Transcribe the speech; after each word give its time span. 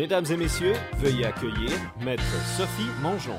Mesdames 0.00 0.24
et 0.30 0.36
messieurs, 0.38 0.72
veuillez 0.96 1.26
accueillir 1.26 1.72
Maître 2.00 2.22
Sophie 2.56 2.88
Mongeon. 3.02 3.38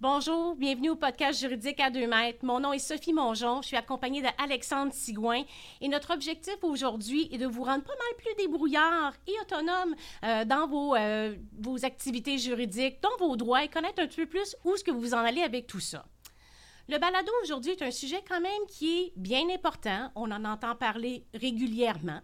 Bonjour, 0.00 0.56
bienvenue 0.56 0.90
au 0.90 0.96
podcast 0.96 1.38
juridique 1.38 1.78
à 1.78 1.88
deux 1.88 2.08
mètres. 2.08 2.44
Mon 2.44 2.58
nom 2.58 2.72
est 2.72 2.80
Sophie 2.80 3.12
Mongeon, 3.12 3.62
je 3.62 3.68
suis 3.68 3.76
accompagnée 3.76 4.22
d'Alexandre 4.22 4.92
Sigouin 4.92 5.44
et 5.80 5.86
notre 5.86 6.12
objectif 6.12 6.56
aujourd'hui 6.62 7.28
est 7.30 7.38
de 7.38 7.46
vous 7.46 7.62
rendre 7.62 7.84
pas 7.84 7.92
mal 7.92 8.16
plus 8.18 8.44
débrouillard 8.44 9.14
et 9.28 9.34
autonome 9.42 9.94
euh, 10.24 10.44
dans 10.44 10.66
vos, 10.66 10.96
euh, 10.96 11.36
vos 11.60 11.84
activités 11.84 12.36
juridiques, 12.38 13.00
dans 13.02 13.24
vos 13.24 13.36
droits 13.36 13.62
et 13.62 13.68
connaître 13.68 14.02
un 14.02 14.08
peu 14.08 14.26
plus 14.26 14.56
où 14.64 14.74
est-ce 14.74 14.82
que 14.82 14.90
vous 14.90 15.14
en 15.14 15.18
allez 15.18 15.42
avec 15.42 15.68
tout 15.68 15.78
ça. 15.78 16.04
Le 16.88 16.98
balado 16.98 17.30
aujourd'hui 17.44 17.70
est 17.70 17.82
un 17.82 17.92
sujet 17.92 18.24
quand 18.28 18.40
même 18.40 18.66
qui 18.66 18.98
est 18.98 19.12
bien 19.14 19.48
important. 19.48 20.10
On 20.16 20.28
en 20.32 20.44
entend 20.44 20.74
parler 20.74 21.24
régulièrement, 21.34 22.20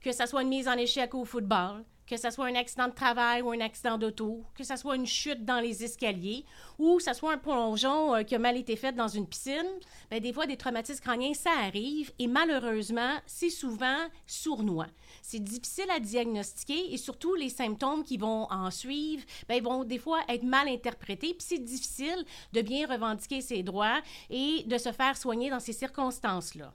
que 0.00 0.12
ce 0.12 0.24
soit 0.26 0.42
une 0.42 0.50
mise 0.50 0.68
en 0.68 0.74
échec 0.74 1.12
au 1.12 1.24
football, 1.24 1.84
que 2.06 2.16
ce 2.16 2.30
soit 2.30 2.46
un 2.46 2.54
accident 2.54 2.88
de 2.88 2.94
travail 2.94 3.42
ou 3.42 3.50
un 3.50 3.60
accident 3.60 3.98
d'auto, 3.98 4.44
que 4.54 4.64
ce 4.64 4.76
soit 4.76 4.96
une 4.96 5.06
chute 5.06 5.44
dans 5.44 5.60
les 5.60 5.82
escaliers 5.84 6.44
ou 6.78 6.96
que 6.98 7.02
ce 7.02 7.12
soit 7.12 7.32
un 7.32 7.38
plongeon 7.38 8.14
euh, 8.14 8.22
qui 8.22 8.34
a 8.34 8.38
mal 8.38 8.56
été 8.56 8.76
fait 8.76 8.92
dans 8.92 9.08
une 9.08 9.26
piscine, 9.26 9.66
bien, 10.10 10.20
des 10.20 10.32
fois, 10.32 10.46
des 10.46 10.56
traumatismes 10.56 11.02
crâniens, 11.02 11.34
ça 11.34 11.50
arrive 11.64 12.12
et 12.18 12.26
malheureusement, 12.26 13.16
c'est 13.26 13.50
souvent 13.50 14.06
sournois. 14.26 14.86
C'est 15.22 15.42
difficile 15.42 15.90
à 15.90 15.98
diagnostiquer 15.98 16.92
et 16.92 16.96
surtout 16.96 17.34
les 17.34 17.48
symptômes 17.48 18.04
qui 18.04 18.16
vont 18.16 18.46
en 18.50 18.70
suivre, 18.70 19.24
ils 19.50 19.62
vont 19.62 19.84
des 19.84 19.98
fois 19.98 20.20
être 20.28 20.44
mal 20.44 20.68
interprétés. 20.68 21.34
Puis 21.34 21.46
c'est 21.48 21.58
difficile 21.58 22.24
de 22.52 22.62
bien 22.62 22.86
revendiquer 22.86 23.40
ses 23.40 23.62
droits 23.62 24.00
et 24.30 24.62
de 24.66 24.78
se 24.78 24.92
faire 24.92 25.16
soigner 25.16 25.50
dans 25.50 25.60
ces 25.60 25.72
circonstances-là. 25.72 26.72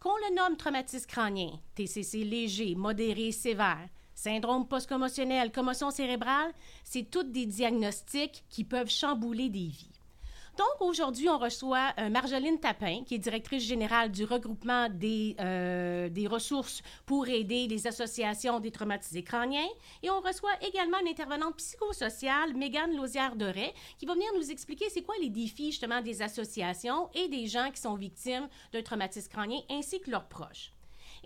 Qu'on 0.00 0.16
le 0.28 0.34
nomme 0.34 0.56
traumatisme 0.56 1.06
crânien, 1.06 1.50
TCC 1.74 2.24
léger, 2.24 2.74
modéré, 2.74 3.32
sévère, 3.32 3.88
Syndrome 4.14 4.66
post-commotionnel, 4.66 5.52
commotion 5.52 5.90
cérébrale, 5.90 6.52
c'est 6.84 7.10
toutes 7.10 7.32
des 7.32 7.46
diagnostics 7.46 8.44
qui 8.48 8.64
peuvent 8.64 8.90
chambouler 8.90 9.48
des 9.48 9.66
vies. 9.66 9.94
Donc, 10.56 10.88
aujourd'hui, 10.88 11.28
on 11.28 11.38
reçoit 11.38 11.92
euh, 11.98 12.08
Marjolaine 12.10 12.60
Tapin, 12.60 13.02
qui 13.04 13.16
est 13.16 13.18
directrice 13.18 13.64
générale 13.64 14.12
du 14.12 14.24
regroupement 14.24 14.88
des, 14.88 15.34
euh, 15.40 16.08
des 16.08 16.28
ressources 16.28 16.80
pour 17.06 17.26
aider 17.26 17.66
les 17.66 17.88
associations 17.88 18.60
des 18.60 18.70
traumatisés 18.70 19.24
crâniens. 19.24 19.66
Et 20.04 20.10
on 20.10 20.20
reçoit 20.20 20.52
également 20.62 21.00
une 21.00 21.08
intervenante 21.08 21.56
psychosociale, 21.56 22.54
Mégane 22.54 22.94
Lausière-Doré, 22.94 23.74
qui 23.98 24.06
va 24.06 24.14
venir 24.14 24.28
nous 24.36 24.48
expliquer 24.48 24.88
c'est 24.90 25.02
quoi 25.02 25.16
les 25.20 25.30
défis, 25.30 25.72
justement, 25.72 26.00
des 26.00 26.22
associations 26.22 27.10
et 27.14 27.28
des 27.28 27.48
gens 27.48 27.72
qui 27.72 27.80
sont 27.80 27.96
victimes 27.96 28.48
d'un 28.72 28.82
traumatisme 28.82 29.30
crânien, 29.30 29.60
ainsi 29.68 30.00
que 30.00 30.10
leurs 30.10 30.28
proches. 30.28 30.72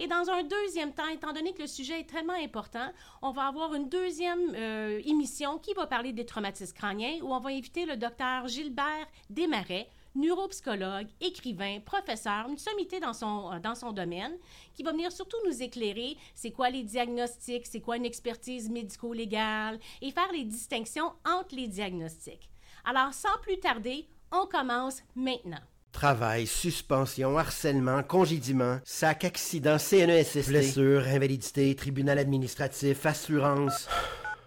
Et 0.00 0.06
dans 0.06 0.30
un 0.30 0.44
deuxième 0.44 0.92
temps, 0.92 1.08
étant 1.08 1.32
donné 1.32 1.52
que 1.52 1.62
le 1.62 1.66
sujet 1.66 2.00
est 2.00 2.08
tellement 2.08 2.34
important, 2.34 2.92
on 3.20 3.32
va 3.32 3.48
avoir 3.48 3.74
une 3.74 3.88
deuxième 3.88 4.54
euh, 4.54 5.02
émission 5.04 5.58
qui 5.58 5.74
va 5.74 5.88
parler 5.88 6.12
des 6.12 6.24
traumatismes 6.24 6.72
crâniens 6.72 7.18
où 7.20 7.34
on 7.34 7.40
va 7.40 7.50
inviter 7.50 7.84
le 7.84 7.96
docteur 7.96 8.46
Gilbert 8.46 9.08
Desmarais, 9.28 9.88
neuropsychologue, 10.14 11.08
écrivain, 11.20 11.80
professeur, 11.80 12.48
une 12.48 12.58
sommité 12.58 13.00
dans 13.00 13.12
son, 13.12 13.52
euh, 13.52 13.58
dans 13.58 13.74
son 13.74 13.90
domaine, 13.90 14.36
qui 14.72 14.84
va 14.84 14.92
venir 14.92 15.10
surtout 15.10 15.36
nous 15.44 15.62
éclairer 15.62 16.16
c'est 16.32 16.52
quoi 16.52 16.70
les 16.70 16.84
diagnostics, 16.84 17.66
c'est 17.66 17.80
quoi 17.80 17.96
une 17.96 18.06
expertise 18.06 18.70
médico-légale 18.70 19.80
et 20.00 20.12
faire 20.12 20.30
les 20.32 20.44
distinctions 20.44 21.12
entre 21.26 21.56
les 21.56 21.66
diagnostics. 21.66 22.48
Alors, 22.84 23.12
sans 23.12 23.36
plus 23.42 23.58
tarder, 23.58 24.08
on 24.30 24.46
commence 24.46 25.02
maintenant. 25.16 25.58
Travail, 25.92 26.46
suspension, 26.46 27.38
harcèlement, 27.38 28.02
congédiement, 28.02 28.78
sac, 28.84 29.24
accident, 29.24 29.78
CNESST, 29.78 30.48
blessure, 30.48 31.02
invalidité, 31.08 31.74
tribunal 31.74 32.18
administratif, 32.18 33.04
assurance. 33.06 33.88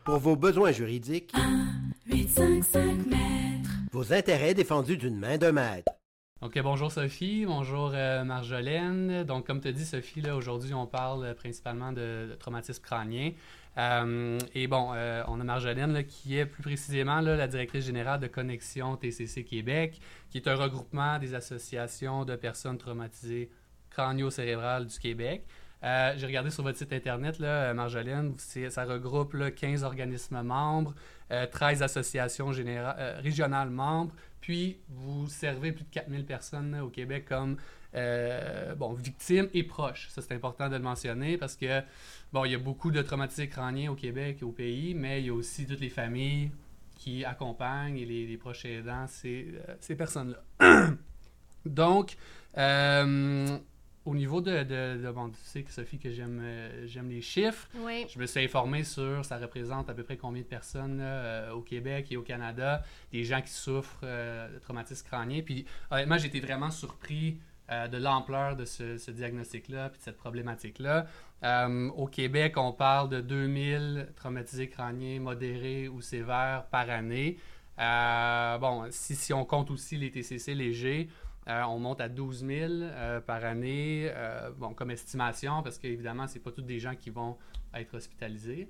Pour 0.05 0.17
vos 0.17 0.35
besoins 0.35 0.71
juridiques, 0.71 1.33
855 2.07 3.05
mètres. 3.07 3.69
Vos 3.91 4.13
intérêts 4.13 4.53
défendus 4.53 4.97
d'une 4.97 5.17
main 5.17 5.37
de 5.37 5.51
maître. 5.51 5.91
Ok, 6.41 6.59
bonjour 6.63 6.91
Sophie, 6.91 7.45
bonjour 7.45 7.91
euh, 7.93 8.23
Marjolaine. 8.23 9.23
Donc, 9.25 9.45
comme 9.45 9.61
tu 9.61 9.71
dis, 9.73 9.85
Sophie, 9.85 10.21
là, 10.21 10.35
aujourd'hui, 10.35 10.73
on 10.73 10.87
parle 10.87 11.35
principalement 11.35 11.91
de, 11.91 12.29
de 12.31 12.35
traumatisme 12.39 12.81
crânien. 12.81 13.33
Euh, 13.77 14.37
et 14.53 14.67
bon, 14.67 14.91
euh, 14.93 15.23
on 15.27 15.39
a 15.39 15.43
Marjolaine 15.43 16.03
qui 16.05 16.37
est 16.37 16.45
plus 16.45 16.61
précisément 16.61 17.21
la 17.21 17.47
directrice 17.47 17.85
générale 17.85 18.19
de 18.19 18.27
Connexion 18.27 18.97
TCC 18.97 19.43
Québec, 19.43 19.99
qui 20.29 20.37
est 20.37 20.47
un 20.47 20.55
regroupement 20.55 21.19
des 21.19 21.33
associations 21.35 22.25
de 22.25 22.35
personnes 22.35 22.77
traumatisées 22.77 23.49
crânio-cérébrales 23.89 24.87
du 24.87 24.99
Québec. 24.99 25.45
Euh, 25.83 26.13
j'ai 26.17 26.27
regardé 26.27 26.51
sur 26.51 26.63
votre 26.63 26.77
site 26.77 26.93
internet, 26.93 27.39
là, 27.39 27.73
Marjolaine, 27.73 28.35
ça 28.37 28.85
regroupe 28.85 29.35
15 29.55 29.83
organismes 29.83 30.41
membres, 30.41 30.93
13 31.29 31.81
associations 31.81 32.51
régionales 33.23 33.69
membres, 33.69 34.13
puis 34.41 34.77
vous 34.89 35.27
servez 35.27 35.71
plus 35.71 35.83
de 35.85 35.89
4000 35.89 36.25
personnes 36.25 36.79
au 36.81 36.89
Québec 36.89 37.25
comme 37.27 37.57
bon, 38.77 38.93
victimes 38.93 39.47
et 39.53 39.63
proches. 39.63 40.09
Ça, 40.09 40.21
c'est 40.21 40.35
important 40.35 40.69
de 40.69 40.75
le 40.75 40.83
mentionner 40.83 41.37
parce 41.37 41.55
que 41.55 41.81
Bon, 42.33 42.45
il 42.45 42.51
y 42.53 42.55
a 42.55 42.59
beaucoup 42.59 42.91
de 42.91 43.01
traumatisés 43.01 43.49
crâniens 43.49 43.91
au 43.91 43.95
Québec 43.95 44.37
et 44.41 44.45
au 44.45 44.53
pays, 44.53 44.93
mais 44.93 45.19
il 45.19 45.25
y 45.25 45.29
a 45.29 45.33
aussi 45.33 45.67
toutes 45.67 45.81
les 45.81 45.89
familles 45.89 46.49
qui 46.95 47.25
accompagnent 47.25 47.97
et 47.97 48.05
les, 48.05 48.37
proches 48.37 48.63
aidants 48.63 49.05
ces, 49.07 49.47
euh, 49.67 49.75
ces 49.81 49.95
personnes-là. 49.97 50.91
Donc, 51.65 52.15
euh, 52.57 53.57
au 54.05 54.15
niveau 54.15 54.41
de, 54.41 55.11
bon, 55.11 55.29
tu 55.29 55.37
sais 55.43 55.63
que 55.63 55.71
Sophie 55.71 55.99
que 55.99 56.11
j'aime 56.11 56.39
euh, 56.41 56.87
j'aime 56.87 57.09
les 57.09 57.21
chiffres. 57.21 57.67
Oui. 57.77 58.05
Je 58.13 58.19
me 58.19 58.25
suis 58.25 58.43
informé 58.43 58.83
sur 58.83 59.23
ça 59.25 59.37
représente 59.37 59.89
à 59.89 59.93
peu 59.93 60.03
près 60.03 60.17
combien 60.17 60.41
de 60.41 60.47
personnes 60.47 61.03
au 61.53 61.61
Québec 61.61 62.07
et 62.11 62.17
au 62.17 62.23
Canada, 62.23 62.83
des 63.11 63.23
gens 63.23 63.41
qui 63.41 63.51
souffrent 63.51 64.05
de 64.05 64.59
traumatisme 64.59 65.05
crânien. 65.07 65.41
Puis 65.43 65.65
honnêtement, 65.89 66.17
j'ai 66.17 66.27
été 66.27 66.39
vraiment 66.39 66.71
surpris 66.71 67.37
de 67.69 67.97
l'ampleur 67.97 68.57
de 68.57 68.65
ce, 68.65 68.97
ce 68.97 69.11
diagnostic-là 69.11 69.89
puis 69.89 69.99
de 69.99 70.03
cette 70.03 70.17
problématique-là. 70.17 71.07
Euh, 71.43 71.89
au 71.89 72.07
Québec, 72.07 72.57
on 72.57 72.71
parle 72.71 73.09
de 73.09 73.21
2000 73.21 74.09
traumatisés 74.15 74.69
crâniens 74.69 75.19
modérés 75.19 75.87
ou 75.87 76.01
sévères 76.01 76.65
par 76.69 76.89
année. 76.89 77.37
Euh, 77.79 78.57
bon, 78.59 78.85
si, 78.91 79.15
si, 79.15 79.33
on 79.33 79.43
compte 79.43 79.71
aussi 79.71 79.97
les 79.97 80.11
TCC 80.11 80.53
légers, 80.53 81.09
euh, 81.47 81.63
on 81.63 81.79
monte 81.79 82.01
à 82.01 82.09
12 82.09 82.45
000 82.45 82.73
par 83.25 83.43
année, 83.43 84.11
bon, 84.57 84.73
comme 84.73 84.91
estimation, 84.91 85.63
parce 85.63 85.77
qu'évidemment, 85.77 86.27
ce 86.27 86.35
n'est 86.35 86.39
pas 86.39 86.51
tous 86.51 86.61
des 86.61 86.79
gens 86.79 86.95
qui 86.95 87.09
vont 87.09 87.37
être 87.73 87.95
hospitalisés. 87.95 88.67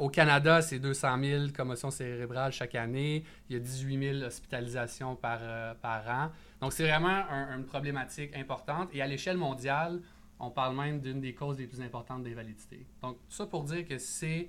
au 0.00 0.08
Canada, 0.08 0.60
c'est 0.60 0.80
200 0.80 1.18
000 1.22 1.44
commotions 1.56 1.90
cérébrales 1.90 2.52
chaque 2.52 2.74
année. 2.74 3.24
Il 3.48 3.54
y 3.54 3.56
a 3.56 3.60
18 3.60 4.18
000 4.20 4.26
hospitalisations 4.26 5.14
par, 5.14 5.40
par 5.76 6.08
an. 6.08 6.30
Donc, 6.60 6.72
c'est 6.72 6.86
vraiment 6.88 7.24
une 7.54 7.64
problématique 7.64 8.36
importante. 8.36 8.88
Et 8.92 9.00
à 9.00 9.06
l'échelle 9.06 9.36
mondiale, 9.36 10.00
on 10.40 10.50
parle 10.50 10.76
même 10.76 11.00
d'une 11.00 11.20
des 11.20 11.34
causes 11.34 11.58
les 11.58 11.66
plus 11.66 11.80
importantes 11.80 12.22
d'invalidité. 12.22 12.86
Donc, 13.02 13.18
ça 13.28 13.46
pour 13.46 13.64
dire 13.64 13.86
que 13.86 13.98
c'est 13.98 14.48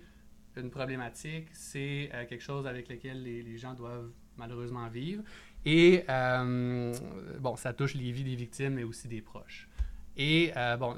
une 0.58 0.70
problématique, 0.70 1.48
c'est 1.52 2.10
euh, 2.14 2.26
quelque 2.26 2.42
chose 2.42 2.66
avec 2.68 2.88
lequel 2.90 3.24
les, 3.24 3.58
gens 3.58 3.74
doivent 3.74 4.12
malheureusement 4.38 4.88
vivre. 4.88 5.24
Et, 5.66 6.04
euh, 6.10 6.94
bon, 7.40 7.56
ça 7.56 7.74
touche 7.74 7.96
les 7.96 8.12
vies 8.12 8.24
des 8.24 8.36
victimes, 8.36 8.76
mais 8.76 8.84
aussi 8.84 9.08
des 9.08 9.22
proches. 9.22 9.68
Et, 10.18 10.52
euh, 10.56 10.78
bon, 10.78 10.96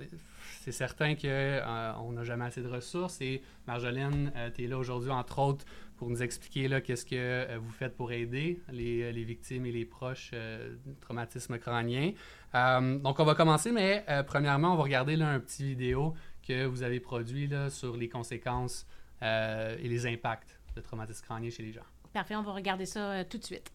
c'est 0.62 0.72
certain 0.72 1.16
qu'on 1.16 2.12
n'a 2.12 2.24
jamais 2.24 2.46
assez 2.46 2.62
de 2.62 2.68
ressources. 2.68 3.22
Et 3.22 3.42
Marjolaine, 3.66 4.32
tu 4.56 4.66
es 4.66 4.68
là 4.68 4.78
aujourd'hui, 4.78 5.10
entre 5.10 5.40
autres, 5.40 5.66
pour 5.96 6.10
nous 6.10 6.22
expliquer 6.22 6.70
qu'est-ce 6.82 7.06
que 7.06 7.58
vous 7.58 7.72
faites 7.72 7.96
pour 7.96 8.12
aider 8.12 8.60
les, 8.72 9.12
les 9.12 9.24
victimes 9.24 9.66
et 9.66 9.72
les 9.72 9.86
proches 9.86 10.32
du 10.32 10.96
traumatisme 11.00 11.58
crânien. 11.58 12.12
Euh, 12.56 12.98
donc, 13.00 13.20
on 13.20 13.26
va 13.26 13.36
commencer, 13.36 13.72
mais 13.72 14.04
euh, 14.10 14.24
premièrement, 14.24 14.74
on 14.74 14.78
va 14.78 14.84
regarder 14.84 15.16
là, 15.16 15.30
un 15.30 15.40
petit 15.40 15.64
vidéo 15.64 16.14
que 16.48 16.66
vous 16.66 16.84
avez 16.84 17.00
produit 17.00 17.48
là, 17.48 17.70
sur 17.70 17.98
les 17.98 18.10
conséquences 18.10 18.88
euh, 19.22 19.78
et 19.80 19.88
les 19.88 20.06
impacts 20.08 20.60
de 20.76 20.82
traumatisme 20.82 21.26
crânien 21.26 21.50
chez 21.50 21.64
les 21.64 21.74
gens. 21.74 21.82
Parfait, 22.14 22.36
on 22.36 22.42
va 22.42 22.54
regarder 22.54 22.86
ça 22.86 23.24
tout 23.26 23.38
de 23.38 23.44
suite. 23.44 23.72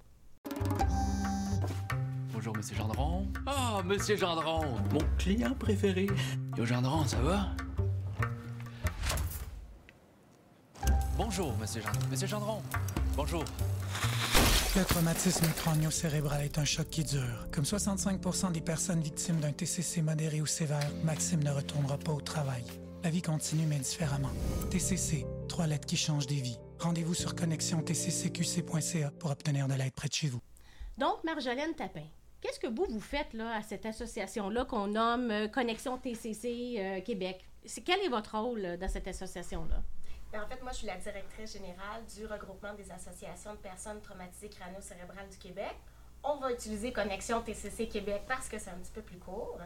Bonjour, 2.45 2.57
Monsieur 2.57 2.75
Gendron. 2.77 3.29
Ah, 3.47 3.77
oh, 3.79 3.83
Monsieur 3.85 4.17
Gendron, 4.17 4.65
mon 4.93 4.99
client 5.17 5.55
préféré. 5.55 6.09
Yo, 6.57 6.67
Gendron, 6.67 7.07
ça 7.07 7.19
va? 7.19 7.51
Bonjour, 11.17 11.57
Monsieur 11.59 11.83
Gendron. 11.83 12.09
Monsieur 12.11 12.27
Gendron, 12.27 12.63
bonjour. 13.17 13.45
Le 14.75 14.85
traumatisme 14.85 15.47
crânio-cérébral 15.57 16.43
est 16.43 16.59
un 16.59 16.65
choc 16.65 16.89
qui 16.91 17.05
dure. 17.05 17.47
Comme 17.53 17.63
65% 17.63 18.51
des 18.51 18.61
personnes 18.61 19.03
victimes 19.03 19.39
d'un 19.39 19.53
TCC 19.53 20.03
modéré 20.03 20.41
ou 20.41 20.47
sévère, 20.47 20.91
Maxime 21.05 21.45
ne 21.45 21.51
retournera 21.53 21.97
pas 21.97 22.11
au 22.11 22.21
travail. 22.21 22.65
La 23.05 23.11
vie 23.11 23.23
continue, 23.23 23.67
mais 23.67 23.79
différemment. 23.79 24.33
TCC, 24.69 25.27
trois 25.49 25.69
lettres 25.69 25.87
qui 25.87 25.97
changent 25.97 26.27
des 26.27 26.41
vies. 26.41 26.59
Rendez-vous 26.83 27.15
sur 27.15 27.37
connexiontccqc.ca 27.37 29.13
pour 29.21 29.31
obtenir 29.31 29.69
de 29.69 29.75
l'aide 29.75 29.93
près 29.93 30.09
de 30.09 30.15
chez 30.15 30.27
vous. 30.27 30.41
Donc, 30.99 31.23
Marjolaine 31.23 31.75
Tapin, 31.77 32.09
qu'est-ce 32.41 32.59
que 32.59 32.67
vous, 32.67 32.87
vous 32.91 33.01
faites 33.01 33.33
là, 33.35 33.55
à 33.55 33.63
cette 33.63 33.87
association-là 33.87 34.65
qu'on 34.65 34.89
nomme 34.89 35.31
euh, 35.31 35.47
Connexion 35.47 35.97
TCC 35.97 36.75
euh, 36.79 37.01
Québec? 37.01 37.49
C'est, 37.65 37.83
quel 37.83 38.01
est 38.01 38.09
votre 38.09 38.37
rôle 38.37 38.77
dans 38.79 38.89
cette 38.89 39.07
association-là? 39.07 39.81
Ben, 40.33 40.43
en 40.43 40.49
fait, 40.49 40.61
moi, 40.61 40.73
je 40.73 40.79
suis 40.79 40.89
la 40.89 40.97
directrice 40.97 41.53
générale 41.53 42.03
du 42.17 42.27
regroupement 42.27 42.75
des 42.75 42.91
associations 42.91 43.53
de 43.53 43.59
personnes 43.59 44.01
traumatisées 44.01 44.49
crânio-cérébrales 44.49 45.29
du 45.29 45.39
Québec. 45.39 45.77
On 46.25 46.39
va 46.39 46.51
utiliser 46.51 46.93
Connexion 46.93 47.43
TCC 47.43 47.87
Québec 47.87 48.23
parce 48.27 48.49
que 48.49 48.59
c'est 48.59 48.71
un 48.71 48.79
petit 48.79 48.93
peu 48.93 49.03
plus 49.03 49.19
court. 49.19 49.59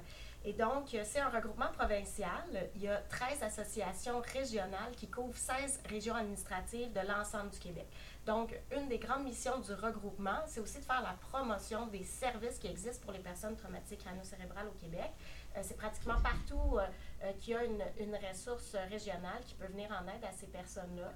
Et 0.49 0.53
donc, 0.53 0.95
euh, 0.95 1.03
c'est 1.05 1.19
un 1.19 1.29
regroupement 1.29 1.73
provincial. 1.73 2.71
Il 2.77 2.83
y 2.83 2.89
a 2.89 2.99
13 2.99 3.43
associations 3.43 4.21
régionales 4.33 4.93
qui 4.97 5.09
couvrent 5.09 5.37
16 5.37 5.81
régions 5.91 6.15
administratives 6.15 6.93
de 6.93 7.01
l'ensemble 7.01 7.51
du 7.51 7.59
Québec. 7.59 7.89
Donc, 8.27 8.57
une 8.71 8.87
des 8.87 8.99
grandes 8.99 9.25
missions 9.25 9.59
du 9.59 9.73
regroupement, 9.73 10.39
c'est 10.47 10.61
aussi 10.61 10.79
de 10.79 10.85
faire 10.85 11.03
la 11.03 11.15
promotion 11.15 11.89
des 11.89 12.05
services 12.05 12.61
qui 12.61 12.69
existent 12.69 13.03
pour 13.03 13.13
les 13.13 13.19
personnes 13.19 13.57
traumatisées 13.57 13.97
crânio-cérébrales 13.97 14.69
au 14.69 14.79
Québec. 14.81 15.11
Euh, 15.57 15.61
c'est 15.65 15.77
pratiquement 15.77 16.21
partout 16.23 16.79
euh, 16.79 17.33
qu'il 17.41 17.55
y 17.55 17.57
a 17.57 17.65
une, 17.65 17.83
ressource 18.31 18.77
régionale 18.89 19.43
qui 19.45 19.55
peut 19.55 19.67
venir 19.67 19.91
en 19.91 20.07
aide 20.07 20.25
à 20.25 20.31
ces 20.31 20.47
personnes-là. 20.47 21.13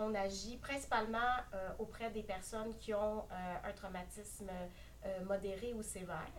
on 0.00 0.14
agit 0.14 0.56
principalement 0.56 1.34
auprès 1.78 2.10
des 2.10 2.22
personnes 2.22 2.74
qui 2.78 2.94
ont 2.94 3.26
un 3.64 3.72
traumatisme 3.72 4.50
modéré 5.26 5.74
ou 5.74 5.82
sévère. 5.82 6.32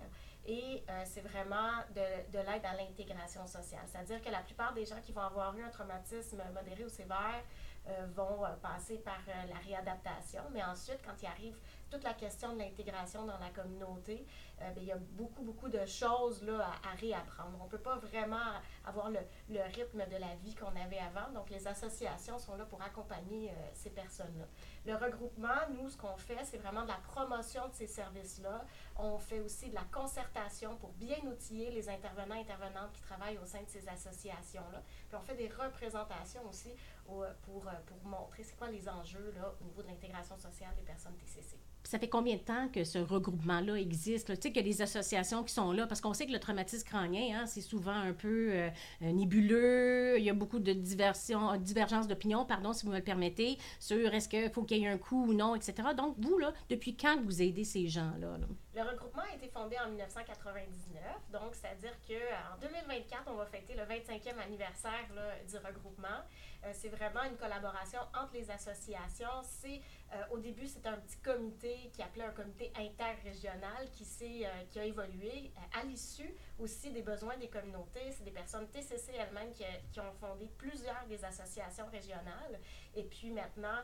Et 0.46 0.84
euh, 0.90 1.04
c'est 1.06 1.22
vraiment 1.22 1.72
de, 1.94 2.32
de 2.32 2.40
l'aide 2.40 2.66
à 2.66 2.74
l'intégration 2.76 3.46
sociale. 3.46 3.84
C'est-à-dire 3.86 4.22
que 4.22 4.30
la 4.30 4.42
plupart 4.42 4.74
des 4.74 4.86
gens 4.86 5.00
qui 5.02 5.12
vont 5.12 5.22
avoir 5.22 5.56
eu 5.56 5.64
un 5.64 5.70
traumatisme 5.70 6.42
modéré 6.54 6.86
ou 6.86 6.90
sévère 6.90 7.44
euh, 7.88 8.08
vont 8.16 8.46
euh, 8.46 8.50
passer 8.62 8.98
par 8.98 9.20
la 9.28 9.60
réadaptation. 9.60 10.42
Mais 10.52 10.64
ensuite, 10.64 11.00
quand 11.06 11.22
il 11.22 11.28
arrive 11.28 11.58
toute 11.90 12.04
la 12.04 12.14
question 12.14 12.54
de 12.54 12.60
l'intégration 12.60 13.26
dans 13.26 13.38
la 13.38 13.50
communauté, 13.50 14.26
ben, 14.60 14.74
il 14.78 14.86
y 14.86 14.92
a 14.92 14.98
beaucoup, 14.98 15.44
beaucoup 15.44 15.70
de 15.70 15.86
choses 15.86 16.44
là, 16.44 16.72
à, 16.84 16.96
réapprendre. 16.96 17.58
On 17.62 17.66
ne 17.66 17.70
peut 17.70 17.80
pas 17.80 17.96
vraiment 17.96 18.38
avoir 18.86 19.10
le, 19.10 19.20
rythme 19.50 20.06
de 20.10 20.18
la 20.18 20.36
vie 20.44 20.56
qu'on 20.56 20.76
avait 20.76 21.00
avant. 21.00 21.32
Donc, 21.34 21.50
les 21.50 21.68
associations 21.68 22.38
sont 22.40 22.56
là 22.56 22.66
pour 22.66 22.82
accompagner 22.82 23.52
ces 23.74 23.90
personnes-là. 23.90 24.46
Le 24.86 24.96
regroupement, 24.96 25.48
nous, 25.78 25.90
ce 25.90 25.98
qu'on 25.98 26.18
fait, 26.18 26.44
c'est 26.46 26.58
vraiment 26.58 26.84
de 26.84 26.88
la 26.88 27.00
promotion 27.08 27.68
de 27.68 27.74
ces 27.74 27.88
services-là. 27.88 28.66
On 28.98 29.18
fait 29.18 29.40
aussi 29.40 29.70
de 29.70 29.76
la 29.76 29.86
concertation 29.92 30.76
pour 30.78 30.92
bien 30.94 31.18
outiller 31.26 31.72
les 31.72 31.90
intervenants 31.90 32.36
et 32.36 32.42
intervenantes 32.42 32.92
qui 32.94 33.02
travaillent 33.02 33.38
au 33.38 33.46
sein 33.46 33.62
de 33.62 33.70
ces 33.70 33.88
associations-là. 33.88 34.82
Puis 35.08 35.18
on 35.18 35.22
fait 35.22 35.36
des 35.36 35.50
représentations 35.50 36.48
aussi 36.48 36.74
pour, 37.06 37.26
pour 37.42 37.64
montrer 38.04 38.44
c'est 38.44 38.58
quoi 38.58 38.70
les 38.70 38.88
enjeux 38.88 39.34
là, 39.36 39.54
au 39.62 39.64
niveau 39.64 39.82
de 39.82 39.88
l'intégration 39.88 40.38
sociale 40.38 40.74
des 40.76 40.84
personnes 40.84 41.16
TCC 41.18 41.58
ça 41.90 41.98
fait 41.98 42.08
combien 42.08 42.36
de 42.36 42.42
temps 42.42 42.68
que 42.72 42.84
ce 42.84 43.00
regroupement-là 43.00 43.74
existe? 43.74 44.28
Tu 44.28 44.34
sais, 44.34 44.52
qu'il 44.52 44.58
y 44.58 44.60
a 44.60 44.72
des 44.72 44.84
associations 44.84 45.44
qui 45.44 45.52
sont 45.52 45.72
là, 45.72 45.88
parce 45.88 46.02
qu'on 46.02 46.14
sait 46.14 46.28
que 46.28 46.32
le 46.32 46.40
traumatisme 46.40 46.88
crânien, 46.88 47.40
hein, 47.40 47.46
c'est 47.48 47.62
souvent 47.62 47.96
un 47.96 48.14
peu 48.14 48.50
euh, 48.52 48.70
nébuleux. 49.02 50.20
Il 50.20 50.24
y 50.24 50.30
a 50.30 50.36
beaucoup 50.36 50.60
de 50.60 50.72
diversion, 50.72 51.58
divergences 51.58 52.08
d'opinion, 52.08 52.46
pardon, 52.46 52.74
si 52.74 52.86
vous 52.86 52.92
me 52.92 52.98
le 52.98 53.04
permettez, 53.04 53.58
sur 53.80 54.14
est-ce 54.14 54.30
qu'il 54.30 54.52
faut 54.52 54.62
qu'il 54.62 54.78
y 54.78 54.84
ait 54.84 54.88
un 54.88 55.00
coup 55.00 55.26
ou 55.30 55.34
non, 55.34 55.56
etc. 55.56 55.74
Donc, 55.98 56.14
vous, 56.20 56.38
là, 56.38 56.54
depuis 56.70 56.96
quand 56.96 57.20
vous 57.24 57.42
aidez 57.42 57.64
ces 57.64 57.88
gens-là? 57.88 58.38
Le 58.76 58.84
regroupement 58.84 59.24
a 59.24 59.34
été 59.34 59.48
fondé 59.48 59.76
en 59.80 59.90
1999, 59.90 61.02
donc 61.32 61.56
c'est-à-dire 61.56 61.94
qu'en 62.08 62.58
2024, 62.62 63.24
on 63.28 63.34
va 63.34 63.48
fêter 63.48 63.74
le 63.74 63.82
25e 63.82 64.38
anniversaire 64.38 65.08
du 65.48 65.58
regroupement. 65.58 66.22
Euh, 66.64 66.72
c'est 66.74 66.90
vraiment 66.90 67.24
une 67.24 67.36
collaboration 67.36 68.00
entre 68.16 68.34
les 68.34 68.52
associations. 68.52 69.42
C'est 69.42 69.82
euh, 70.14 70.24
au 70.30 70.38
début, 70.38 70.68
c'était 70.68 70.90
un 70.90 71.00
petit 71.00 71.18
comité 71.18 71.90
qui 71.92 72.04
appelait 72.04 72.26
un 72.26 72.32
comité 72.32 72.72
interrégional 72.76 73.90
qui, 73.92 74.46
euh, 74.46 74.50
qui 74.70 74.80
a 74.80 74.86
évolué 74.86 75.52
à 75.74 75.84
l'issue 75.84 76.32
aussi 76.60 76.92
des 76.92 77.02
besoins 77.02 77.38
des 77.38 77.50
communautés. 77.50 78.12
C'est 78.12 78.24
des 78.24 78.32
personnes 78.32 78.68
TCC 78.70 79.14
elles-mêmes 79.14 79.52
qui, 79.52 79.64
qui, 79.92 80.00
ont 80.00 80.14
fondé 80.20 80.48
plusieurs 80.60 81.08
des 81.08 81.26
associations 81.26 81.88
régionales. 81.88 82.60
Et 82.96 83.04
puis 83.04 83.32
maintenant, 83.32 83.82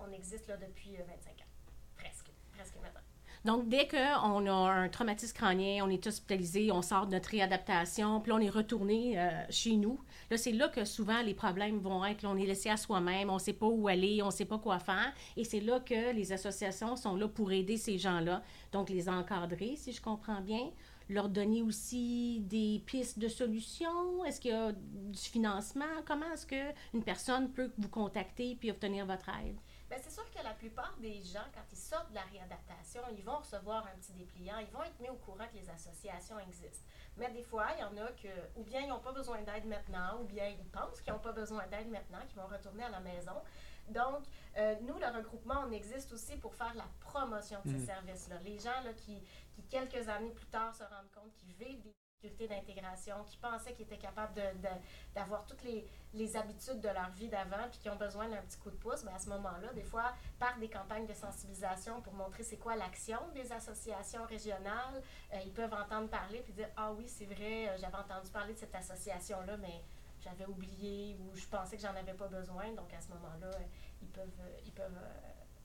on 0.00 0.12
existe 0.12 0.48
là 0.48 0.56
depuis 0.56 0.96
25 0.96 1.06
ans, 1.06 1.44
presque, 1.96 2.30
presque 2.52 2.76
maintenant. 2.82 3.00
Donc, 3.46 3.68
dès 3.68 3.86
qu'on 3.86 4.46
a 4.46 4.52
un 4.52 4.88
traumatisme 4.88 5.32
crânien, 5.32 5.84
on 5.84 5.88
est 5.88 6.04
hospitalisé, 6.04 6.72
on 6.72 6.82
sort 6.82 7.06
de 7.06 7.12
notre 7.12 7.30
réadaptation, 7.30 8.20
puis 8.20 8.32
on 8.32 8.40
est 8.40 8.50
retourné 8.50 9.16
euh, 9.16 9.30
chez 9.50 9.76
nous, 9.76 10.00
là, 10.32 10.36
c'est 10.36 10.50
là 10.50 10.66
que 10.66 10.84
souvent 10.84 11.22
les 11.22 11.32
problèmes 11.32 11.78
vont 11.78 12.04
être. 12.04 12.24
On 12.24 12.36
est 12.36 12.44
laissé 12.44 12.70
à 12.70 12.76
soi-même, 12.76 13.30
on 13.30 13.34
ne 13.34 13.38
sait 13.38 13.52
pas 13.52 13.66
où 13.66 13.86
aller, 13.86 14.20
on 14.20 14.26
ne 14.26 14.30
sait 14.32 14.46
pas 14.46 14.58
quoi 14.58 14.80
faire. 14.80 15.12
Et 15.36 15.44
c'est 15.44 15.60
là 15.60 15.78
que 15.78 16.12
les 16.12 16.32
associations 16.32 16.96
sont 16.96 17.14
là 17.14 17.28
pour 17.28 17.52
aider 17.52 17.76
ces 17.76 17.98
gens-là. 17.98 18.42
Donc, 18.72 18.90
les 18.90 19.08
encadrer, 19.08 19.76
si 19.76 19.92
je 19.92 20.02
comprends 20.02 20.40
bien 20.40 20.72
leur 21.08 21.28
donner 21.28 21.62
aussi 21.62 22.40
des 22.40 22.82
pistes 22.84 23.20
de 23.20 23.28
solutions? 23.28 24.24
Est-ce 24.24 24.40
qu'il 24.40 24.50
y 24.50 24.54
a 24.54 24.72
du 24.72 25.20
financement? 25.20 25.84
Comment 26.04 26.32
est-ce 26.32 26.46
qu'une 26.46 27.04
personne 27.04 27.50
peut 27.50 27.70
vous 27.78 27.88
contacter 27.88 28.56
puis 28.58 28.72
obtenir 28.72 29.06
votre 29.06 29.28
aide? 29.28 29.56
Bien, 29.96 30.04
c'est 30.04 30.14
sûr 30.14 30.30
que 30.30 30.44
la 30.44 30.52
plupart 30.52 30.94
des 30.98 31.22
gens, 31.22 31.46
quand 31.54 31.64
ils 31.72 31.78
sortent 31.78 32.10
de 32.10 32.16
la 32.16 32.24
réadaptation, 32.24 33.00
ils 33.16 33.24
vont 33.24 33.38
recevoir 33.38 33.86
un 33.86 33.96
petit 33.98 34.12
dépliant, 34.12 34.58
ils 34.58 34.70
vont 34.70 34.84
être 34.84 35.00
mis 35.00 35.08
au 35.08 35.14
courant 35.14 35.46
que 35.50 35.56
les 35.56 35.70
associations 35.70 36.38
existent. 36.38 36.84
Mais 37.16 37.30
des 37.30 37.42
fois, 37.42 37.68
il 37.74 37.80
y 37.80 37.82
en 37.82 37.96
a 38.04 38.12
que, 38.12 38.28
ou 38.56 38.64
bien 38.64 38.82
ils 38.82 38.88
n'ont 38.88 39.00
pas 39.00 39.12
besoin 39.12 39.40
d'aide 39.40 39.64
maintenant, 39.64 40.20
ou 40.20 40.24
bien 40.24 40.48
ils 40.48 40.68
pensent 40.68 41.00
qu'ils 41.00 41.14
n'ont 41.14 41.18
pas 41.18 41.32
besoin 41.32 41.66
d'aide 41.68 41.88
maintenant, 41.88 42.18
qu'ils 42.28 42.38
vont 42.38 42.46
retourner 42.46 42.84
à 42.84 42.90
la 42.90 43.00
maison. 43.00 43.40
Donc, 43.88 44.26
euh, 44.58 44.74
nous, 44.82 44.98
le 44.98 45.06
regroupement, 45.06 45.64
on 45.66 45.70
existe 45.70 46.12
aussi 46.12 46.36
pour 46.36 46.54
faire 46.54 46.74
la 46.74 46.88
promotion 47.00 47.58
de 47.64 47.70
ces 47.70 47.78
mm. 47.78 47.86
services-là. 47.86 48.36
Les 48.44 48.58
gens 48.58 48.82
là, 48.84 48.92
qui, 48.92 49.22
qui, 49.54 49.62
quelques 49.62 50.10
années 50.10 50.32
plus 50.32 50.48
tard, 50.48 50.74
se 50.74 50.82
rendent 50.82 51.10
compte 51.14 51.32
qu'ils 51.36 51.54
vivent 51.54 51.80
des 51.80 51.94
d'intégration, 52.48 53.16
qui 53.24 53.36
pensaient 53.36 53.72
qu'ils 53.72 53.84
étaient 53.86 53.96
capables 53.96 54.34
d'avoir 55.14 55.44
toutes 55.46 55.62
les, 55.62 56.36
habitudes 56.36 56.80
de 56.80 56.88
leur 56.88 57.10
vie 57.10 57.28
d'avant, 57.28 57.68
puis 57.70 57.78
qui 57.78 57.90
ont 57.90 57.96
besoin 57.96 58.28
d'un 58.28 58.40
petit 58.42 58.58
coup 58.58 58.70
de 58.70 58.76
pouce, 58.76 59.04
mais 59.04 59.12
à 59.12 59.18
ce 59.18 59.28
moment-là, 59.28 59.72
des 59.74 59.82
fois, 59.82 60.12
par 60.38 60.58
des 60.58 60.68
campagnes 60.68 61.06
de 61.06 61.14
sensibilisation 61.14 62.00
pour 62.00 62.14
montrer 62.14 62.42
c'est 62.42 62.56
quoi 62.56 62.76
l'action 62.76 63.18
des 63.34 63.52
associations 63.52 64.24
régionales, 64.24 65.02
euh, 65.32 65.38
ils 65.44 65.52
peuvent 65.52 65.74
entendre 65.74 66.08
parler 66.08 66.40
puis 66.40 66.52
dire 66.52 66.68
Ah 66.76 66.92
oui, 66.92 67.08
c'est 67.08 67.26
vrai, 67.26 67.68
euh, 67.68 67.76
j'avais 67.78 67.96
entendu 67.96 68.30
parler 68.30 68.54
de 68.54 68.58
cette 68.58 68.74
association-là, 68.74 69.56
mais 69.58 69.82
j'avais 70.20 70.46
oublié 70.46 71.16
ou 71.20 71.36
je 71.36 71.46
pensais 71.46 71.76
que 71.76 71.82
j'en 71.82 71.94
avais 71.94 72.14
pas 72.14 72.28
besoin. 72.28 72.72
Donc 72.72 72.92
à 72.92 73.00
ce 73.00 73.08
moment-là, 73.08 73.46
euh, 73.46 73.62
ils 74.02 74.08
peuvent, 74.08 74.42
ils 74.64 74.72
peuvent 74.72 74.98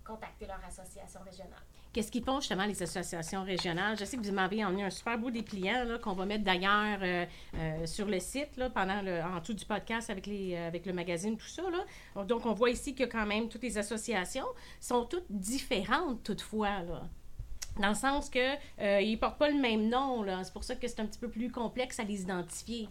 contacter 0.03 0.45
leur 0.45 0.59
association 0.65 1.21
régionale. 1.23 1.63
Qu'est-ce 1.93 2.09
qu'ils 2.09 2.23
font 2.23 2.39
justement 2.39 2.65
les 2.65 2.81
associations 2.81 3.43
régionales? 3.43 3.97
Je 3.97 4.05
sais 4.05 4.15
que 4.15 4.23
vous 4.23 4.31
m'avez 4.31 4.63
emmené 4.63 4.85
un 4.85 4.89
super 4.89 5.17
beau 5.17 5.29
dépliant 5.29 5.85
qu'on 6.01 6.13
va 6.13 6.25
mettre 6.25 6.45
d'ailleurs 6.45 6.99
euh, 7.01 7.25
euh, 7.55 7.85
sur 7.85 8.05
le 8.07 8.19
site 8.21 8.55
là, 8.55 8.69
pendant 8.69 9.01
le, 9.01 9.21
en 9.21 9.39
dessous 9.39 9.53
du 9.53 9.65
podcast 9.65 10.09
avec, 10.09 10.25
les, 10.25 10.55
euh, 10.55 10.67
avec 10.67 10.85
le 10.85 10.93
magazine, 10.93 11.35
tout 11.35 11.47
ça. 11.47 11.63
Là. 11.63 12.23
Donc, 12.23 12.45
on 12.45 12.53
voit 12.53 12.69
ici 12.69 12.95
que 12.95 13.03
quand 13.03 13.25
même 13.25 13.49
toutes 13.49 13.63
les 13.63 13.77
associations 13.77 14.45
sont 14.79 15.03
toutes 15.03 15.29
différentes 15.29 16.23
toutefois. 16.23 16.81
Là. 16.81 17.01
Dans 17.77 17.89
le 17.89 17.95
sens 17.95 18.29
qu'ils 18.29 18.57
ne 18.79 19.15
portent 19.17 19.37
pas 19.37 19.49
le 19.49 19.59
même 19.59 19.89
nom. 19.89 20.25
C'est 20.43 20.53
pour 20.53 20.63
ça 20.63 20.75
que 20.75 20.87
c'est 20.87 21.01
un 21.01 21.05
petit 21.05 21.19
peu 21.19 21.29
plus 21.29 21.51
complexe 21.51 21.99
à 21.99 22.03
les 22.03 22.21
identifier. 22.21 22.87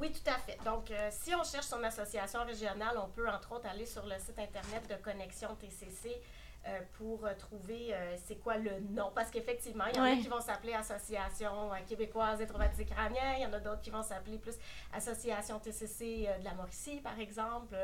Oui, 0.00 0.10
tout 0.10 0.28
à 0.28 0.38
fait. 0.38 0.58
Donc, 0.64 0.92
si 1.10 1.34
on 1.34 1.44
cherche 1.44 1.66
son 1.66 1.82
association 1.84 2.44
régionale, 2.44 2.98
on 3.04 3.08
peut 3.08 3.28
entre 3.28 3.52
autres 3.52 3.68
aller 3.68 3.86
sur 3.86 4.06
le 4.06 4.18
site 4.18 4.38
Internet 4.38 4.88
de 4.88 4.94
Connexion 5.02 5.48
TCC 5.56 6.20
euh, 6.66 6.78
pour 6.98 7.24
euh, 7.24 7.32
trouver 7.38 7.94
euh, 7.94 8.16
c'est 8.22 8.36
quoi 8.36 8.58
le 8.58 8.80
nom. 8.90 9.10
Parce 9.14 9.30
qu'effectivement, 9.30 9.84
il 9.86 9.96
y 9.96 10.00
en 10.00 10.04
a 10.04 10.16
qui 10.16 10.28
vont 10.28 10.42
s'appeler 10.42 10.74
Association 10.74 11.70
québécoise 11.88 12.38
des 12.38 12.46
traumatisés 12.46 12.84
crâniens, 12.84 13.34
il 13.38 13.42
y 13.42 13.46
en 13.46 13.52
a 13.54 13.60
d'autres 13.60 13.80
qui 13.80 13.88
vont 13.88 14.02
s'appeler 14.02 14.36
plus 14.36 14.58
Association 14.92 15.58
TCC 15.58 16.28
de 16.38 16.44
la 16.44 16.52
Mauricie, 16.52 17.00
par 17.00 17.18
exemple. 17.18 17.74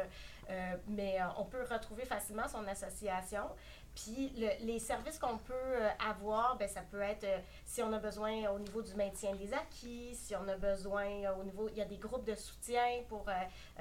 mais 0.89 1.17
on 1.39 1.45
peut 1.47 1.65
retrouver 1.71 2.05
facilement 2.05 2.47
son 2.49 2.67
association. 2.67 3.45
Puis 3.97 4.31
les 4.61 4.79
services 4.79 5.19
qu'on 5.19 5.39
peut 5.39 5.55
euh, 5.55 5.89
avoir, 6.07 6.59
ben, 6.59 6.69
ça 6.69 6.83
peut 6.83 7.01
être 7.01 7.25
euh, 7.25 7.39
si 7.65 7.83
on 7.83 7.91
a 7.95 7.99
besoin 7.99 8.51
au 8.51 8.59
niveau 8.59 8.83
du 8.83 8.95
maintien 8.95 9.35
des 9.35 9.55
acquis, 9.55 10.15
si 10.15 10.37
on 10.37 10.47
a 10.49 10.57
besoin 10.57 11.07
euh, 11.07 11.41
au 11.41 11.45
niveau, 11.45 11.69
il 11.71 11.79
y 11.79 11.81
a 11.81 11.87
des 11.87 11.97
groupes 11.97 12.27
de 12.27 12.35
soutien 12.35 12.85
pour 13.09 13.25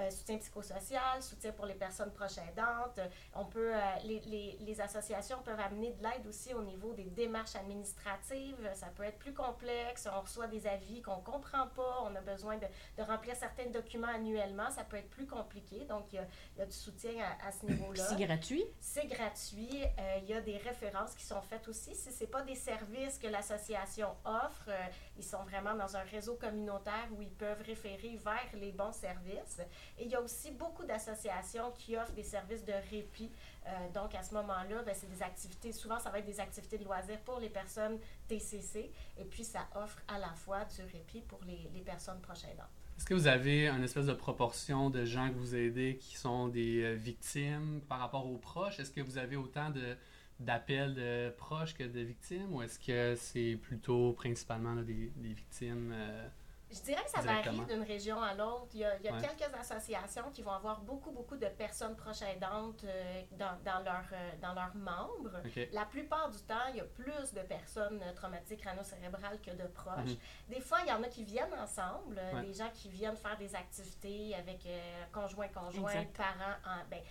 soutien 0.09 0.37
psychosocial, 0.37 1.21
soutien 1.21 1.51
pour 1.51 1.65
les 1.65 1.73
personnes 1.73 2.11
proches 2.11 2.37
aidantes. 2.37 2.99
On 3.33 3.45
peut, 3.45 3.73
les, 4.05 4.19
les, 4.21 4.57
les, 4.61 4.81
associations 4.81 5.37
peuvent 5.43 5.59
amener 5.59 5.91
de 5.91 6.03
l'aide 6.03 6.25
aussi 6.27 6.53
au 6.53 6.61
niveau 6.61 6.93
des 6.93 7.03
démarches 7.03 7.55
administratives. 7.55 8.69
Ça 8.73 8.87
peut 8.95 9.03
être 9.03 9.17
plus 9.17 9.33
complexe. 9.33 10.07
On 10.13 10.21
reçoit 10.21 10.47
des 10.47 10.67
avis 10.67 11.01
qu'on 11.01 11.17
ne 11.17 11.23
comprend 11.23 11.67
pas. 11.67 12.03
On 12.03 12.15
a 12.15 12.21
besoin 12.21 12.57
de, 12.57 12.65
de, 12.97 13.03
remplir 13.03 13.35
certains 13.35 13.67
documents 13.67 14.13
annuellement. 14.13 14.69
Ça 14.71 14.83
peut 14.83 14.97
être 14.97 15.09
plus 15.09 15.27
compliqué. 15.27 15.85
Donc, 15.85 16.05
il 16.11 16.15
y 16.15 16.19
a, 16.19 16.27
il 16.55 16.59
y 16.59 16.61
a 16.61 16.65
du 16.65 16.75
soutien 16.75 17.13
à, 17.23 17.47
à 17.47 17.51
ce 17.51 17.65
niveau-là. 17.65 18.03
C'est 18.03 18.25
gratuit? 18.25 18.63
C'est 18.79 19.07
gratuit. 19.07 19.83
Euh, 19.99 20.04
il 20.21 20.25
y 20.29 20.33
a 20.33 20.41
des 20.41 20.57
références 20.57 21.15
qui 21.15 21.25
sont 21.25 21.41
faites 21.41 21.67
aussi. 21.67 21.95
Si 21.95 22.11
ce 22.11 22.19
n'est 22.21 22.29
pas 22.29 22.41
des 22.41 22.55
services 22.55 23.17
que 23.17 23.27
l'association 23.27 24.09
offre, 24.25 24.69
euh, 24.69 24.87
ils 25.17 25.23
sont 25.23 25.43
vraiment 25.43 25.75
dans 25.75 25.95
un 25.95 26.03
réseau 26.03 26.35
communautaire 26.35 27.07
où 27.11 27.21
ils 27.21 27.33
peuvent 27.33 27.61
référer 27.61 28.19
vers 28.23 28.49
les 28.53 28.71
bons 28.71 28.91
services. 28.91 29.59
Et 29.97 30.05
il 30.05 30.11
y 30.11 30.15
a 30.15 30.21
aussi 30.21 30.51
beaucoup 30.51 30.85
d'associations 30.85 31.71
qui 31.71 31.97
offrent 31.97 32.13
des 32.13 32.23
services 32.23 32.63
de 32.65 32.73
répit. 32.91 33.31
Euh, 33.67 33.89
donc, 33.93 34.13
à 34.15 34.23
ce 34.23 34.33
moment-là, 34.33 34.83
ben, 34.83 34.93
c'est 34.93 35.09
des 35.09 35.23
activités, 35.23 35.71
souvent, 35.71 35.99
ça 35.99 36.09
va 36.09 36.19
être 36.19 36.25
des 36.25 36.39
activités 36.39 36.77
de 36.77 36.83
loisirs 36.83 37.19
pour 37.21 37.39
les 37.39 37.49
personnes 37.49 37.99
TCC. 38.27 38.91
Et 39.17 39.25
puis, 39.25 39.43
ça 39.43 39.67
offre 39.75 40.01
à 40.07 40.19
la 40.19 40.33
fois 40.33 40.65
du 40.65 40.81
répit 40.83 41.21
pour 41.21 41.39
les, 41.45 41.69
les 41.73 41.81
personnes 41.81 42.21
proches 42.21 42.45
aidantes. 42.45 42.84
Est-ce 42.97 43.05
que 43.05 43.13
vous 43.13 43.27
avez 43.27 43.67
une 43.67 43.83
espèce 43.83 44.05
de 44.07 44.13
proportion 44.13 44.89
de 44.89 45.05
gens 45.05 45.29
que 45.29 45.35
vous 45.35 45.55
aidez 45.55 45.97
qui 45.99 46.15
sont 46.15 46.47
des 46.47 46.83
euh, 46.83 46.93
victimes 46.95 47.81
par 47.87 47.99
rapport 47.99 48.25
aux 48.27 48.37
proches? 48.37 48.79
Est-ce 48.79 48.91
que 48.91 49.01
vous 49.01 49.17
avez 49.17 49.35
autant 49.35 49.69
de, 49.69 49.95
d'appels 50.39 50.95
de 50.95 51.29
proches 51.37 51.73
que 51.73 51.83
de 51.83 51.99
victimes 51.99 52.53
ou 52.53 52.61
est-ce 52.61 52.79
que 52.79 53.15
c'est 53.15 53.57
plutôt 53.61 54.13
principalement 54.13 54.75
des 54.75 55.11
victimes? 55.21 55.91
euh, 55.93 56.27
Je 56.75 56.81
dirais 56.81 57.03
que 57.05 57.09
ça 57.09 57.21
varie 57.21 57.59
d'une 57.65 57.83
région 57.83 58.21
à 58.21 58.33
l'autre. 58.33 58.67
Il 58.73 58.81
y 58.81 58.85
a, 58.85 58.97
il 58.97 59.05
y 59.05 59.07
a 59.07 59.13
Ouais. 59.13 59.21
quelques 59.21 59.53
associations 59.55 60.29
qui 60.33 60.41
vont 60.41 60.51
avoir 60.51 60.81
beaucoup, 60.81 61.11
beaucoup 61.11 61.37
de 61.37 61.47
personnes 61.47 61.95
proches 61.95 62.21
aidantes 62.23 62.83
euh, 62.83 63.21
dans, 63.31 63.57
dans, 63.63 63.79
leur, 63.83 64.03
euh, 64.11 64.31
dans 64.41 64.53
leurs 64.53 64.75
membres. 64.75 65.41
La 65.71 65.85
plupart 65.85 66.29
du 66.29 66.39
temps, 66.39 66.67
il 66.71 66.77
y 66.77 66.81
a 66.81 66.83
plus 66.85 67.33
de 67.33 67.41
personnes 67.41 68.01
euh, 68.03 68.13
traumatiques 68.13 68.59
crânio-cérébrales 68.61 69.39
que 69.41 69.51
de 69.51 69.67
proches. 69.67 70.11
Mhm. 70.11 70.17
Des 70.49 70.59
fois, 70.59 70.79
il 70.83 70.89
y 70.89 70.91
en 70.91 71.01
a 71.03 71.07
qui 71.07 71.23
viennent 71.23 71.53
ensemble, 71.53 72.19
Ouais. 72.33 72.41
des 72.41 72.53
gens 72.53 72.69
qui 72.73 72.89
viennent 72.89 73.15
faire 73.15 73.37
des 73.37 73.55
activités 73.55 74.35
avec 74.35 74.65
euh, 74.65 75.03
conjoint, 75.13 75.47
conjoint, 75.47 75.91
Exact. 75.91 76.17
parents. 76.17 76.55
En, 76.65 76.85
ben, 76.89 77.01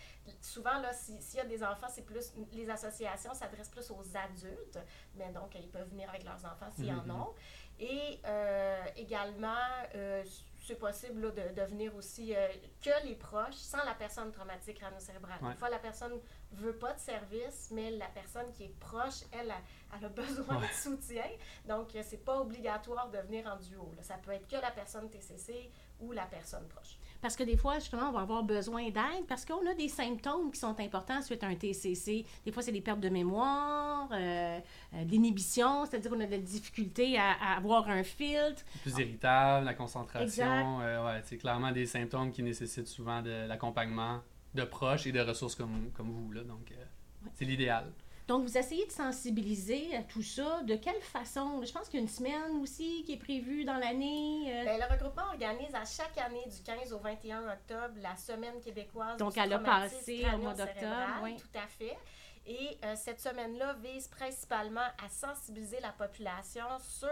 souvent, 0.42 0.78
là, 0.80 0.92
si- 0.92 1.23
s'il 1.23 1.38
y 1.38 1.42
a 1.42 1.47
des 1.47 1.62
enfants, 1.64 1.87
c'est 1.88 2.04
plus 2.04 2.33
les 2.52 2.68
associations 2.68 3.33
s'adressent 3.33 3.71
plus 3.71 3.90
aux 3.90 4.04
adultes, 4.16 4.78
mais 5.14 5.30
donc 5.30 5.54
ils 5.54 5.71
peuvent 5.71 5.88
venir 5.88 6.09
avec 6.11 6.25
leurs 6.25 6.44
enfants 6.44 6.71
s'ils 6.75 6.92
Mhm. 6.92 7.11
en 7.11 7.14
ont. 7.23 7.35
Et 7.81 8.21
euh, 8.25 8.85
également, 8.97 9.54
euh, 9.95 10.23
c'est 10.66 10.76
possible 10.78 11.21
là, 11.23 11.31
de, 11.31 11.54
de 11.54 11.62
venir 11.66 11.95
aussi 11.97 12.35
euh, 12.35 12.49
que 12.83 13.07
les 13.07 13.14
proches, 13.16 13.54
sans 13.57 13.85
la 13.85 13.95
personne 13.95 14.31
traumatique 14.33 14.78
crânio-cérébrale. 14.78 15.38
Ouais. 15.43 15.50
Des 15.52 15.57
fois, 15.59 15.69
la 15.69 15.78
personne 15.78 16.19
veut 16.52 16.76
pas 16.78 16.93
de 16.95 17.00
service, 17.00 17.69
mais 17.73 17.90
la 17.90 18.07
personne 18.09 18.50
qui 18.52 18.64
est 18.64 18.78
proche, 18.81 19.23
elle, 19.33 19.50
a- 19.50 19.61
elle 19.99 20.04
a 20.07 20.09
besoin 20.09 20.59
Ouais. 20.61 20.69
de 20.69 20.73
soutien. 20.73 21.28
Donc, 21.66 21.90
c'est 22.02 22.25
pas 22.25 22.40
obligatoire 22.40 23.11
de 23.11 23.19
venir 23.19 23.47
en 23.47 23.57
duo. 23.57 23.93
là. 23.97 24.02
Ça 24.02 24.14
peut 24.19 24.31
être 24.31 24.47
que 24.49 24.57
la 24.57 24.71
personne 24.71 25.11
TCC 25.11 25.71
ou 26.00 26.12
la 26.12 26.26
personne 26.26 26.66
proche. 26.69 26.97
Parce 27.25 27.37
que 27.37 27.43
des 27.43 27.57
fois, 27.57 27.78
justement, 27.78 28.11
on 28.11 28.12
va 28.12 28.21
avoir 28.21 28.43
besoin 28.43 28.83
d'aide 28.90 29.25
parce 29.26 29.47
qu'on 29.47 29.66
a 29.66 29.73
des 29.73 29.88
symptômes 29.88 30.50
qui 30.52 30.61
sont 30.61 30.78
importants 30.78 31.23
suite 31.23 31.43
à 31.43 31.47
un 31.47 31.54
TCC. 31.54 32.26
Des 32.45 32.52
fois, 32.52 32.62
c'est 32.62 32.71
des 32.71 32.83
pertes 32.83 33.00
de 33.00 33.09
mémoire, 33.09 34.11
euh, 34.12 34.61
euh, 34.93 35.04
d'inhibition, 35.07 35.87
c'est-à-dire 35.87 36.11
qu'on 36.11 36.21
a 36.21 36.26
de 36.26 36.33
la 36.33 36.37
difficulté 36.37 37.16
à, 37.16 37.31
à 37.40 37.57
avoir 37.57 37.88
un 37.88 38.02
filtre. 38.02 38.62
plus 38.83 38.99
irritable, 38.99 39.64
la 39.64 39.73
concentration. 39.73 40.83
Euh, 40.83 41.02
ouais, 41.02 41.23
c'est 41.25 41.38
clairement 41.38 41.73
des 41.73 41.87
symptômes 41.87 42.31
qui 42.31 42.43
nécessitent 42.43 42.88
souvent 42.88 43.23
de 43.23 43.47
l'accompagnement 43.49 44.21
de 44.54 44.64
proches 44.64 45.07
et 45.07 45.12
de 45.12 45.21
ressources 45.21 45.54
comme, 45.54 45.93
comme 45.95 46.11
vous. 46.11 46.31
Là, 46.31 46.43
donc, 46.43 46.73
euh, 46.73 46.85
c'est 47.33 47.47
l'idéal. 47.47 47.90
Donc, 48.26 48.45
vous 48.45 48.57
essayez 48.57 48.87
de 48.87 48.90
sensibiliser 48.93 49.95
à 49.97 50.02
tout 50.02 50.23
ça. 50.23 50.62
De 50.62 50.76
quelle 50.76 51.00
façon? 51.02 51.62
Je 51.62 51.71
pense 51.73 51.88
qu'il 51.88 52.00
y 52.00 52.02
a 52.02 52.04
une 52.04 52.09
semaine 52.09 52.57
aussi 52.62 53.02
qui 53.04 53.12
est 53.12 53.16
prévue 53.19 53.64
dans 53.64 53.76
l'année. 53.76 54.45
euh, 54.50 54.64
Ben, 54.64 54.81
le 54.81 54.93
regroupement 54.95 55.26
organise 55.26 55.75
à 55.75 55.85
chaque 55.85 56.16
année 56.19 56.45
du 56.47 56.62
15 56.62 56.93
au 56.95 56.99
21 56.99 57.43
octobre 57.52 57.95
la 58.02 58.16
semaine 58.16 58.61
québécoise 58.64 59.19
Donc, 59.19 59.35
du 59.35 59.40
elle 59.40 59.52
a 59.52 59.59
passé 59.59 60.25
au 60.35 60.38
mois 60.38 60.54
d'octobre, 60.54 61.21
oui. 61.23 61.37
Tout 61.37 61.59
à 61.59 61.66
fait. 61.66 61.99
Et 62.47 62.78
euh, 62.85 62.95
cette 62.97 63.21
semaine-là 63.21 63.75
vise 63.83 64.09
principalement 64.09 64.81
à 65.04 65.09
sensibiliser 65.09 65.81
la 65.81 65.93
population 65.93 66.64
sur 66.78 67.09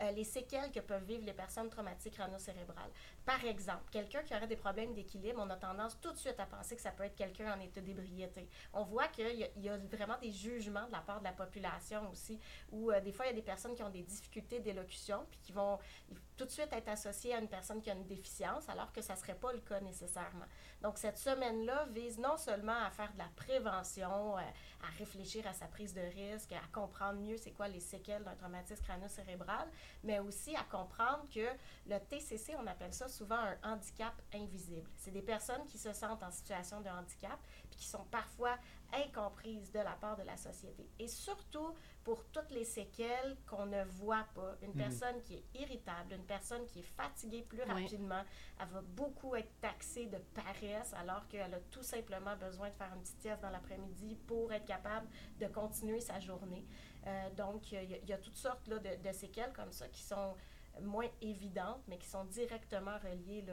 euh, 0.00 0.10
les 0.12 0.24
séquelles 0.24 0.70
que 0.72 0.80
peuvent 0.80 1.04
vivre 1.04 1.24
les 1.24 1.32
personnes 1.32 1.68
traumatiques 1.68 2.14
crânio-cérébrales. 2.14 2.90
Par 3.24 3.44
exemple, 3.44 3.84
quelqu'un 3.90 4.22
qui 4.22 4.34
aurait 4.34 4.46
des 4.46 4.56
problèmes 4.56 4.94
d'équilibre, 4.94 5.40
on 5.44 5.50
a 5.50 5.56
tendance 5.56 6.00
tout 6.00 6.12
de 6.12 6.16
suite 6.16 6.38
à 6.38 6.46
penser 6.46 6.76
que 6.76 6.82
ça 6.82 6.90
peut 6.90 7.04
être 7.04 7.16
quelqu'un 7.16 7.56
en 7.56 7.60
état 7.60 7.80
d'ébriété. 7.80 8.48
On 8.72 8.82
voit 8.82 9.08
qu'il 9.08 9.26
y, 9.56 9.60
y 9.60 9.68
a 9.68 9.76
vraiment 9.76 10.18
des 10.18 10.32
jugements 10.32 10.86
de 10.86 10.92
la 10.92 11.00
part 11.00 11.20
de 11.20 11.24
la 11.24 11.32
population 11.32 12.08
aussi, 12.10 12.38
où 12.72 12.90
euh, 12.90 13.00
des 13.00 13.12
fois, 13.12 13.26
il 13.26 13.28
y 13.28 13.32
a 13.32 13.36
des 13.36 13.42
personnes 13.42 13.74
qui 13.74 13.82
ont 13.82 13.90
des 13.90 14.02
difficultés 14.02 14.60
d'élocution, 14.60 15.26
puis 15.30 15.38
qui 15.40 15.52
vont 15.52 15.78
tout 16.36 16.46
de 16.46 16.50
suite 16.50 16.72
être 16.72 16.88
associées 16.88 17.34
à 17.34 17.38
une 17.38 17.48
personne 17.48 17.82
qui 17.82 17.90
a 17.90 17.94
une 17.94 18.06
déficience, 18.06 18.68
alors 18.68 18.92
que 18.92 19.02
ça 19.02 19.14
ne 19.14 19.18
serait 19.18 19.34
pas 19.34 19.52
le 19.52 19.60
cas 19.60 19.80
nécessairement. 19.80 20.46
Donc, 20.80 20.96
cette 20.96 21.18
semaine-là 21.18 21.86
vise 21.90 22.18
non 22.18 22.38
seulement 22.38 22.84
à 22.84 22.90
faire 22.90 23.12
de 23.12 23.18
la 23.18 23.28
prévention, 23.36 24.38
euh, 24.38 24.40
à 24.40 24.98
réfléchir 24.98 25.46
à 25.46 25.52
sa 25.52 25.66
prise 25.66 25.92
de 25.92 26.00
risque, 26.00 26.52
à 26.52 26.62
comprendre 26.72 27.20
mieux 27.20 27.36
c'est 27.36 27.50
quoi 27.50 27.68
les 27.68 27.80
séquelles 27.80 28.24
d'un 28.24 28.34
traumatisme 28.34 28.82
crânio-cérébral, 28.82 29.68
mais 30.02 30.18
aussi 30.18 30.54
à 30.56 30.62
comprendre 30.64 31.28
que 31.32 31.46
le 31.86 31.98
TCC, 31.98 32.54
on 32.56 32.66
appelle 32.66 32.92
ça 32.94 33.08
souvent 33.08 33.36
un 33.38 33.56
handicap 33.62 34.14
invisible. 34.34 34.90
C'est 34.96 35.10
des 35.10 35.22
personnes 35.22 35.64
qui 35.66 35.78
se 35.78 35.92
sentent 35.92 36.22
en 36.22 36.30
situation 36.30 36.80
de 36.80 36.88
handicap 36.88 37.38
puis 37.70 37.78
qui 37.78 37.88
sont 37.88 38.04
parfois 38.04 38.56
incomprises 38.92 39.70
de 39.72 39.78
la 39.78 39.92
part 39.92 40.16
de 40.16 40.22
la 40.22 40.36
société. 40.36 40.88
Et 40.98 41.06
surtout 41.08 41.74
pour 42.04 42.24
toutes 42.26 42.50
les 42.50 42.64
séquelles 42.64 43.36
qu'on 43.46 43.66
ne 43.66 43.84
voit 43.84 44.26
pas. 44.34 44.56
Une 44.62 44.70
Mhm. 44.70 44.76
personne 44.76 45.22
qui 45.22 45.34
est 45.34 45.44
irritable, 45.54 46.14
une 46.14 46.24
personne 46.24 46.66
qui 46.66 46.80
est 46.80 46.94
fatiguée 46.96 47.42
plus 47.42 47.62
Oui. 47.62 47.68
rapidement, 47.82 48.22
elle 48.58 48.68
va 48.68 48.80
beaucoup 48.82 49.34
être 49.36 49.60
taxée 49.60 50.06
de 50.06 50.18
paresse 50.18 50.92
alors 50.94 51.28
qu'elle 51.28 51.54
a 51.54 51.60
tout 51.70 51.82
simplement 51.82 52.36
besoin 52.36 52.68
de 52.68 52.74
faire 52.74 52.92
une 52.94 53.00
petite 53.02 53.20
sieste 53.20 53.42
dans 53.42 53.50
l'après-midi 53.50 54.16
pour 54.26 54.52
être 54.52 54.64
capable 54.64 55.06
de 55.38 55.46
continuer 55.46 56.00
sa 56.00 56.18
journée. 56.18 56.66
Euh, 57.06 57.30
donc, 57.30 57.72
il 57.72 57.90
y, 58.06 58.12
a- 58.12 58.18
toutes 58.18 58.36
sortes 58.36 58.68
de, 58.68 59.12
séquelles 59.12 59.52
comme 59.52 59.72
ça 59.72 59.88
qui 59.88 60.02
sont 60.02 60.34
moins 60.82 61.08
évidentes, 61.20 61.82
mais 61.88 61.98
qui 61.98 62.06
sont 62.08 62.24
directement 62.24 62.98
reliées 62.98 63.44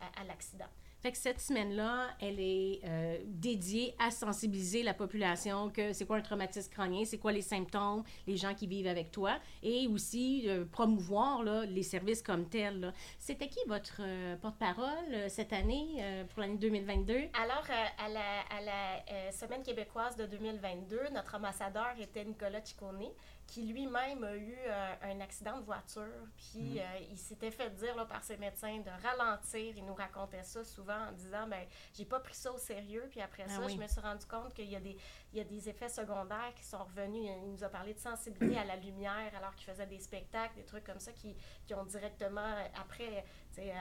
à 0.00 0.24
l'accident. 0.24 0.68
Fait 1.00 1.12
que 1.12 1.18
cette 1.18 1.40
semaine-là, 1.40 2.08
elle 2.20 2.40
est 2.40 2.80
euh, 2.84 3.18
dédiée 3.24 3.94
à 4.00 4.10
sensibiliser 4.10 4.82
la 4.82 4.94
population 4.94 5.70
que 5.70 5.92
c'est 5.92 6.04
quoi 6.04 6.16
un 6.16 6.22
traumatisme 6.22 6.72
crânien, 6.72 7.04
c'est 7.04 7.18
quoi 7.18 7.30
les 7.30 7.42
symptômes, 7.42 8.02
les 8.26 8.36
gens 8.36 8.52
qui 8.52 8.66
vivent 8.66 8.88
avec 8.88 9.12
toi, 9.12 9.38
et 9.62 9.86
aussi 9.86 10.46
euh, 10.48 10.64
promouvoir 10.64 11.44
là, 11.44 11.64
les 11.66 11.84
services 11.84 12.20
comme 12.20 12.48
tels. 12.48 12.92
C'était 13.20 13.46
qui 13.48 13.60
votre 13.68 14.00
euh, 14.00 14.34
porte-parole 14.38 15.28
cette 15.28 15.52
année, 15.52 16.02
pour 16.30 16.40
l'année 16.40 16.58
2022? 16.58 17.14
Alors, 17.40 17.64
à 17.98 18.08
la, 18.08 19.32
Semaine 19.32 19.62
québécoise 19.62 20.16
de 20.16 20.26
2022, 20.26 21.10
notre 21.12 21.36
ambassadeur 21.36 21.94
était 22.00 22.24
Nicolas 22.24 22.64
Ciccone, 22.64 23.08
qui 23.48 23.62
lui-même 23.62 24.22
a 24.24 24.36
eu 24.36 24.54
euh, 24.66 24.94
un 25.04 25.20
accident 25.20 25.56
de 25.58 25.64
voiture. 25.64 26.04
Puis, 26.36 26.78
euh, 26.78 26.84
il 27.10 27.16
s'était 27.18 27.50
fait 27.50 27.70
dire 27.70 27.96
là, 27.96 28.04
par 28.04 28.22
ses 28.22 28.36
médecins 28.36 28.78
de 28.78 28.90
ralentir. 29.02 29.74
Il 29.76 29.86
nous 29.86 29.94
racontait 29.94 30.42
ça 30.44 30.62
souvent 30.62 31.08
en 31.08 31.12
disant 31.12 31.46
ben 31.48 31.66
j'ai 31.94 32.04
pas 32.04 32.20
pris 32.20 32.34
ça 32.34 32.52
au 32.52 32.58
sérieux. 32.58 33.08
Puis 33.10 33.22
après 33.22 33.44
Ah 33.46 33.52
ça, 33.52 33.60
oui. 33.64 33.72
je 33.74 33.80
me 33.82 33.88
suis 33.88 34.00
rendu 34.02 34.26
compte 34.26 34.52
qu'il 34.52 34.68
y, 34.70 34.76
a 34.76 34.80
des- 34.80 34.98
il 35.32 35.38
y 35.38 35.40
a 35.40 35.44
des 35.44 35.66
effets 35.68 35.88
secondaires 35.88 36.52
qui 36.54 36.62
sont 36.64 36.84
revenus. 36.84 37.30
Il 37.42 37.50
nous 37.50 37.64
a 37.64 37.70
parlé 37.70 37.94
de 37.94 37.98
sensibilité 37.98 38.58
à 38.58 38.64
la 38.64 38.76
lumière 38.76 39.32
alors 39.34 39.54
qu'il 39.56 39.66
faisait 39.72 39.86
des 39.86 39.98
spectacles, 39.98 40.54
des 40.56 40.64
trucs 40.66 40.84
comme 40.84 41.00
ça 41.00 41.12
qui, 41.12 41.34
qui 41.66 41.72
ont 41.74 41.84
directement, 41.86 42.54
après, 42.78 43.24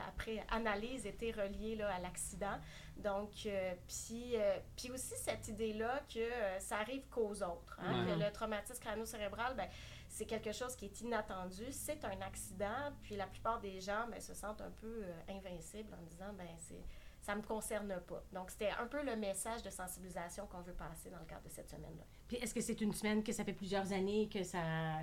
après 0.07 0.45
analyse, 0.49 1.05
été 1.05 1.31
reliés 1.33 1.75
là, 1.75 1.93
à 1.93 1.99
l'accident. 1.99 2.57
Donc, 2.97 3.31
euh, 3.45 3.73
puis, 3.87 4.35
euh, 4.35 4.57
puis 4.75 4.91
aussi 4.91 5.13
cette 5.17 5.47
idée-là 5.47 6.01
que 6.13 6.19
euh, 6.19 6.59
ça 6.59 6.77
arrive 6.77 7.07
qu'aux 7.09 7.43
autres. 7.43 7.77
hein, 7.79 8.05
Ouais. 8.05 8.13
que 8.13 8.19
le 8.19 8.31
traumatisme 8.31 8.81
crânio-cérébral, 8.81 9.55
ben, 9.55 9.69
c'est 10.09 10.25
quelque 10.25 10.51
chose 10.51 10.75
qui 10.75 10.85
est 10.85 11.01
inattendu, 11.01 11.65
c'est 11.71 12.03
un 12.05 12.19
accident, 12.21 12.91
puis 13.03 13.15
la 13.15 13.27
plupart 13.27 13.59
des 13.59 13.79
gens 13.81 14.07
ben, 14.09 14.19
se 14.19 14.33
sentent 14.33 14.61
un 14.61 14.71
peu 14.71 15.03
invincibles 15.29 15.93
en 15.93 16.03
disant 16.05 16.33
ben 16.33 16.47
c'est 16.57 16.81
ça 17.21 17.35
me 17.35 17.41
concerne 17.41 17.99
pas. 18.07 18.23
Donc 18.31 18.49
c'était 18.51 18.69
un 18.71 18.87
peu 18.87 19.03
le 19.03 19.15
message 19.17 19.61
de 19.61 19.69
sensibilisation 19.69 20.47
qu'on 20.47 20.61
veut 20.61 20.73
passer 20.73 21.09
dans 21.09 21.19
le 21.19 21.25
cadre 21.25 21.43
de 21.43 21.49
cette 21.49 21.69
semaine-là. 21.69 22.03
Puis 22.27 22.37
est-ce 22.37 22.53
que 22.53 22.61
c'est 22.61 22.81
une 22.81 22.93
semaine 22.93 23.23
que 23.23 23.31
ça 23.31 23.43
fait 23.45 23.53
plusieurs 23.53 23.91
années 23.93 24.27
que 24.27 24.43
ça 24.43 24.59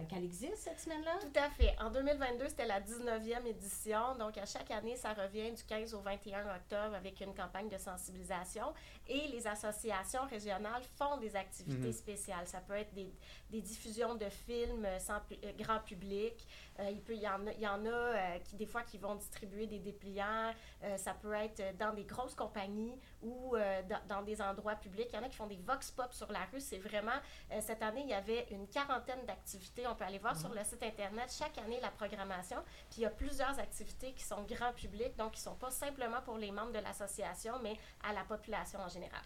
qu'elle 0.09 0.25
existe, 0.25 0.57
cette 0.59 0.81
semaine-là? 0.81 1.19
Tout 1.21 1.39
à 1.41 1.49
fait. 1.51 1.75
En 1.81 1.91
2022, 1.91 2.49
c'était 2.49 2.67
la 2.67 2.81
19e 2.81 3.47
édition. 3.47 4.15
Donc, 4.19 4.37
à 4.37 4.45
chaque 4.45 4.71
année, 4.71 4.97
ça 4.97 5.15
revient 5.15 5.51
du 5.53 5.63
15 5.65 5.95
au 5.95 6.01
21 6.01 6.41
octobre 6.55 6.95
avec 6.95 7.21
une 7.21 7.35
campagne 7.35 7.69
de 7.69 7.79
sensibilisation. 7.79 8.67
Et 9.09 9.29
les 9.29 9.47
associations 9.47 10.27
régionales 10.29 10.83
font 10.97 11.17
des 11.19 11.35
activités 11.37 11.89
Mhm. 11.89 11.93
spéciales. 11.93 12.47
Ça 12.47 12.61
peut 12.61 12.75
être 12.75 12.93
des, 12.95 13.13
des 13.51 13.61
diffusions 13.63 14.15
de 14.15 14.29
films 14.29 14.87
sans 14.99 15.21
pu- 15.21 15.39
euh, 15.45 15.53
grand 15.59 15.81
public. 15.81 16.47
Euh, 16.81 16.91
il, 16.91 17.01
peut, 17.01 17.15
il 17.15 17.23
y 17.23 17.29
en 17.29 17.47
a, 17.47 17.53
il 17.53 17.61
y 17.61 17.69
en 17.69 17.85
a 17.87 17.89
euh, 17.89 18.39
qui, 18.45 18.57
des 18.57 18.67
fois, 18.67 18.83
qui 18.83 18.99
vont 18.99 19.15
distribuer 19.15 19.67
des 19.67 19.79
dépliants. 19.79 20.53
Euh, 20.83 20.97
ça 20.97 21.15
peut 21.15 21.33
être 21.35 21.77
dans 21.79 21.93
des 21.95 22.05
grosses 22.05 22.35
compagnies 22.35 22.95
ou 23.25 23.57
euh, 23.57 23.83
dans, 23.83 24.17
dans 24.17 24.23
des 24.23 24.41
endroits 24.41 24.77
publics. 24.77 25.09
Il 25.13 25.17
y 25.17 25.19
en 25.19 25.23
a 25.23 25.29
qui 25.29 25.37
font 25.37 25.47
des 25.47 25.57
vox 25.57 25.91
pop 25.91 26.13
sur 26.13 26.31
la 26.31 26.45
rue. 26.53 26.61
C'est 26.61 26.79
vraiment 26.79 27.19
euh, 27.51 27.59
cette 27.61 27.83
année, 27.83 28.03
il 28.03 28.11
y 28.11 28.15
avait 28.15 28.47
une 28.51 28.69
quarantaine 28.69 29.25
d'activités. 29.27 29.87
On 29.87 29.95
peut 29.95 30.05
aller 30.05 30.19
voir 30.19 30.37
sur 30.37 30.55
le 30.55 30.63
site 30.63 30.83
Internet 30.83 31.35
chaque 31.37 31.59
année 31.59 31.81
la 31.81 31.91
programmation. 31.91 32.59
Puis 32.91 33.01
il 33.01 33.03
y 33.03 33.07
a 33.07 33.11
plusieurs 33.11 33.59
activités 33.59 34.13
qui 34.13 34.23
sont 34.25 34.43
grand 34.43 34.73
public, 34.73 35.17
donc 35.17 35.33
qui 35.33 35.41
ne 35.41 35.45
sont 35.45 35.57
pas 35.57 35.71
simplement 35.71 36.21
pour 36.23 36.37
les 36.37 36.53
membres 36.53 36.73
de 36.73 36.79
l'association, 36.79 37.55
mais 37.63 37.77
à 38.09 38.13
la 38.13 38.25
population 38.25 38.81
en 38.81 38.89
général. 38.89 39.23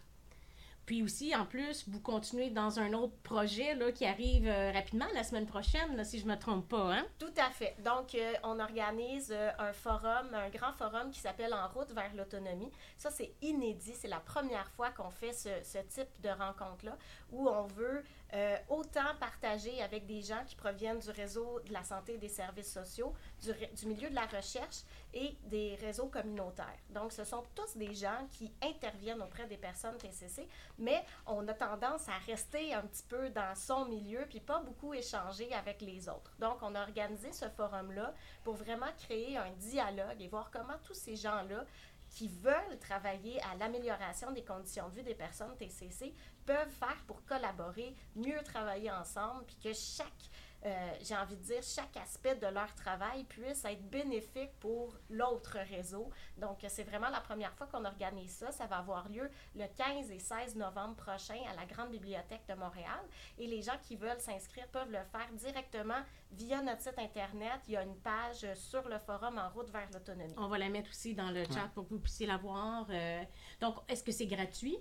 Puis 0.88 1.02
aussi, 1.02 1.36
en 1.36 1.44
plus, 1.44 1.86
vous 1.86 2.00
continuez 2.00 2.48
dans 2.48 2.80
un 2.80 2.94
autre 2.94 3.12
projet 3.22 3.74
là, 3.74 3.92
qui 3.92 4.06
arrive 4.06 4.48
euh, 4.48 4.72
rapidement 4.72 5.04
la 5.12 5.22
semaine 5.22 5.44
prochaine, 5.44 6.02
si 6.02 6.18
je 6.18 6.24
ne 6.24 6.30
me 6.30 6.38
trompe 6.38 6.66
pas. 6.66 6.94
Hein? 6.94 7.04
Tout 7.18 7.34
à 7.36 7.50
fait. 7.50 7.76
Donc, 7.84 8.14
euh, 8.14 8.32
on 8.42 8.58
organise 8.58 9.30
euh, 9.30 9.50
un 9.58 9.74
forum, 9.74 10.32
un 10.32 10.48
grand 10.48 10.72
forum 10.72 11.10
qui 11.10 11.20
s'appelle 11.20 11.52
En 11.52 11.68
route 11.68 11.90
vers 11.90 12.14
l'autonomie. 12.14 12.72
Ça, 12.96 13.10
c'est 13.10 13.34
inédit. 13.42 13.92
C'est 13.92 14.08
la 14.08 14.20
première 14.20 14.70
fois 14.70 14.88
qu'on 14.88 15.10
fait 15.10 15.34
ce 15.34 15.78
type 15.90 16.08
de 16.22 16.30
rencontre-là 16.30 16.96
où 17.32 17.48
on 17.48 17.66
veut 17.66 18.02
euh, 18.34 18.56
autant 18.68 19.14
partager 19.18 19.82
avec 19.82 20.06
des 20.06 20.20
gens 20.22 20.42
qui 20.46 20.54
proviennent 20.54 20.98
du 20.98 21.10
réseau 21.10 21.60
de 21.66 21.72
la 21.72 21.82
santé 21.82 22.14
et 22.14 22.18
des 22.18 22.28
services 22.28 22.72
sociaux, 22.72 23.14
du, 23.42 23.52
du 23.74 23.86
milieu 23.86 24.10
de 24.10 24.14
la 24.14 24.26
recherche 24.26 24.82
et 25.14 25.36
des 25.44 25.76
réseaux 25.76 26.08
communautaires. 26.08 26.78
Donc, 26.90 27.12
ce 27.12 27.24
sont 27.24 27.42
tous 27.54 27.76
des 27.76 27.94
gens 27.94 28.26
qui 28.32 28.52
interviennent 28.62 29.22
auprès 29.22 29.46
des 29.46 29.56
personnes 29.56 29.96
TCC, 29.96 30.46
mais 30.78 31.02
on 31.26 31.46
a 31.48 31.54
tendance 31.54 32.08
à 32.08 32.18
rester 32.26 32.74
un 32.74 32.82
petit 32.82 33.04
peu 33.08 33.30
dans 33.30 33.54
son 33.54 33.86
milieu 33.86 34.26
puis 34.28 34.40
pas 34.40 34.60
beaucoup 34.60 34.92
échanger 34.92 35.52
avec 35.54 35.80
les 35.80 36.08
autres. 36.08 36.34
Donc, 36.38 36.58
on 36.62 36.74
a 36.74 36.82
organisé 36.82 37.32
ce 37.32 37.48
forum-là 37.48 38.14
pour 38.44 38.54
vraiment 38.54 38.92
créer 38.98 39.36
un 39.38 39.50
dialogue 39.52 40.20
et 40.20 40.28
voir 40.28 40.50
comment 40.50 40.78
tous 40.84 40.94
ces 40.94 41.16
gens-là 41.16 41.64
qui 42.10 42.28
veulent 42.28 42.78
travailler 42.80 43.40
à 43.42 43.54
l'amélioration 43.56 44.30
des 44.32 44.42
conditions 44.42 44.88
de 44.88 44.96
vie 44.96 45.02
des 45.02 45.14
personnes 45.14 45.54
TCC 45.56 46.14
peuvent 46.48 46.70
faire 46.70 46.96
pour 47.06 47.22
collaborer, 47.26 47.94
mieux 48.16 48.42
travailler 48.42 48.90
ensemble, 48.90 49.44
puis 49.44 49.58
que 49.62 49.72
chaque 49.74 50.30
euh, 50.66 50.70
j'ai 51.02 51.14
envie 51.14 51.36
de 51.36 51.42
dire, 51.42 51.62
chaque 51.62 51.96
aspect 51.96 52.34
de 52.34 52.46
leur 52.48 52.74
travail 52.74 53.22
puisse 53.24 53.64
être 53.64 53.88
bénéfique 53.88 54.50
pour 54.58 54.92
l'autre 55.08 55.56
réseau. 55.70 56.10
Donc, 56.36 56.64
c'est 56.68 56.82
vraiment 56.82 57.10
la 57.10 57.20
première 57.20 57.54
fois 57.54 57.68
qu'on 57.68 57.84
organise 57.84 58.32
ça. 58.32 58.50
Ça 58.50 58.66
va 58.66 58.78
avoir 58.78 59.08
lieu 59.08 59.30
le 59.54 59.66
15 59.76 60.10
et 60.10 60.18
16 60.18 60.56
novembre 60.56 60.96
prochain 60.96 61.38
à 61.48 61.54
la 61.54 61.64
Grande 61.64 61.90
Bibliothèque 61.90 62.42
de 62.48 62.54
Montréal. 62.54 63.00
Et 63.38 63.46
les 63.46 63.62
gens 63.62 63.78
qui 63.84 63.94
veulent 63.94 64.20
s'inscrire 64.20 64.66
peuvent 64.68 64.90
le 64.90 65.04
faire 65.12 65.28
directement 65.32 66.02
via 66.32 66.60
notre 66.60 66.82
site 66.82 66.98
Internet. 66.98 67.60
Il 67.68 67.74
y 67.74 67.76
a 67.76 67.84
une 67.84 67.96
page 67.96 68.52
sur 68.54 68.88
le 68.88 68.98
forum 68.98 69.38
En 69.38 69.50
route 69.50 69.70
vers 69.70 69.88
l'autonomie. 69.92 70.34
On 70.36 70.48
va 70.48 70.58
la 70.58 70.68
mettre 70.68 70.90
aussi 70.90 71.14
dans 71.14 71.30
le 71.30 71.44
chat 71.44 71.70
pour 71.72 71.84
que 71.84 71.94
vous 71.94 72.00
puissiez 72.00 72.26
la 72.26 72.36
voir. 72.36 72.84
Euh, 72.90 73.22
donc, 73.60 73.76
est-ce 73.88 74.02
que 74.02 74.10
c'est 74.10 74.26
gratuit? 74.26 74.76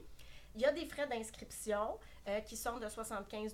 Il 0.57 0.63
y 0.63 0.65
a 0.65 0.71
des 0.71 0.87
frais 0.87 1.05
d'inscription 1.05 1.99
euh, 2.27 2.39
qui 2.39 2.57
sont 2.57 2.79
de 2.79 2.89
75 2.89 3.53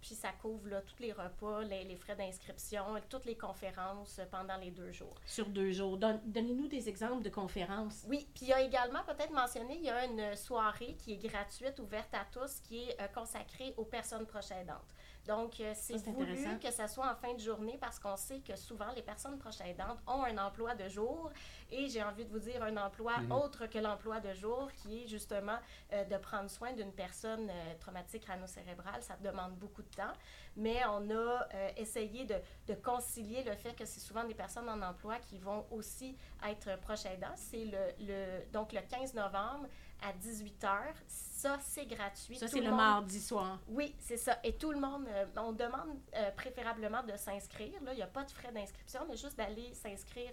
puis 0.00 0.16
ça 0.16 0.32
couvre 0.32 0.68
là, 0.68 0.80
tous 0.80 1.00
les 1.00 1.12
repas, 1.12 1.62
les, 1.62 1.84
les 1.84 1.94
frais 1.94 2.16
d'inscription, 2.16 2.82
toutes 3.08 3.24
les 3.24 3.36
conférences 3.36 4.20
pendant 4.32 4.56
les 4.56 4.72
deux 4.72 4.90
jours. 4.90 5.14
Sur 5.24 5.46
deux 5.46 5.70
jours. 5.70 5.96
Donnez-nous 5.96 6.66
des 6.66 6.88
exemples 6.88 7.22
de 7.22 7.28
conférences. 7.28 8.04
Oui, 8.08 8.26
puis 8.34 8.46
il 8.46 8.48
y 8.48 8.52
a 8.52 8.62
également, 8.62 9.04
peut-être 9.04 9.30
mentionné, 9.30 9.76
il 9.76 9.84
y 9.84 9.90
a 9.90 10.04
une 10.04 10.34
soirée 10.34 10.96
qui 10.98 11.12
est 11.12 11.28
gratuite, 11.28 11.78
ouverte 11.78 12.12
à 12.14 12.26
tous, 12.32 12.58
qui 12.64 12.82
est 12.82 13.00
euh, 13.00 13.06
consacrée 13.14 13.72
aux 13.76 13.84
personnes 13.84 14.26
proches 14.26 14.50
aidantes. 14.50 14.92
Donc, 15.30 15.60
euh, 15.60 15.70
c'est 15.76 15.96
voulu 16.08 16.58
que 16.58 16.72
ça 16.72 16.88
soit 16.88 17.08
en 17.08 17.14
fin 17.14 17.32
de 17.34 17.38
journée 17.38 17.78
parce 17.80 18.00
qu'on 18.00 18.16
sait 18.16 18.40
que 18.40 18.56
souvent 18.56 18.90
les 18.96 19.02
personnes 19.02 19.38
proches 19.38 19.60
aidantes 19.60 20.00
ont 20.08 20.24
un 20.24 20.36
emploi 20.38 20.74
de 20.74 20.88
jour 20.88 21.30
et 21.70 21.88
j'ai 21.88 22.02
envie 22.02 22.24
de 22.24 22.30
vous 22.30 22.40
dire 22.40 22.60
un 22.64 22.76
emploi 22.76 23.16
mhm. 23.18 23.30
autre 23.30 23.66
que 23.66 23.78
l'emploi 23.78 24.18
de 24.18 24.34
jour 24.34 24.68
qui 24.82 25.04
est 25.04 25.06
justement 25.06 25.56
euh, 25.92 26.04
de 26.04 26.16
prendre 26.16 26.50
soin 26.50 26.72
d'une 26.72 26.90
personne 26.92 27.48
euh, 27.48 27.74
traumatique 27.78 28.24
crânio-cérébrale. 28.24 29.04
Ça 29.04 29.16
demande 29.22 29.54
beaucoup 29.54 29.82
de 29.82 29.94
temps, 29.94 30.12
mais 30.56 30.78
on 30.88 31.08
a 31.10 31.46
essayé 31.76 32.24
de, 32.24 32.34
de, 32.66 32.74
concilier 32.74 33.44
le 33.44 33.54
fait 33.54 33.74
que 33.74 33.84
c'est 33.84 34.00
souvent 34.00 34.24
des 34.24 34.34
personnes 34.34 34.68
en 34.68 34.82
emploi 34.82 35.18
qui 35.20 35.38
vont 35.38 35.64
aussi 35.70 36.16
être 36.44 36.76
proches 36.80 37.06
aidants. 37.06 37.36
C'est 37.36 37.66
le, 37.66 37.78
le, 38.00 38.50
donc 38.52 38.72
le 38.72 38.80
15 38.80 39.14
novembre 39.14 39.68
à 40.02 40.12
18h. 40.12 40.94
Ça, 41.06 41.58
c'est 41.62 41.86
gratuit. 41.86 42.36
Ça, 42.36 42.48
c'est 42.48 42.60
le, 42.60 42.70
mardi 42.70 43.20
soir. 43.20 43.58
Oui, 43.68 43.94
c'est 43.98 44.16
ça. 44.16 44.38
Et 44.44 44.54
tout 44.54 44.72
le 44.72 44.80
monde, 44.80 45.06
euh, 45.08 45.26
on 45.36 45.52
demande 45.52 45.98
euh, 46.14 46.30
préférablement 46.32 47.02
de 47.02 47.16
s'inscrire. 47.16 47.72
Il 47.86 47.94
n'y 47.94 48.02
a 48.02 48.06
pas 48.06 48.24
de 48.24 48.30
frais 48.30 48.52
d'inscription, 48.52 49.00
mais 49.08 49.16
juste 49.16 49.36
d'aller 49.38 49.72
s'inscrire 49.74 50.32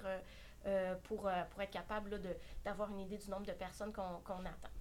euh, 0.65 0.95
pour, 1.03 1.29
pour 1.49 1.61
être 1.61 1.71
capable 1.71 2.19
d'avoir 2.65 2.89
une 2.91 2.99
idée 2.99 3.17
du 3.17 3.29
nombre 3.29 3.45
de 3.45 3.53
personnes 3.53 3.93
qu'on 3.93 4.45
attend. 4.45 4.76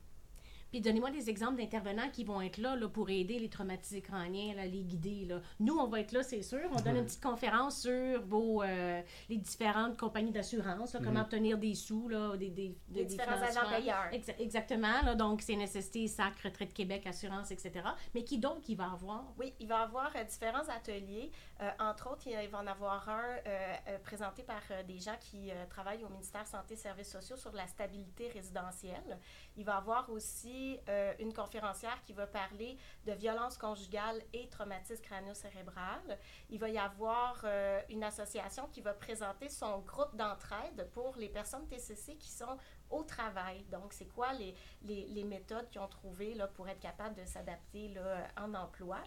Puis 0.76 0.82
donnez-moi 0.82 1.10
des 1.10 1.30
exemples 1.30 1.56
d'intervenants 1.56 2.10
qui 2.12 2.22
vont 2.22 2.42
être 2.42 2.58
là, 2.58 2.76
là, 2.76 2.86
pour 2.86 3.08
aider 3.08 3.38
les 3.38 3.48
traumatisés 3.48 4.02
crâniens, 4.02 4.54
là, 4.54 4.66
les 4.66 4.82
guider. 4.82 5.24
Là. 5.24 5.40
Nous, 5.58 5.74
on 5.74 5.86
va 5.86 6.00
être 6.00 6.12
là, 6.12 6.22
c'est 6.22 6.42
sûr. 6.42 6.68
On 6.70 6.82
donne 6.82 6.98
une 6.98 7.06
petite 7.06 7.22
conférence 7.22 7.80
sur 7.80 8.20
vos, 8.26 8.62
euh, 8.62 9.00
les 9.30 9.38
différentes 9.38 9.96
compagnies 9.96 10.32
d'assurance, 10.32 10.94
comment 11.02 11.22
obtenir 11.22 11.56
des 11.56 11.74
sous, 11.74 12.10
là, 12.10 12.36
des, 12.36 12.50
des, 12.50 12.76
des, 12.88 13.06
différents 13.06 13.40
agents 13.40 13.70
payeurs. 13.70 14.10
exactement. 14.38 15.00
Là, 15.02 15.14
donc, 15.14 15.40
c'est 15.40 15.56
nécessité, 15.56 16.08
SAC, 16.08 16.40
Retraite 16.40 16.74
Québec, 16.74 17.06
Assurance, 17.06 17.50
etc. 17.50 17.80
Mais 18.14 18.22
qui 18.22 18.36
donc 18.36 18.68
il 18.68 18.76
va 18.76 18.92
avoir? 18.92 19.24
Oui, 19.38 19.54
il 19.58 19.68
va 19.68 19.78
avoir 19.78 20.12
euh, 20.14 20.24
différents 20.24 20.68
ateliers. 20.68 21.32
Euh, 21.62 21.70
entre 21.78 22.12
autres, 22.12 22.26
il 22.26 22.50
va 22.50 22.58
en 22.58 22.66
avoir 22.66 23.08
un 23.08 23.98
présenté 24.04 24.42
par 24.42 24.60
des 24.86 24.98
gens 24.98 25.16
qui 25.18 25.48
travaillent 25.70 26.04
au 26.04 26.10
ministère 26.10 26.46
Santé 26.46 26.74
et 26.74 26.76
Services 26.76 27.12
sociaux 27.12 27.38
sur 27.38 27.52
la 27.52 27.66
stabilité 27.66 28.28
résidentielle. 28.28 29.18
Il 29.56 29.64
va 29.64 29.76
avoir 29.76 30.10
aussi 30.10 30.78
euh, 30.88 31.14
une 31.18 31.32
conférencière 31.32 32.02
qui 32.04 32.12
va 32.12 32.26
parler 32.26 32.76
de 33.06 33.12
violence 33.12 33.56
conjugale 33.56 34.22
et 34.32 34.48
traumatisme 34.48 35.02
crânio-cérébral. 35.02 36.18
Il 36.50 36.58
va 36.58 36.68
y 36.68 36.78
avoir 36.78 37.40
euh, 37.44 37.80
une 37.88 38.04
association 38.04 38.68
qui 38.72 38.80
va 38.80 38.92
présenter 38.92 39.48
son 39.48 39.80
groupe 39.80 40.14
d'entraide 40.16 40.88
pour 40.92 41.16
les 41.16 41.28
personnes 41.28 41.66
TCC 41.68 42.16
qui 42.16 42.30
sont 42.30 42.58
au 42.90 43.02
travail. 43.02 43.64
Donc, 43.70 43.92
c'est 43.92 44.06
quoi 44.06 44.32
les, 44.34 44.54
les, 44.82 45.06
les 45.08 45.24
méthodes 45.24 45.68
qu'ils 45.70 45.80
ont 45.80 45.88
trouvées 45.88 46.34
là, 46.34 46.46
pour 46.46 46.68
être 46.68 46.80
capables 46.80 47.16
de 47.16 47.24
s'adapter 47.24 47.94
en 48.36 48.54
emploi. 48.54 48.98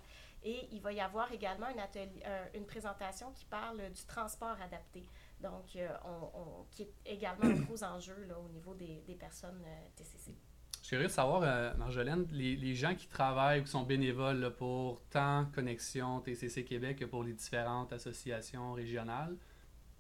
Et 0.43 0.69
il 0.71 0.81
va 0.81 0.93
y 0.93 1.01
avoir 1.01 1.31
également 1.33 1.67
une, 2.53 2.65
présentation 2.65 3.31
qui 3.33 3.45
parle 3.45 3.77
du 3.91 4.05
transport 4.05 4.55
adapté. 4.61 5.03
Donc, 5.41 5.75
euh, 5.75 5.89
on, 6.05 6.65
qui 6.71 6.83
est 6.83 6.93
également 7.05 7.45
un 7.45 7.59
gros 7.61 7.83
enjeu 7.83 8.25
là, 8.27 8.37
au 8.39 8.49
niveau 8.49 8.73
des, 8.73 9.15
personnes 9.19 9.61
euh, 9.65 9.87
TCC. 9.95 10.35
Je 10.81 10.85
suis 10.85 10.95
curieux 10.95 11.07
de 11.07 11.11
savoir, 11.11 11.41
euh, 11.43 11.73
Marjolaine, 11.75 12.25
les, 12.31 12.75
gens 12.75 12.95
qui 12.95 13.07
travaillent 13.07 13.59
ou 13.59 13.63
qui 13.63 13.69
sont 13.69 13.83
bénévoles 13.83 14.53
pour 14.57 15.01
tant 15.09 15.45
Connexion 15.53 16.21
TCC 16.21 16.63
Québec 16.63 16.99
que 16.99 17.05
pour 17.05 17.23
les 17.23 17.33
différentes 17.33 17.91
associations 17.91 18.73
régionales, 18.73 19.35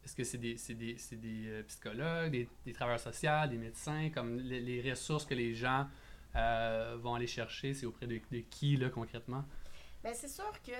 est-ce 0.05 0.15
que 0.15 0.23
c'est 0.23 0.37
des, 0.37 1.63
psychologues, 1.67 2.47
des, 2.63 2.73
travailleurs 2.73 3.01
sociaux, 3.01 3.45
des 3.49 3.57
médecins, 3.57 4.09
comme 4.09 4.39
les, 4.39 4.61
les 4.61 4.89
ressources 4.89 5.25
que 5.25 5.35
les 5.35 5.53
gens 5.53 5.85
vont 6.33 7.15
aller 7.15 7.27
chercher, 7.27 7.73
c'est 7.73 7.85
auprès 7.85 8.07
de, 8.07 8.21
de 8.31 8.39
qui 8.39 8.77
là, 8.77 8.89
concrètement? 8.89 9.43
Bien, 10.03 10.13
c'est 10.13 10.29
sûr 10.29 10.51
que 10.65 10.71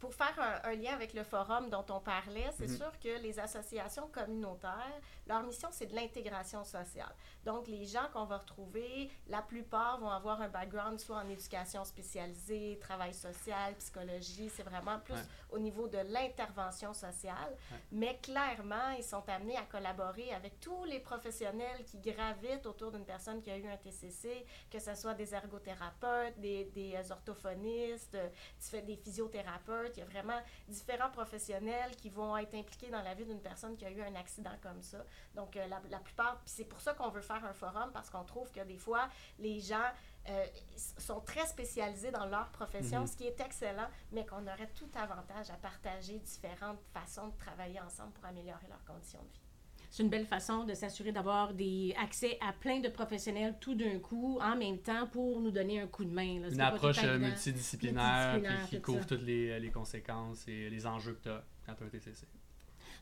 pour 0.00 0.14
faire 0.14 0.60
un, 0.64 0.74
lien 0.74 0.94
avec 0.94 1.12
le 1.12 1.22
forum 1.22 1.68
dont 1.68 1.84
on 1.90 2.00
parlait, 2.00 2.50
c'est 2.56 2.68
mhm. 2.68 2.76
sûr 2.76 2.92
que 3.00 3.20
les 3.22 3.38
associations 3.38 4.08
communautaires, 4.08 5.00
leur 5.26 5.42
mission, 5.42 5.68
c'est 5.70 5.86
de 5.86 5.94
l'intégration 5.94 6.64
sociale. 6.64 7.14
Donc, 7.44 7.68
les 7.68 7.84
gens 7.84 8.08
qu'on 8.12 8.24
va 8.24 8.38
retrouver, 8.38 9.10
la 9.28 9.42
plupart 9.42 10.00
vont 10.00 10.08
avoir 10.08 10.40
un 10.40 10.48
background 10.48 10.98
soit 10.98 11.18
en 11.18 11.28
éducation 11.28 11.84
spécialisée, 11.84 12.78
travail 12.80 13.12
social, 13.12 13.74
psychologie. 13.76 14.50
C'est 14.54 14.62
vraiment 14.62 14.98
plus 15.00 15.14
au 15.50 15.58
niveau 15.58 15.86
de 15.86 15.98
l'intervention 15.98 16.94
sociale. 16.94 17.56
Mais 17.92 18.18
clairement, 18.22 18.90
ils 18.96 19.04
sont 19.04 19.22
amenés 19.28 19.56
à 19.56 19.64
collaborer 19.64 20.32
avec 20.32 20.60
tous 20.60 20.84
les 20.84 21.00
professionnels 21.00 21.84
qui 21.84 21.98
gravitent 21.98 22.66
autour 22.66 22.90
d'une 22.90 23.04
personne 23.04 23.42
qui 23.42 23.50
a 23.50 23.58
eu 23.58 23.66
un 23.66 23.76
TCC, 23.76 24.46
que 24.70 24.78
ce 24.78 24.94
soit 24.94 25.14
des 25.14 25.34
ergothérapeutes, 25.34 26.38
des, 26.38 26.64
des 26.64 27.12
orthophonistes, 27.12 28.16
des 28.72 28.96
physiothérapeutes 28.96 29.89
il 29.96 30.00
y 30.00 30.02
a 30.02 30.06
vraiment 30.06 30.40
différents 30.68 31.10
professionnels 31.10 31.96
qui 31.96 32.10
vont 32.10 32.36
être 32.36 32.54
impliqués 32.54 32.90
dans 32.90 33.02
la 33.02 33.14
vie 33.14 33.24
d'une 33.24 33.40
personne 33.40 33.76
qui 33.76 33.84
a 33.84 33.90
eu 33.90 34.02
un 34.02 34.14
accident 34.14 34.56
comme 34.62 34.82
ça. 34.82 35.04
Donc, 35.34 35.56
euh, 35.56 35.66
la, 35.66 35.98
plupart, 35.98 36.40
c'est 36.44 36.64
pour 36.64 36.80
ça 36.80 36.94
qu'on 36.94 37.08
veut 37.08 37.20
faire 37.20 37.44
un 37.44 37.52
forum, 37.52 37.90
parce 37.92 38.10
qu'on 38.10 38.24
trouve 38.24 38.50
que 38.50 38.60
des 38.60 38.78
fois, 38.78 39.08
les 39.38 39.60
gens 39.60 39.90
euh, 40.28 40.46
sont 40.98 41.20
très 41.20 41.46
spécialisés 41.46 42.10
dans 42.10 42.26
leur 42.26 42.48
profession, 42.50 43.00
mhm. 43.00 43.06
ce 43.06 43.16
qui 43.16 43.26
est 43.26 43.40
excellent, 43.40 43.88
mais 44.12 44.26
qu'on 44.26 44.46
aurait 44.46 44.70
tout 44.74 44.90
avantage 44.94 45.50
à 45.50 45.56
partager 45.56 46.18
différentes 46.18 46.80
façons 46.92 47.28
de 47.28 47.36
travailler 47.36 47.80
ensemble 47.80 48.12
pour 48.12 48.24
améliorer 48.24 48.66
leurs 48.68 48.84
conditions 48.84 49.22
de 49.22 49.28
vie 49.28 49.49
c'est 49.90 50.04
une 50.04 50.08
belle 50.08 50.26
façon 50.26 50.64
de 50.64 50.72
s'assurer 50.72 51.10
d'avoir 51.10 51.52
des 51.52 51.92
accès 52.00 52.38
à 52.40 52.52
plein 52.52 52.78
de 52.78 52.88
professionnels 52.88 53.56
tout 53.60 53.74
d'un 53.74 53.98
coup, 53.98 54.38
en 54.40 54.56
même 54.56 54.78
temps, 54.78 55.08
pour 55.08 55.40
nous 55.40 55.50
donner 55.50 55.80
un 55.80 55.88
coup 55.88 56.04
de 56.04 56.12
main. 56.12 56.48
Une 56.48 56.60
approche 56.60 57.02
euh, 57.02 57.18
multidisciplinaire, 57.18 58.40
qui 58.68 58.80
couvre 58.80 59.04
toutes 59.04 59.22
les, 59.22 59.58
les, 59.58 59.70
conséquences 59.70 60.46
et 60.46 60.70
les 60.70 60.86
enjeux 60.86 61.14
que 61.14 61.24
tu 61.24 61.28
as 61.28 61.44
quand 61.66 61.74
tu 61.74 61.82
as 61.82 61.86
un 61.86 61.90
TCC. 61.90 62.26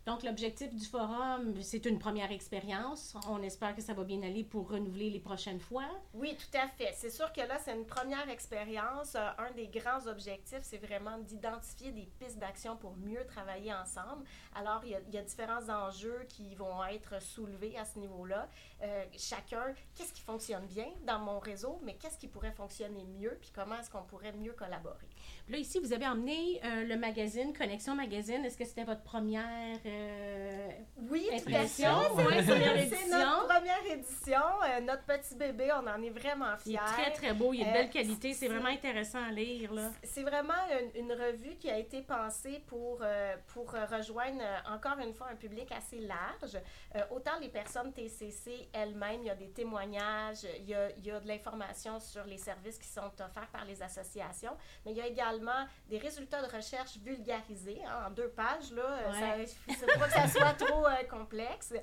Donc, 0.08 0.22
l'objectif 0.22 0.74
du 0.74 0.86
forum, 0.86 1.52
c'est 1.60 1.84
une 1.84 1.98
première 1.98 2.32
expérience. 2.32 3.14
On 3.28 3.42
espère 3.42 3.76
que 3.76 3.82
ça 3.82 3.92
va 3.92 4.04
bien 4.04 4.22
aller 4.22 4.42
pour 4.42 4.70
renouveler 4.70 5.10
les 5.10 5.20
prochaines 5.20 5.60
fois. 5.60 5.84
Oui, 6.14 6.34
tout 6.34 6.56
à 6.56 6.66
fait. 6.66 6.94
C'est 6.96 7.10
sûr 7.10 7.30
que 7.30 7.42
là, 7.42 7.58
c'est 7.62 7.74
une 7.74 7.84
première 7.84 8.26
expérience. 8.30 9.16
Euh, 9.16 9.28
un 9.36 9.50
des 9.50 9.66
grands 9.66 10.06
objectifs, 10.06 10.60
c'est 10.62 10.78
vraiment 10.78 11.18
d'identifier 11.18 11.92
des 11.92 12.08
pistes 12.18 12.38
d'action 12.38 12.74
pour 12.78 12.96
mieux 12.96 13.26
travailler 13.26 13.74
ensemble. 13.74 14.24
Alors, 14.54 14.80
il 14.82 14.96
y, 15.12 15.18
a, 15.18 15.22
différents 15.22 15.68
enjeux 15.68 16.24
qui 16.30 16.54
vont 16.54 16.82
être 16.86 17.20
soulevés 17.20 17.76
à 17.76 17.84
ce 17.84 17.98
niveau-là. 17.98 18.48
Euh, 18.80 19.04
chacun, 19.14 19.74
qu'est-ce 19.94 20.14
qui 20.14 20.22
fonctionne 20.22 20.64
bien 20.68 20.88
dans 21.06 21.18
mon 21.18 21.38
réseau, 21.38 21.80
mais 21.82 21.96
qu'est-ce 21.96 22.16
qui 22.16 22.28
pourrait 22.28 22.52
fonctionner 22.52 23.04
mieux, 23.04 23.36
puis 23.42 23.50
comment 23.54 23.78
est-ce 23.78 23.90
qu'on 23.90 24.04
pourrait 24.04 24.32
mieux 24.32 24.54
collaborer? 24.54 25.06
Là, 25.48 25.56
ici, 25.56 25.78
vous 25.80 25.92
avez 25.94 26.06
emmené 26.06 26.60
euh, 26.64 26.84
le 26.84 26.96
magazine, 26.96 27.52
Connexion 27.56 27.94
Magazine. 27.94 28.44
Est-ce 28.44 28.56
que 28.58 28.64
c'était 28.66 28.84
votre 28.84 29.02
première 29.02 29.78
euh, 29.86 30.68
Oui, 31.10 31.28
impression? 31.32 31.88
Première 32.14 32.44
C'est 32.44 33.08
notre 33.08 33.46
première 33.46 33.86
édition. 33.92 34.40
Euh, 34.66 34.80
notre 34.80 35.04
petit 35.04 35.34
bébé, 35.34 35.70
on 35.72 35.86
en 35.86 36.02
est 36.02 36.10
vraiment 36.10 36.52
Il 36.66 36.74
est 36.74 36.78
fiers. 36.78 36.86
très, 36.92 37.12
très 37.12 37.32
beau. 37.32 37.52
Il 37.54 37.62
est 37.62 37.64
de 37.64 37.70
Euh, 37.70 37.72
belle 37.72 37.90
qualité. 37.90 38.34
C'est 38.34 38.48
vraiment 38.48 38.68
intéressant 38.68 39.22
à 39.22 39.30
lire. 39.30 39.70
C'est 40.02 40.22
vraiment 40.22 40.52
une, 40.94 41.04
une 41.04 41.12
revue 41.12 41.56
qui 41.56 41.70
a 41.70 41.78
été 41.78 42.02
pensée 42.02 42.62
pour, 42.66 42.98
euh, 43.02 43.34
pour 43.54 43.74
euh, 43.74 43.86
rejoindre 43.86 44.42
euh, 44.42 44.74
encore 44.74 44.98
une 44.98 45.14
fois 45.14 45.28
un 45.32 45.36
public 45.36 45.70
assez 45.72 46.00
large. 46.00 46.56
Euh, 46.94 47.00
autant 47.10 47.38
les 47.40 47.48
personnes 47.48 47.92
TCC 47.92 48.68
elles-mêmes, 48.72 49.22
il 49.22 49.26
y 49.26 49.30
a 49.30 49.34
des 49.34 49.50
témoignages, 49.50 50.44
il 50.58 50.68
y 50.68 50.74
a, 50.74 50.90
il 50.90 51.06
y 51.06 51.10
a 51.10 51.20
de 51.20 51.26
l'information 51.28 51.98
sur 52.00 52.24
les 52.24 52.38
services 52.38 52.78
qui 52.78 52.88
sont 52.88 53.00
offerts 53.20 53.48
par 53.52 53.64
les 53.64 53.82
associations, 53.82 54.52
mais 54.84 54.92
il 54.92 54.98
y 54.98 55.00
a 55.00 55.06
également 55.22 55.66
des 55.88 55.98
résultats 55.98 56.40
de 56.46 56.54
recherche 56.54 56.96
vulgarisés 56.98 57.80
hein, 57.84 58.04
en 58.06 58.10
deux 58.10 58.28
pages. 58.28 58.70
Là, 58.72 58.82
Euh, 58.82 59.10
Ouais. 59.12 59.46
ça- 59.74 59.86
pas 59.98 60.06
que 60.06 60.12
ça 60.12 60.28
soit 60.28 60.52
trop 60.66 60.86
euh, 60.86 61.02
complexe. 61.10 61.74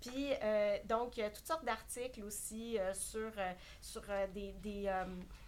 Puis, 0.00 0.28
euh, 0.42 0.76
donc, 0.84 1.12
toutes 1.34 1.46
sortes 1.46 1.64
d'articles 1.64 2.22
aussi 2.24 2.78
sur, 2.92 3.32
sur 3.80 4.02
des, 4.32 4.52
des, 4.52 4.90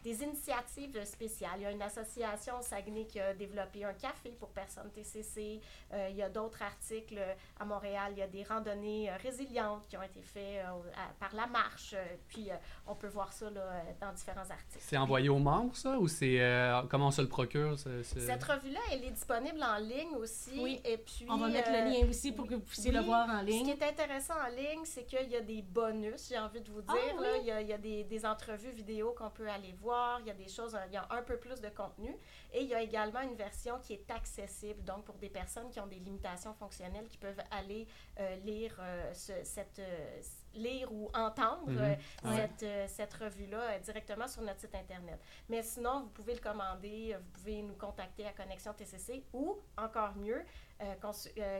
des 0.07 0.23
initiatives 0.23 1.05
spéciales. 1.05 1.51
Il 1.57 1.63
y 1.63 1.67
a 1.67 1.73
une 1.73 1.83
association 1.83 2.55
au 2.61 2.63
Saguenay 2.63 3.07
qui 3.07 3.19
a 3.19 3.35
développé 3.35 3.85
un 3.85 3.93
café 3.95 4.31
pour 4.39 4.51
personnes 4.51 4.89
TCC. 4.93 5.61
Euh, 5.93 6.07
il 6.11 6.17
y 6.17 6.23
a 6.23 6.29
d'autres 6.29 6.63
articles 6.63 7.19
à 7.59 7.65
Montréal. 7.65 8.13
Il 8.13 8.19
y 8.19 8.23
a 8.23 8.29
des 8.29 8.45
randonnées 8.45 9.11
euh, 9.11 9.17
résilientes 9.21 9.85
qui 9.89 9.97
ont 9.97 10.03
été 10.03 10.23
faites 10.23 10.65
euh, 10.65 10.71
à- 10.95 11.13
par 11.19 11.35
la 11.35 11.49
marche. 11.49 11.97
Puis, 12.29 12.51
euh, 12.51 12.55
on 12.87 12.95
peut 12.95 13.09
voir 13.09 13.33
ça 13.33 13.51
là, 13.51 13.83
dans 14.01 14.13
différents 14.13 14.49
articles. 14.49 14.79
C'est 14.79 14.97
envoyé 14.97 15.29
aux 15.29 15.41
membres, 15.41 15.75
ça, 15.75 15.99
ou 15.99 16.07
c'est 16.07 16.41
euh, 16.41 16.83
comment 16.89 17.09
on 17.09 17.11
se 17.11 17.23
le 17.23 17.29
procure? 17.29 17.77
ce- 17.77 18.03
ce- 18.05 18.21
Cette 18.21 18.45
revue-là, 18.45 18.81
elle 18.93 19.03
est 19.05 19.11
disponible 19.11 19.61
en 19.63 19.79
ligne 19.79 20.15
aussi. 20.19 20.57
Oui. 20.63 20.81
Et 20.85 20.99
puis, 20.99 21.27
On 21.29 21.37
va 21.37 21.49
mettre 21.49 21.71
euh, 21.71 21.85
le 21.85 21.91
lien 21.91 22.09
aussi 22.09 22.31
pour 22.31 22.47
que 22.47 22.55
vous 22.55 22.61
puissiez 22.61 22.93
le 22.93 23.01
oui. 23.01 23.07
voir 23.07 23.29
en 23.29 23.41
Ce 23.41 23.47
qui 23.47 23.51
ligne. 23.51 23.69
est 23.71 23.83
intéressant 23.83 24.35
en 24.35 24.51
ligne, 24.55 24.85
c'est 24.85 25.05
qu'il 25.05 25.29
y 25.31 25.37
a 25.37 25.41
des 25.41 25.63
bonus, 25.63 26.29
j'ai 26.29 26.39
envie 26.39 26.61
de 26.61 26.71
vous 26.71 26.83
dire. 26.83 26.95
Ah, 27.19 27.21
là. 27.23 27.29
oui? 27.33 27.39
il, 27.41 27.47
y 27.47 27.51
a, 27.51 27.61
il 27.61 27.67
y 27.69 27.73
a 27.73 27.79
des, 27.79 28.05
des 28.05 28.25
entrevues 28.25 28.71
vidéo 28.71 29.13
qu'on 29.19 29.31
peut 29.31 29.49
aller 29.49 29.75
voir, 29.81 29.96
il 30.21 30.27
y 30.27 30.31
a 30.31 30.35
des 30.35 30.49
choses, 30.49 30.77
il 30.89 30.93
y 30.95 30.97
a 30.97 31.07
un 31.11 31.23
peu 31.23 31.37
plus 31.39 31.61
de 31.61 31.69
contenu. 31.69 32.15
Et 32.53 32.63
il 32.63 32.69
y 32.69 32.75
a 32.75 32.81
également 32.83 33.21
une 33.21 33.35
version 33.35 33.79
qui 33.81 33.95
est 33.95 34.11
accessible, 34.11 34.83
donc 34.85 35.05
pour 35.05 35.17
des 35.17 35.29
personnes 35.31 35.71
qui 35.71 35.81
ont 35.81 35.87
des 35.87 35.99
limitations 35.99 36.55
fonctionnelles, 36.55 37.09
qui 37.09 37.19
peuvent 37.19 37.41
aller 37.51 37.87
euh, 38.21 38.37
lire, 38.37 38.77
euh, 38.81 39.13
ce- 39.15 39.45
cette, 39.45 39.79
euh, 39.79 40.21
lire 40.55 40.91
ou 40.93 41.11
entendre 41.15 41.69
euh, 41.71 41.95
Ouais. 42.25 42.37
cette, 42.37 42.63
euh, 42.63 42.87
cette 42.89 43.15
revue-là 43.15 43.61
euh, 43.61 43.79
directement 43.81 44.27
sur 44.27 44.43
notre 44.43 44.61
site 44.61 44.75
Internet. 44.75 45.21
Mais 45.49 45.63
sinon, 45.63 46.01
vous 46.05 46.09
pouvez 46.11 46.35
le 46.35 46.41
commander, 46.41 47.15
vous 47.19 47.31
pouvez 47.41 47.63
nous 47.63 47.75
contacter 47.77 48.27
à 48.27 48.33
Connexion 48.33 48.73
TCC 48.73 49.25
ou, 49.33 49.59
encore 49.77 50.15
mieux, 50.17 50.45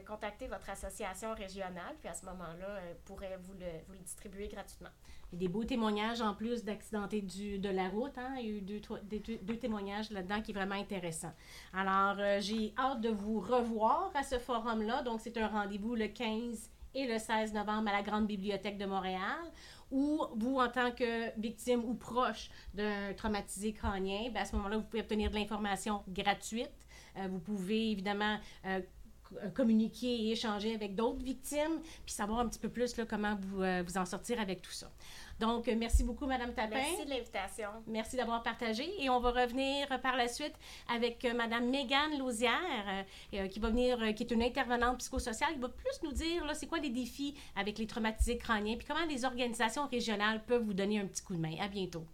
contacter 0.07 0.47
votre 0.47 0.69
association 0.71 1.35
régionale, 1.35 1.97
puis 2.01 2.09
à 2.09 2.15
ce 2.15 2.25
moment-là, 2.27 2.81
pourrait 3.05 3.37
vous 3.39 3.55
le, 3.55 3.67
vous 3.87 3.93
le 3.95 3.99
distribuer 4.01 4.49
gratuitement. 4.49 4.91
Il 5.33 5.43
y 5.43 5.45
a 5.45 5.49
des 5.49 5.53
beaux 5.53 5.65
témoignages 5.65 6.21
en 6.21 6.35
plus 6.35 6.65
d'accidentés 6.65 7.21
de 7.21 7.69
la 7.69 7.89
route. 7.89 8.17
Hein? 8.17 8.37
Il 8.39 8.47
y 8.47 8.51
a 8.51 8.53
eu 8.53 8.61
deux, 8.61 9.57
témoignages 9.57 10.11
là-dedans 10.11 10.41
qui 10.41 10.53
est 10.53 10.55
vraiment 10.55 10.77
intéressant. 10.77 11.33
Alors, 11.73 12.17
euh, 12.19 12.39
j'ai 12.41 12.73
hâte 12.79 13.01
de 13.01 13.09
vous 13.09 13.41
revoir 13.41 14.11
à 14.15 14.23
ce 14.23 14.39
forum-là. 14.39 15.03
Donc, 15.03 15.21
c'est 15.21 15.37
un 15.39 15.49
rendez-vous 15.49 15.95
le 15.95 16.09
15 16.09 16.71
et 16.95 17.07
le 17.07 17.19
16 17.19 17.53
novembre 17.53 17.89
à 17.91 17.93
la 17.93 18.03
Grande 18.03 18.27
Bibliothèque 18.27 18.79
de 18.79 18.87
Montréal, 18.87 19.53
où 19.91 20.23
vous, 20.37 20.59
en 20.59 20.69
tant 20.69 20.91
que 20.91 21.39
victime 21.39 21.85
ou 21.85 21.95
proche 21.95 22.51
d'un 22.73 23.13
traumatisé 23.15 23.73
crânien, 23.73 24.31
ben, 24.33 24.43
à 24.43 24.45
ce 24.45 24.57
moment-là, 24.57 24.79
vous 24.79 24.85
pouvez 24.85 25.03
obtenir 25.03 25.31
de 25.31 25.37
l'information 25.37 26.03
gratuite. 26.09 26.71
Euh, 27.19 27.29
vous 27.29 27.39
pouvez 27.39 27.91
évidemment 27.91 28.39
euh, 28.65 28.81
communiquer 29.55 30.07
et 30.07 30.33
échanger 30.33 30.75
avec 30.75 30.95
d'autres 30.95 31.25
victimes, 31.25 31.81
puis 32.05 32.15
savoir 32.15 32.41
un 32.41 32.49
petit 32.49 32.59
peu 32.59 32.69
plus 32.69 32.97
là, 32.97 33.05
comment 33.07 33.37
vous, 33.37 33.63
euh, 33.63 33.83
vous 33.87 33.99
en 33.99 34.05
sortir 34.05 34.41
avec 34.41 34.63
tout 34.63 34.73
ça. 34.73 34.91
Donc, 35.39 35.69
euh, 35.69 35.75
merci 35.77 36.03
beaucoup, 36.03 36.27
Madame 36.27 36.55
Tapin. 36.55 36.77
Merci 36.77 37.05
de 37.05 37.11
l'invitation. 37.11 37.69
Merci 37.87 38.17
d'avoir 38.17 38.43
partagé. 38.43 38.89
Et 38.99 39.11
on 39.11 39.21
va 39.21 39.31
revenir 39.33 39.87
euh, 39.91 39.99
par 39.99 40.17
la 40.17 40.29
suite 40.29 40.55
avec 40.89 41.25
euh, 41.25 41.35
Madame 41.35 41.69
Mégane 41.69 42.19
Lausière, 42.19 42.53
euh, 42.89 43.03
euh, 43.35 43.49
qui 43.49 43.59
va 43.59 43.69
venir, 43.69 44.01
euh, 44.01 44.13
qui 44.13 44.23
est 44.23 44.31
une 44.31 44.43
intervenante 44.43 44.99
psychosociale, 44.99 45.53
qui 45.55 45.61
va 45.61 45.69
plus 45.69 46.03
nous 46.03 46.13
dire, 46.13 46.45
là, 46.47 46.55
c'est 46.55 46.67
quoi 46.67 46.79
les 46.79 46.91
défis 46.91 47.35
avec 47.55 47.79
les 47.79 47.87
traumatisés 47.87 48.39
crâniens, 48.39 48.77
puis 48.77 48.87
comment 48.87 49.05
les 49.07 49.25
organisations 49.25 49.87
régionales 49.89 50.43
peuvent 50.47 50.65
vous 50.65 50.75
donner 50.75 51.01
un 51.01 51.07
petit 51.07 51.23
coup 51.23 51.35
de 51.35 51.41
main. 51.41 51.57
À 51.61 51.69
bientôt. 51.69 52.05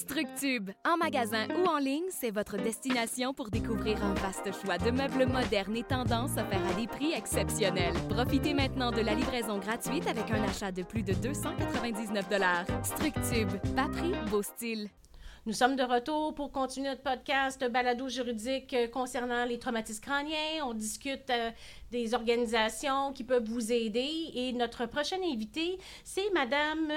Structube, 0.00 0.70
en 0.86 0.96
magasin 0.96 1.46
ou 1.58 1.66
en 1.68 1.76
ligne, 1.76 2.08
c'est 2.08 2.30
votre 2.30 2.56
destination 2.56 3.34
pour 3.34 3.50
découvrir 3.50 4.02
un 4.02 4.14
vaste 4.14 4.50
choix 4.62 4.78
de 4.78 4.90
meubles 4.90 5.26
modernes 5.26 5.76
et 5.76 5.82
tendances 5.82 6.38
offerts 6.38 6.66
à 6.70 6.72
des 6.72 6.86
prix 6.86 7.12
exceptionnels. 7.12 7.92
Profitez 8.08 8.54
maintenant 8.54 8.92
de 8.92 9.02
la 9.02 9.14
livraison 9.14 9.58
gratuite 9.58 10.06
avec 10.06 10.30
un 10.30 10.42
achat 10.44 10.72
de 10.72 10.84
plus 10.84 11.02
de 11.02 11.12
299 11.12 12.24
Structube, 12.82 13.50
pas 13.76 13.88
prix, 13.88 14.14
beau 14.30 14.42
style. 14.42 14.88
Nous 15.44 15.52
sommes 15.52 15.76
de 15.76 15.82
retour 15.82 16.34
pour 16.34 16.50
continuer 16.50 16.88
notre 16.88 17.02
podcast 17.02 17.62
balado 17.70 18.08
juridique 18.08 18.72
euh, 18.72 18.88
concernant 18.88 19.44
les 19.44 19.58
traumatismes 19.58 20.02
crâniens. 20.02 20.64
On 20.64 20.72
discute 20.72 21.28
euh, 21.28 21.50
des 21.90 22.14
organisations 22.14 23.12
qui 23.12 23.24
peuvent 23.24 23.48
vous 23.48 23.70
aider. 23.70 24.30
Et 24.34 24.52
notre 24.54 24.86
prochaine 24.86 25.22
invitée, 25.22 25.78
c'est 26.04 26.30
Madame 26.32 26.90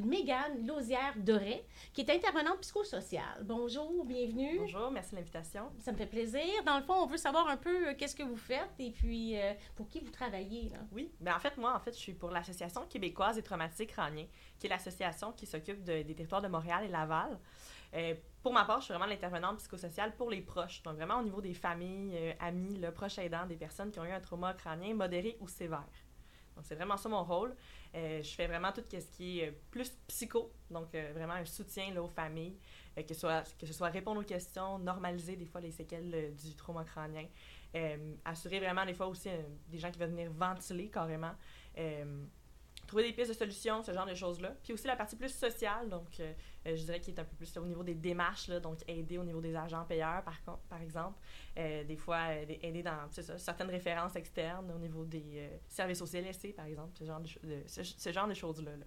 Mégane 0.00 0.66
Lausière-Doré, 0.66 1.64
qui 1.92 2.00
est 2.00 2.10
intervenante 2.10 2.60
psychosociale. 2.60 3.42
Bonjour, 3.44 4.04
bienvenue. 4.04 4.58
Bonjour, 4.58 4.90
merci 4.90 5.10
de 5.12 5.16
l'invitation. 5.16 5.70
Ça 5.80 5.92
me 5.92 5.96
fait 5.96 6.06
plaisir. 6.06 6.42
Dans 6.64 6.76
le 6.78 6.82
fond, 6.82 6.94
on 6.94 7.06
veut 7.06 7.16
savoir 7.18 7.48
un 7.48 7.56
peu 7.56 7.88
euh, 7.88 7.94
qu'est-ce 7.96 8.16
que 8.16 8.22
vous 8.22 8.36
faites 8.36 8.70
et 8.78 8.90
puis 8.90 9.38
euh, 9.38 9.52
pour 9.76 9.88
qui 9.88 10.00
vous 10.00 10.10
travaillez. 10.10 10.70
Là. 10.70 10.78
Oui, 10.92 11.12
ben 11.20 11.34
en 11.34 11.38
fait, 11.38 11.56
moi, 11.58 11.74
en 11.76 11.80
fait, 11.80 11.92
je 11.92 11.98
suis 11.98 12.14
pour 12.14 12.30
l'Association 12.30 12.86
québécoise 12.86 13.36
des 13.36 13.42
traumatisés 13.42 13.86
crâniens, 13.86 14.26
qui 14.58 14.66
est 14.66 14.70
l'association 14.70 15.32
qui 15.32 15.46
s'occupe 15.46 15.82
de- 15.84 16.02
des 16.02 16.14
territoires 16.14 16.42
de 16.42 16.48
Montréal 16.48 16.84
et 16.84 16.88
Laval. 16.88 17.38
Euh, 17.94 18.14
pour 18.42 18.52
ma 18.54 18.64
part, 18.64 18.80
je 18.80 18.86
suis 18.86 18.94
vraiment 18.94 19.06
l'intervenante 19.06 19.58
psychosociale 19.58 20.16
pour 20.16 20.30
les 20.30 20.40
proches, 20.40 20.82
donc 20.82 20.94
vraiment 20.96 21.18
au 21.18 21.22
niveau 21.22 21.40
des 21.40 21.54
familles, 21.54 22.34
amis, 22.40 22.78
le 22.78 22.90
proche 22.90 23.18
aidant, 23.18 23.44
des 23.46 23.56
personnes 23.56 23.90
qui 23.90 24.00
ont 24.00 24.04
eu 24.04 24.10
un 24.10 24.20
trauma 24.20 24.54
crânien 24.54 24.94
modéré 24.94 25.36
ou 25.40 25.46
sévère. 25.46 25.84
Donc, 26.56 26.64
c'est 26.66 26.74
vraiment 26.74 26.96
ça 26.96 27.08
mon 27.08 27.22
rôle. 27.22 27.54
Euh, 27.94 28.22
je 28.22 28.30
fais 28.30 28.46
vraiment 28.46 28.72
tout 28.72 28.82
ce 28.90 29.06
qui 29.16 29.40
est 29.40 29.48
euh, 29.48 29.52
plus 29.70 29.90
psycho, 30.08 30.50
donc 30.70 30.94
euh, 30.94 31.12
vraiment 31.14 31.34
un 31.34 31.44
soutien 31.44 31.92
là, 31.92 32.02
aux 32.02 32.08
familles, 32.08 32.56
que, 33.06 33.14
soit, 33.14 33.42
que 33.58 33.66
ce 33.66 33.72
soit 33.72 33.88
répondre 33.88 34.20
aux 34.20 34.24
questions, 34.24 34.78
normaliser 34.78 35.36
des 35.36 35.44
fois 35.44 35.60
les 35.60 35.70
séquelles 35.70 36.34
du 36.34 36.54
trauma 36.54 36.84
crânien, 36.84 37.26
assurer 38.24 38.60
vraiment 38.60 38.84
des 38.84 38.92
fois 38.92 39.06
aussi 39.06 39.30
des 39.68 39.78
gens 39.78 39.90
qui 39.90 39.98
veulent 39.98 40.10
venir 40.10 40.30
ventiler 40.30 40.90
carrément, 40.90 41.32
trouver 42.92 43.04
des 43.04 43.14
pistes 43.14 43.30
de 43.30 43.34
solutions, 43.36 43.82
ce 43.82 43.90
genre 43.92 44.04
de 44.04 44.14
choses-là. 44.14 44.54
Puis 44.62 44.74
aussi 44.74 44.86
la 44.86 44.96
partie 44.96 45.16
plus 45.16 45.30
sociale, 45.34 45.88
donc 45.88 46.20
euh, 46.20 46.30
euh, 46.66 46.76
je 46.76 46.82
dirais 46.84 47.00
qui 47.00 47.10
est 47.10 47.18
un 47.18 47.24
peu 47.24 47.34
plus 47.36 47.54
là, 47.54 47.62
au 47.62 47.64
niveau 47.64 47.82
des 47.82 47.94
démarches, 47.94 48.48
là, 48.48 48.60
donc 48.60 48.78
aider 48.86 49.16
au 49.16 49.24
niveau 49.24 49.40
des 49.40 49.56
agents 49.56 49.84
payeurs 49.84 50.22
par, 50.22 50.58
par 50.68 50.82
exemple, 50.82 51.18
Euh, 51.58 51.84
des 51.84 51.96
fois 51.96 52.34
aider 52.34 52.82
dans 52.82 53.08
ça, 53.10 53.38
certaines 53.38 53.70
références 53.70 54.14
externes 54.16 54.70
au 54.74 54.78
niveau 54.78 55.04
des 55.04 55.50
services 55.68 56.00
au 56.02 56.06
CLSC 56.06 56.54
par 56.54 56.66
exemple, 56.66 56.92
ce 56.98 57.04
genre 57.04 57.20
de, 57.20 57.28
ce, 57.66 57.82
ce 57.82 58.12
genre 58.12 58.28
de 58.28 58.34
choses-là. 58.34 58.76
là. 58.76 58.86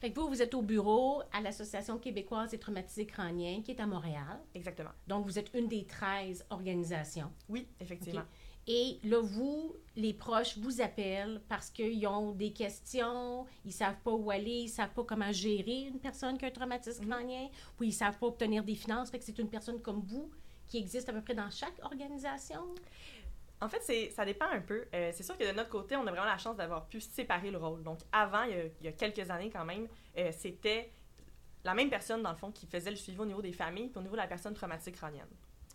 Fait 0.00 0.10
que 0.10 0.18
vous, 0.18 0.28
vous 0.28 0.40
êtes 0.40 0.54
au 0.54 0.62
bureau 0.62 1.22
à 1.30 1.42
l'Association 1.42 1.98
québécoise 1.98 2.50
des 2.52 2.58
traumatisés 2.58 3.04
crâniens, 3.04 3.60
qui 3.62 3.70
est 3.72 3.80
à 3.80 3.86
Montréal. 3.86 4.40
Exactement. 4.54 4.92
Donc, 5.06 5.26
vous 5.26 5.38
êtes 5.38 5.50
une 5.52 5.68
des 5.68 5.84
13 5.84 6.46
organisations. 6.48 7.30
Oui, 7.50 7.68
effectivement. 7.78 8.24
Et 8.72 9.00
là, 9.02 9.18
vous, 9.20 9.74
les 9.96 10.14
proches 10.14 10.56
vous 10.58 10.80
appellent 10.80 11.42
parce 11.48 11.70
qu'ils 11.70 12.06
ont 12.06 12.30
des 12.30 12.52
questions, 12.52 13.44
ils 13.64 13.72
savent 13.72 13.98
pas 14.04 14.12
où 14.12 14.30
aller, 14.30 14.60
ils 14.62 14.68
savent 14.68 14.92
pas 14.92 15.02
comment 15.02 15.32
gérer 15.32 15.88
une 15.88 15.98
personne 15.98 16.38
qui 16.38 16.44
a 16.44 16.48
un 16.48 16.52
traumatisme 16.52 17.02
Mhm. 17.02 17.10
crânien, 17.10 17.48
ou 17.80 17.82
ils 17.82 17.92
savent 17.92 18.16
pas 18.16 18.26
obtenir 18.28 18.62
des 18.62 18.76
finances. 18.76 19.10
Fait 19.10 19.18
que 19.18 19.24
c'est 19.24 19.36
une 19.40 19.50
personne 19.50 19.82
comme 19.82 20.02
vous 20.02 20.30
qui 20.68 20.78
existe 20.78 21.08
à 21.08 21.12
peu 21.12 21.20
près 21.20 21.34
dans 21.34 21.50
chaque 21.50 21.82
organisation. 21.82 22.60
En 23.60 23.68
fait, 23.68 23.80
c'est, 23.82 24.10
ça 24.10 24.24
dépend 24.24 24.46
un 24.52 24.60
peu. 24.60 24.86
Euh, 24.94 25.10
c'est 25.12 25.24
sûr 25.24 25.36
que 25.36 25.50
de 25.50 25.52
notre 25.56 25.68
côté, 25.68 25.96
on 25.96 26.06
a 26.06 26.10
vraiment 26.12 26.24
la 26.24 26.38
chance 26.38 26.56
d'avoir 26.56 26.86
pu 26.86 27.00
séparer 27.00 27.50
le 27.50 27.58
rôle. 27.58 27.82
Donc, 27.82 27.98
avant, 28.12 28.44
il 28.44 28.50
y 28.50 28.54
a, 28.54 28.64
il 28.66 28.84
y 28.84 28.88
a 28.88 28.92
quelques 28.92 29.28
années 29.30 29.50
quand 29.50 29.64
même, 29.64 29.88
euh, 30.16 30.30
c'était 30.30 30.92
la 31.64 31.74
même 31.74 31.90
personne, 31.90 32.22
dans 32.22 32.30
le 32.30 32.36
fond, 32.36 32.52
qui 32.52 32.66
faisait 32.68 32.90
le 32.90 32.96
suivi 32.96 33.18
au 33.18 33.26
niveau 33.26 33.42
des 33.42 33.52
familles 33.52 33.88
puis 33.88 33.98
au 33.98 34.02
niveau 34.02 34.14
de 34.14 34.20
la 34.20 34.28
personne 34.28 34.54
traumatique 34.54 34.94
crânienne. 34.94 35.26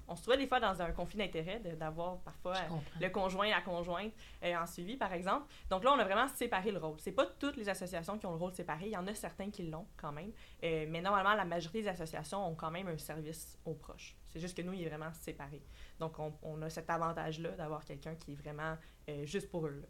On 0.08 0.16
se 0.16 0.22
trouvait 0.22 0.38
des 0.38 0.48
fois 0.48 0.60
dans 0.60 0.82
un 0.82 0.92
conflit 0.92 1.18
d'intérêt 1.18 1.60
d'avoir 1.60 2.20
parfois 2.20 2.56
euh, 2.56 2.76
le 3.02 3.10
conjoint, 3.10 3.50
la 3.50 3.62
conjointe 3.62 4.14
euh, 4.44 4.56
en 4.56 4.66
suivi, 4.68 4.98
par 4.98 5.12
exemple. 5.14 5.48
Donc 5.70 5.84
là, 5.84 5.94
on 5.94 6.00
a 6.00 6.04
vraiment 6.04 6.28
séparé 6.28 6.72
le 6.72 6.78
rôle. 6.78 6.98
C'est 7.00 7.12
pas 7.12 7.26
toutes 7.26 7.58
les 7.58 7.68
associations 7.70 8.18
qui 8.18 8.26
ont 8.26 8.32
le 8.32 8.38
rôle 8.38 8.54
séparé. 8.54 8.86
Il 8.86 8.92
y 8.92 8.98
en 8.98 9.08
a 9.08 9.16
certains 9.16 9.50
qui 9.50 9.64
l'ont 9.64 9.88
quand 9.98 10.12
même. 10.12 10.32
Euh, 10.64 10.86
mais 10.90 11.02
normalement, 11.02 11.34
la 11.34 11.46
majorité 11.46 11.82
des 11.82 11.88
associations 11.88 12.46
ont 12.48 12.56
quand 12.56 12.72
même 12.72 12.88
un 12.88 12.98
service 12.98 13.58
aux 13.66 13.74
proches. 13.74 14.16
C'est 14.28 14.40
juste 14.40 14.56
que 14.56 14.62
nous, 14.62 14.74
il 14.74 14.84
est 14.84 14.90
vraiment 14.90 15.12
séparé. 15.14 15.62
Donc, 16.00 16.20
on, 16.20 16.34
on 16.44 16.62
a 16.62 16.70
cet 16.70 16.90
avantage-là 16.90 17.52
d'avoir 17.52 17.84
quelqu'un 17.84 18.16
qui 18.16 18.34
est 18.34 18.36
vraiment 18.36 18.78
euh, 19.10 19.26
juste 19.26 19.50
pour 19.50 19.66
eux. 19.66 19.84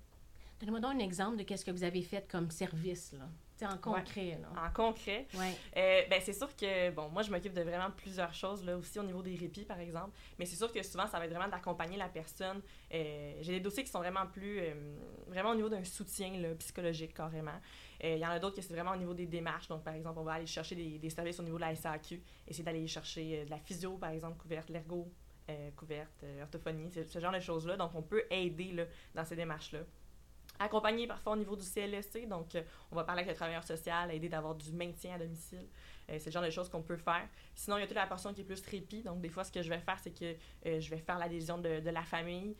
Donnez-moi 0.60 0.80
donc 0.80 0.96
un 0.96 1.00
exemple 1.00 1.38
de 1.38 1.44
qu'est-ce 1.44 1.66
que 1.66 1.72
vous 1.72 1.84
avez 1.84 2.02
fait 2.02 2.26
comme 2.30 2.50
service. 2.50 3.12
Là. 3.14 3.28
C'est 3.58 3.66
en 3.66 3.78
concret, 3.78 4.38
là. 4.42 4.68
En 4.68 4.70
concret. 4.74 5.28
Ouais. 5.34 5.54
Euh, 5.78 6.02
ben, 6.10 6.20
c'est 6.22 6.34
sûr 6.34 6.54
que, 6.58 6.92
bon, 6.92 7.08
moi, 7.08 7.22
je 7.22 7.32
m'occupe 7.32 7.54
de 7.54 7.62
vraiment 7.62 7.90
plusieurs 7.90 8.34
choses, 8.34 8.66
là, 8.66 8.76
aussi 8.78 9.00
au 9.00 9.04
niveau 9.04 9.22
des 9.22 9.36
répits, 9.36 9.64
par 9.64 9.80
exemple. 9.80 10.12
Mais 10.38 10.46
c'est 10.46 10.58
sûr 10.58 10.72
que 10.74 10.84
souvent, 10.84 11.08
ça 11.08 11.20
va 11.20 11.26
être 11.26 11.32
vraiment 11.32 11.48
d'accompagner 11.48 11.96
la 11.96 12.10
personne. 12.10 12.62
Euh, 12.94 13.34
J'ai 13.40 13.54
des 13.54 13.60
dossiers 13.62 13.86
qui 13.86 13.90
sont 13.90 14.00
vraiment 14.00 14.28
plus, 14.28 14.60
euh, 14.60 14.74
vraiment 15.28 15.52
au 15.52 15.56
niveau 15.56 15.70
d'un 15.70 15.86
soutien 15.86 16.38
là, 16.38 16.54
psychologique, 16.56 17.14
carrément. 17.14 17.60
Euh, 18.04 18.16
Il 18.16 18.20
y 18.20 18.26
en 18.26 18.32
a 18.32 18.40
d'autres 18.40 18.58
que 18.58 18.62
c'est 18.62 18.74
vraiment 18.74 18.92
au 18.92 18.98
niveau 18.98 19.14
des 19.14 19.26
démarches. 19.26 19.70
Donc, 19.70 19.84
par 19.86 19.94
exemple, 19.94 20.20
on 20.20 20.24
va 20.24 20.34
aller 20.34 20.48
chercher 20.48 20.76
des, 20.76 21.00
des 21.00 21.10
services 21.10 21.40
au 21.40 21.44
niveau 21.44 21.56
de 21.56 21.62
la 21.62 21.74
SAQ, 21.76 22.22
essayer 22.46 22.64
d'aller 22.66 22.86
chercher 22.88 23.46
de 23.46 23.50
la 23.50 23.60
physio, 23.60 23.98
par 23.98 24.10
exemple, 24.10 24.38
couverte, 24.38 24.70
l'ergo, 24.70 25.10
couverte, 25.78 26.26
orthophonie, 26.42 26.92
ce, 26.92 27.04
ce 27.06 27.20
genre 27.20 27.32
de 27.32 27.40
choses-là. 27.40 27.78
Donc, 27.78 27.92
on 27.96 28.02
peut 28.02 28.24
aider 28.30 28.74
là, 28.74 28.84
dans 29.14 29.24
ces 29.24 29.36
démarches-là. 29.38 29.80
Accompagner 30.60 31.08
parfois 31.08 31.34
au 31.34 31.36
niveau 31.36 31.56
du 31.56 31.66
CLSC, 31.66 32.28
donc 32.28 32.56
euh, 32.56 32.64
on 32.92 32.96
va 32.96 33.04
parler 33.04 33.22
avec 33.22 33.32
le 33.32 33.36
travailleur 33.36 33.64
social, 33.64 34.12
aider 34.12 34.30
d'avoir 34.30 34.56
du 34.56 34.72
maintien 34.72 35.16
à 35.16 35.18
domicile. 35.18 35.68
Euh, 36.10 36.18
c'est 36.20 36.28
le 36.28 36.32
genre 36.32 36.44
de 36.44 36.50
choses 36.50 36.70
qu'on 36.70 36.82
peut 36.82 36.98
faire. 36.98 37.28
Sinon, 37.54 37.78
il 37.78 37.82
y 37.82 37.84
a 37.84 37.88
toute 37.88 37.96
la 37.96 38.08
portion 38.08 38.34
qui 38.34 38.42
est 38.42 38.46
plus 38.46 38.62
répit. 38.68 39.02
Donc, 39.02 39.22
des 39.22 39.30
fois, 39.30 39.44
ce 39.44 39.52
que 39.52 39.62
je 39.62 39.70
vais 39.70 39.80
faire, 39.80 40.00
c'est 40.00 40.18
que 40.18 40.36
euh, 40.66 40.80
je 40.80 40.90
vais 40.90 41.00
faire 41.00 41.18
l'adhésion 41.18 41.58
de, 41.58 41.80
de 41.80 41.90
la 41.90 42.04
famille, 42.04 42.56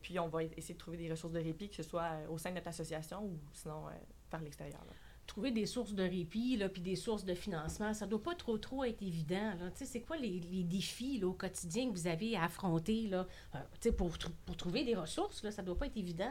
puis 0.00 0.18
on 0.18 0.28
va 0.28 0.44
essayer 0.44 0.74
de 0.74 0.78
trouver 0.78 0.96
des 0.96 1.10
ressources 1.10 1.32
de 1.32 1.40
répit, 1.40 1.68
que 1.68 1.76
ce 1.76 1.82
soit 1.82 2.10
au 2.30 2.38
sein 2.38 2.50
de 2.50 2.54
notre 2.56 2.68
association 2.68 3.24
ou 3.24 3.38
sinon 3.52 3.86
par 4.30 4.40
l'extérieur. 4.40 4.80
Trouver 5.26 5.50
des 5.50 5.64
sources 5.64 5.94
de 5.94 6.02
répit, 6.02 6.56
là, 6.58 6.68
puis 6.68 6.82
des 6.82 6.96
sources 6.96 7.24
de 7.24 7.34
financement, 7.34 7.94
ça 7.94 8.06
doit 8.06 8.22
pas 8.22 8.34
trop, 8.34 8.58
trop 8.58 8.84
être 8.84 9.02
évident, 9.02 9.54
là. 9.58 9.70
C'est 9.74 10.02
quoi 10.02 10.18
les, 10.18 10.38
les 10.52 10.62
défis, 10.62 11.18
là, 11.18 11.28
au 11.28 11.32
quotidien 11.32 11.88
que 11.88 11.92
vous 11.92 12.06
avez 12.06 12.36
à 12.36 12.44
affronter, 12.44 13.08
là? 13.08 13.26
Euh, 13.54 13.92
pour, 13.92 14.10
tr- 14.10 14.30
pour 14.44 14.56
trouver 14.56 14.84
des 14.84 14.94
ressources, 14.94 15.42
là, 15.42 15.50
ça 15.50 15.62
doit 15.62 15.78
pas 15.78 15.86
être 15.86 15.96
évident. 15.96 16.30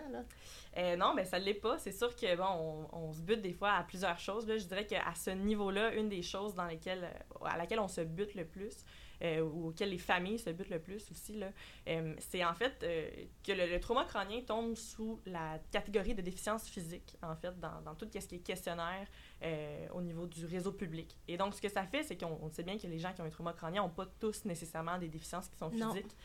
Euh, 0.77 0.95
non, 0.95 1.13
mais 1.15 1.25
ça 1.25 1.39
ne 1.39 1.45
l'est 1.45 1.53
pas. 1.55 1.79
C'est 1.79 1.91
sûr 1.91 2.15
que 2.15 2.35
bon, 2.37 2.87
on, 2.93 3.07
on 3.07 3.13
se 3.13 3.21
bute 3.21 3.41
des 3.41 3.53
fois 3.53 3.71
à 3.71 3.83
plusieurs 3.83 4.19
choses. 4.19 4.47
Là. 4.47 4.57
Je 4.57 4.65
dirais 4.65 4.85
qu'à 4.85 5.13
ce 5.15 5.31
niveau-là, 5.31 5.95
une 5.95 6.07
des 6.07 6.21
choses 6.21 6.53
dans 6.53 6.65
lesquelles, 6.67 7.03
euh, 7.03 7.45
à 7.45 7.57
laquelle 7.57 7.79
on 7.79 7.87
se 7.87 8.01
bute 8.01 8.35
le 8.35 8.45
plus, 8.45 8.85
euh, 9.21 9.41
ou 9.41 9.67
auxquelles 9.69 9.89
les 9.91 9.97
familles 9.97 10.39
se 10.39 10.49
butent 10.49 10.69
le 10.69 10.79
plus 10.79 11.09
aussi, 11.11 11.41
euh, 11.87 12.15
c'est 12.19 12.43
en 12.43 12.53
fait 12.53 12.73
euh, 12.83 13.09
que 13.43 13.51
le, 13.51 13.67
le 13.67 13.79
trauma 13.79 14.05
crânien 14.05 14.41
tombe 14.41 14.75
sous 14.75 15.19
la 15.25 15.59
catégorie 15.71 16.15
de 16.15 16.21
déficience 16.21 16.67
physique, 16.67 17.15
en 17.21 17.35
fait, 17.35 17.57
dans, 17.59 17.81
dans 17.85 17.95
tout 17.95 18.07
ce 18.13 18.27
qui 18.27 18.35
est 18.35 18.39
questionnaire 18.39 19.07
euh, 19.43 19.87
au 19.93 20.01
niveau 20.01 20.25
du 20.25 20.45
réseau 20.45 20.71
public. 20.71 21.15
Et 21.27 21.37
donc, 21.37 21.53
ce 21.53 21.61
que 21.61 21.69
ça 21.69 21.83
fait, 21.85 22.03
c'est 22.03 22.17
qu'on 22.17 22.37
on 22.41 22.49
sait 22.49 22.63
bien 22.63 22.77
que 22.77 22.87
les 22.87 22.99
gens 22.99 23.13
qui 23.13 23.21
ont 23.21 23.25
un 23.25 23.29
trauma 23.29 23.53
crânien 23.53 23.81
n'ont 23.83 23.89
pas 23.89 24.07
tous 24.19 24.45
nécessairement 24.45 24.97
des 24.97 25.07
déficiences 25.09 25.47
qui 25.47 25.57
sont 25.57 25.69
physiques. 25.69 26.15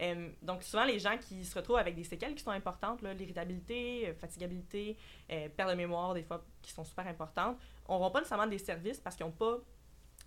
Euh, 0.00 0.30
donc, 0.42 0.62
souvent, 0.62 0.84
les 0.84 0.98
gens 0.98 1.18
qui 1.18 1.44
se 1.44 1.54
retrouvent 1.54 1.78
avec 1.78 1.96
des 1.96 2.04
séquelles 2.04 2.34
qui 2.34 2.42
sont 2.42 2.52
importantes, 2.52 3.02
l'irritabilité, 3.02 4.14
fatigabilité, 4.14 4.96
perte 5.28 5.70
de 5.70 5.74
mémoire, 5.74 6.14
des 6.14 6.22
fois, 6.22 6.44
qui 6.62 6.72
sont 6.72 6.84
super 6.84 7.06
importantes, 7.06 7.56
n'auront 7.88 8.10
pas 8.10 8.20
nécessairement 8.20 8.46
des 8.46 8.58
services 8.58 9.00
parce 9.00 9.16
qu'ils 9.16 9.26
n'ont 9.26 9.32
pas 9.32 9.58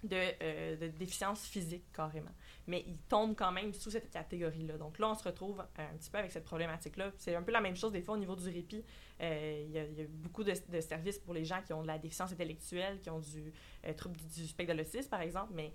de, 0.03 0.17
euh, 0.41 0.75
de 0.77 0.87
déficience 0.87 1.45
physique, 1.45 1.83
carrément. 1.93 2.31
Mais 2.67 2.83
ils 2.87 2.97
tombent 3.09 3.35
quand 3.35 3.51
même 3.51 3.73
sous 3.73 3.91
cette 3.91 4.09
catégorie-là. 4.09 4.77
Donc 4.77 4.99
là, 4.99 5.09
on 5.09 5.15
se 5.15 5.23
retrouve 5.23 5.63
un 5.77 5.97
petit 5.97 6.09
peu 6.09 6.17
avec 6.17 6.31
cette 6.31 6.45
problématique-là. 6.45 7.11
C'est 7.17 7.35
un 7.35 7.41
peu 7.43 7.51
la 7.51 7.61
même 7.61 7.75
chose 7.75 7.91
des 7.91 8.01
fois 8.01 8.15
au 8.15 8.17
niveau 8.17 8.35
du 8.35 8.49
répit. 8.49 8.83
Euh, 9.21 9.63
Il 9.67 9.71
y, 9.71 9.79
a- 9.79 10.07
beaucoup 10.09 10.43
de, 10.43 10.53
services 10.81 11.19
pour 11.19 11.33
les 11.33 11.45
gens 11.45 11.61
qui 11.65 11.73
ont 11.73 11.81
de 11.81 11.87
la 11.87 11.99
déficience 11.99 12.31
intellectuelle, 12.31 12.99
qui 12.99 13.09
ont 13.09 13.19
du 13.19 13.53
euh, 13.85 13.93
trouble 13.93 14.17
du, 14.17 14.25
du 14.41 14.47
spectre 14.47 14.73
de 14.73 15.07
par 15.09 15.21
exemple, 15.21 15.51
mais 15.53 15.71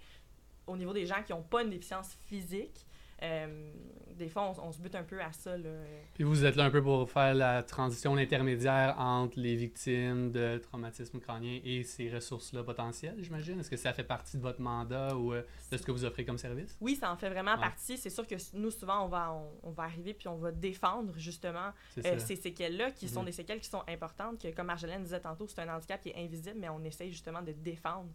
au 0.66 0.76
niveau 0.76 0.92
des 0.92 1.06
gens 1.06 1.22
qui 1.24 1.32
n'ont 1.32 1.42
pas 1.42 1.62
une 1.62 1.70
déficience 1.70 2.14
physique, 2.26 2.85
euh, 3.22 3.72
des 4.16 4.28
fois, 4.30 4.50
on, 4.58 4.68
on 4.68 4.72
se 4.72 4.80
bute 4.80 4.94
un 4.94 5.02
peu 5.02 5.20
à 5.20 5.30
ça. 5.32 5.56
Là. 5.58 5.68
Puis 6.14 6.24
vous 6.24 6.44
êtes 6.46 6.56
là 6.56 6.64
un 6.64 6.70
peu 6.70 6.82
pour 6.82 7.10
faire 7.10 7.34
la 7.34 7.62
transition, 7.62 8.14
l'intermédiaire 8.14 8.94
entre 8.98 9.38
les 9.38 9.56
victimes 9.56 10.30
de 10.32 10.56
traumatisme 10.58 11.20
crânien 11.20 11.60
et 11.64 11.82
ces 11.82 12.10
ressources-là 12.10 12.62
potentielles, 12.62 13.16
j'imagine? 13.18 13.60
Est-ce 13.60 13.68
que 13.70 13.76
ça 13.76 13.92
fait 13.92 14.04
partie 14.04 14.36
de 14.38 14.42
votre 14.42 14.60
mandat 14.62 15.14
ou 15.16 15.34
euh, 15.34 15.42
de 15.70 15.76
ce 15.76 15.82
que 15.82 15.92
vous 15.92 16.04
offrez 16.06 16.24
comme 16.24 16.38
service? 16.38 16.76
Oui, 16.80 16.96
ça 16.96 17.12
en 17.12 17.16
fait 17.16 17.28
vraiment 17.28 17.54
Ouais. 17.54 17.60
partie. 17.60 17.98
C'est 17.98 18.08
sûr 18.10 18.26
que 18.26 18.34
nous, 18.54 18.70
souvent, 18.70 19.04
on 19.04 19.08
va, 19.08 19.32
on, 19.32 19.68
on 19.68 19.70
va 19.70 19.82
arriver 19.84 20.14
puis 20.14 20.28
on 20.28 20.36
va 20.36 20.50
défendre 20.50 21.12
justement 21.18 21.72
euh, 22.04 22.18
ces 22.18 22.36
séquelles-là, 22.36 22.92
qui 22.92 23.08
sont 23.08 23.20
Mhm. 23.20 23.26
des 23.26 23.32
séquelles 23.32 23.60
qui 23.60 23.68
sont 23.68 23.82
importantes, 23.86 24.40
que 24.40 24.48
comme 24.54 24.66
Marjolaine 24.66 25.02
disait 25.02 25.20
tantôt, 25.20 25.46
c'est 25.46 25.60
un 25.60 25.74
handicap 25.74 26.00
qui 26.00 26.08
est 26.10 26.16
invisible, 26.24 26.56
mais 26.58 26.68
on 26.70 26.82
essaye 26.84 27.10
justement 27.12 27.42
de 27.42 27.52
défendre 27.52 28.08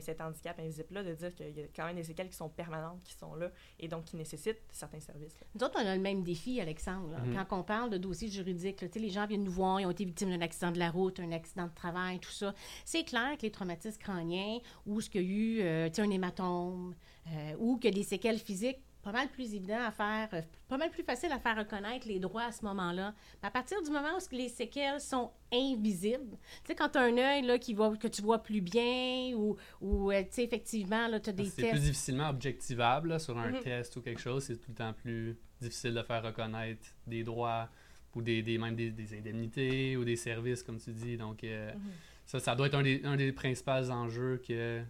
cet 0.00 0.20
handicap 0.20 0.58
invisible-là, 0.58 1.02
de 1.02 1.14
dire 1.14 1.34
qu'il 1.34 1.50
y 1.56 1.60
a 1.62 1.66
quand 1.74 1.86
même 1.86 1.96
des 1.96 2.04
séquelles 2.04 2.28
qui 2.28 2.36
sont 2.36 2.48
permanentes, 2.48 3.02
qui 3.04 3.14
sont 3.14 3.34
là, 3.34 3.50
et 3.78 3.88
donc 3.88 4.04
qui 4.04 4.16
nécessitent 4.16 4.62
certains 4.70 5.00
services. 5.00 5.34
là. 5.40 5.46
Nous 5.54 5.64
autres, 5.64 5.78
on 5.82 5.86
a 5.86 5.94
le 5.96 6.00
même 6.02 6.22
défi, 6.22 6.60
Alexandre. 6.60 7.10
là. 7.10 7.18
Mhm. 7.18 7.44
Quand 7.48 7.58
on 7.60 7.62
parle 7.62 7.90
de 7.90 7.98
dossiers 7.98 8.28
juridiques, 8.28 8.80
là, 8.80 8.88
tu 8.88 8.94
sais, 8.94 9.00
les 9.00 9.10
gens 9.10 9.26
viennent 9.26 9.44
nous 9.44 9.50
voir, 9.52 9.80
ils 9.80 9.86
ont 9.86 9.90
été 9.90 10.04
victimes 10.04 10.30
d'un 10.30 10.40
accident 10.40 10.70
de 10.72 10.78
la 10.78 10.90
route, 10.90 11.20
un 11.20 11.32
accident 11.32 11.66
de 11.66 11.74
travail, 11.74 12.18
tout 12.20 12.30
ça. 12.30 12.54
C'est 12.84 13.04
clair 13.04 13.36
que 13.36 13.42
les 13.42 13.50
traumatismes 13.50 13.98
crâniens, 14.00 14.58
ou 14.86 15.00
ce 15.00 15.10
qu'il 15.10 15.22
y 15.22 15.24
a 15.24 15.28
eu 15.28 15.60
euh, 15.62 15.88
tu 15.88 15.96
sais, 15.96 16.02
un 16.02 16.10
hématome, 16.10 16.94
euh, 17.28 17.54
ou 17.58 17.78
que 17.78 17.88
des 17.88 18.02
séquelles 18.02 18.38
physiques, 18.38 18.80
pas 19.02 19.12
mal 19.12 19.28
plus 19.28 19.54
évident 19.54 19.80
à 19.84 19.90
faire, 19.90 20.28
euh, 20.32 20.42
pas 20.68 20.76
mal 20.76 20.90
plus 20.90 21.02
facile 21.02 21.32
à 21.32 21.38
faire 21.38 21.56
reconnaître 21.56 22.06
les 22.06 22.20
droits 22.20 22.44
à 22.44 22.52
ce 22.52 22.64
moment-là. 22.64 23.14
À 23.42 23.50
partir 23.50 23.82
du 23.82 23.90
moment 23.90 24.16
où 24.16 24.34
les 24.36 24.48
séquelles 24.48 25.00
sont 25.00 25.30
invisibles, 25.52 26.36
tu 26.64 26.68
sais, 26.68 26.74
quand 26.74 26.90
tu 26.90 26.98
as 26.98 27.02
un 27.02 27.16
œil 27.18 27.42
là, 27.42 27.58
qui 27.58 27.74
voit, 27.74 27.96
que 27.96 28.08
tu 28.08 28.22
vois 28.22 28.42
plus 28.42 28.60
bien, 28.60 29.32
ou, 29.36 29.56
ou 29.80 30.10
euh, 30.12 30.22
tu 30.22 30.28
sais, 30.30 30.44
effectivement, 30.44 31.08
tu 31.20 31.30
as 31.30 31.32
des 31.32 31.44
C'est 31.46 31.62
tests. 31.62 31.70
plus 31.72 31.80
difficilement 31.82 32.28
objectivable 32.30 33.08
là, 33.10 33.18
sur 33.18 33.36
un 33.38 33.50
Mhm. 33.52 33.60
test 33.60 33.96
ou 33.96 34.02
quelque 34.02 34.20
chose. 34.20 34.44
C'est 34.44 34.56
tout 34.56 34.70
le 34.70 34.76
temps 34.76 34.92
plus 34.92 35.36
difficile 35.60 35.94
de 35.94 36.02
faire 36.02 36.22
reconnaître 36.22 36.86
des 37.06 37.24
droits 37.24 37.68
ou 38.14 38.22
des, 38.22 38.42
des- 38.42 38.58
même 38.58 38.76
des, 38.76 38.90
des 38.90 39.16
indemnités 39.18 39.96
ou 39.96 40.04
des 40.04 40.16
services, 40.16 40.62
comme 40.62 40.78
tu 40.78 40.92
dis. 40.92 41.16
Donc, 41.16 41.42
euh, 41.44 41.72
Mhm. 41.72 41.80
ça, 42.26 42.38
ça 42.40 42.54
doit 42.54 42.68
être 42.68 42.74
un 42.74 42.82
des, 42.82 43.00
un 43.04 43.16
des 43.16 43.32
principaux 43.32 43.90
enjeux 43.90 44.40
que 44.46 44.82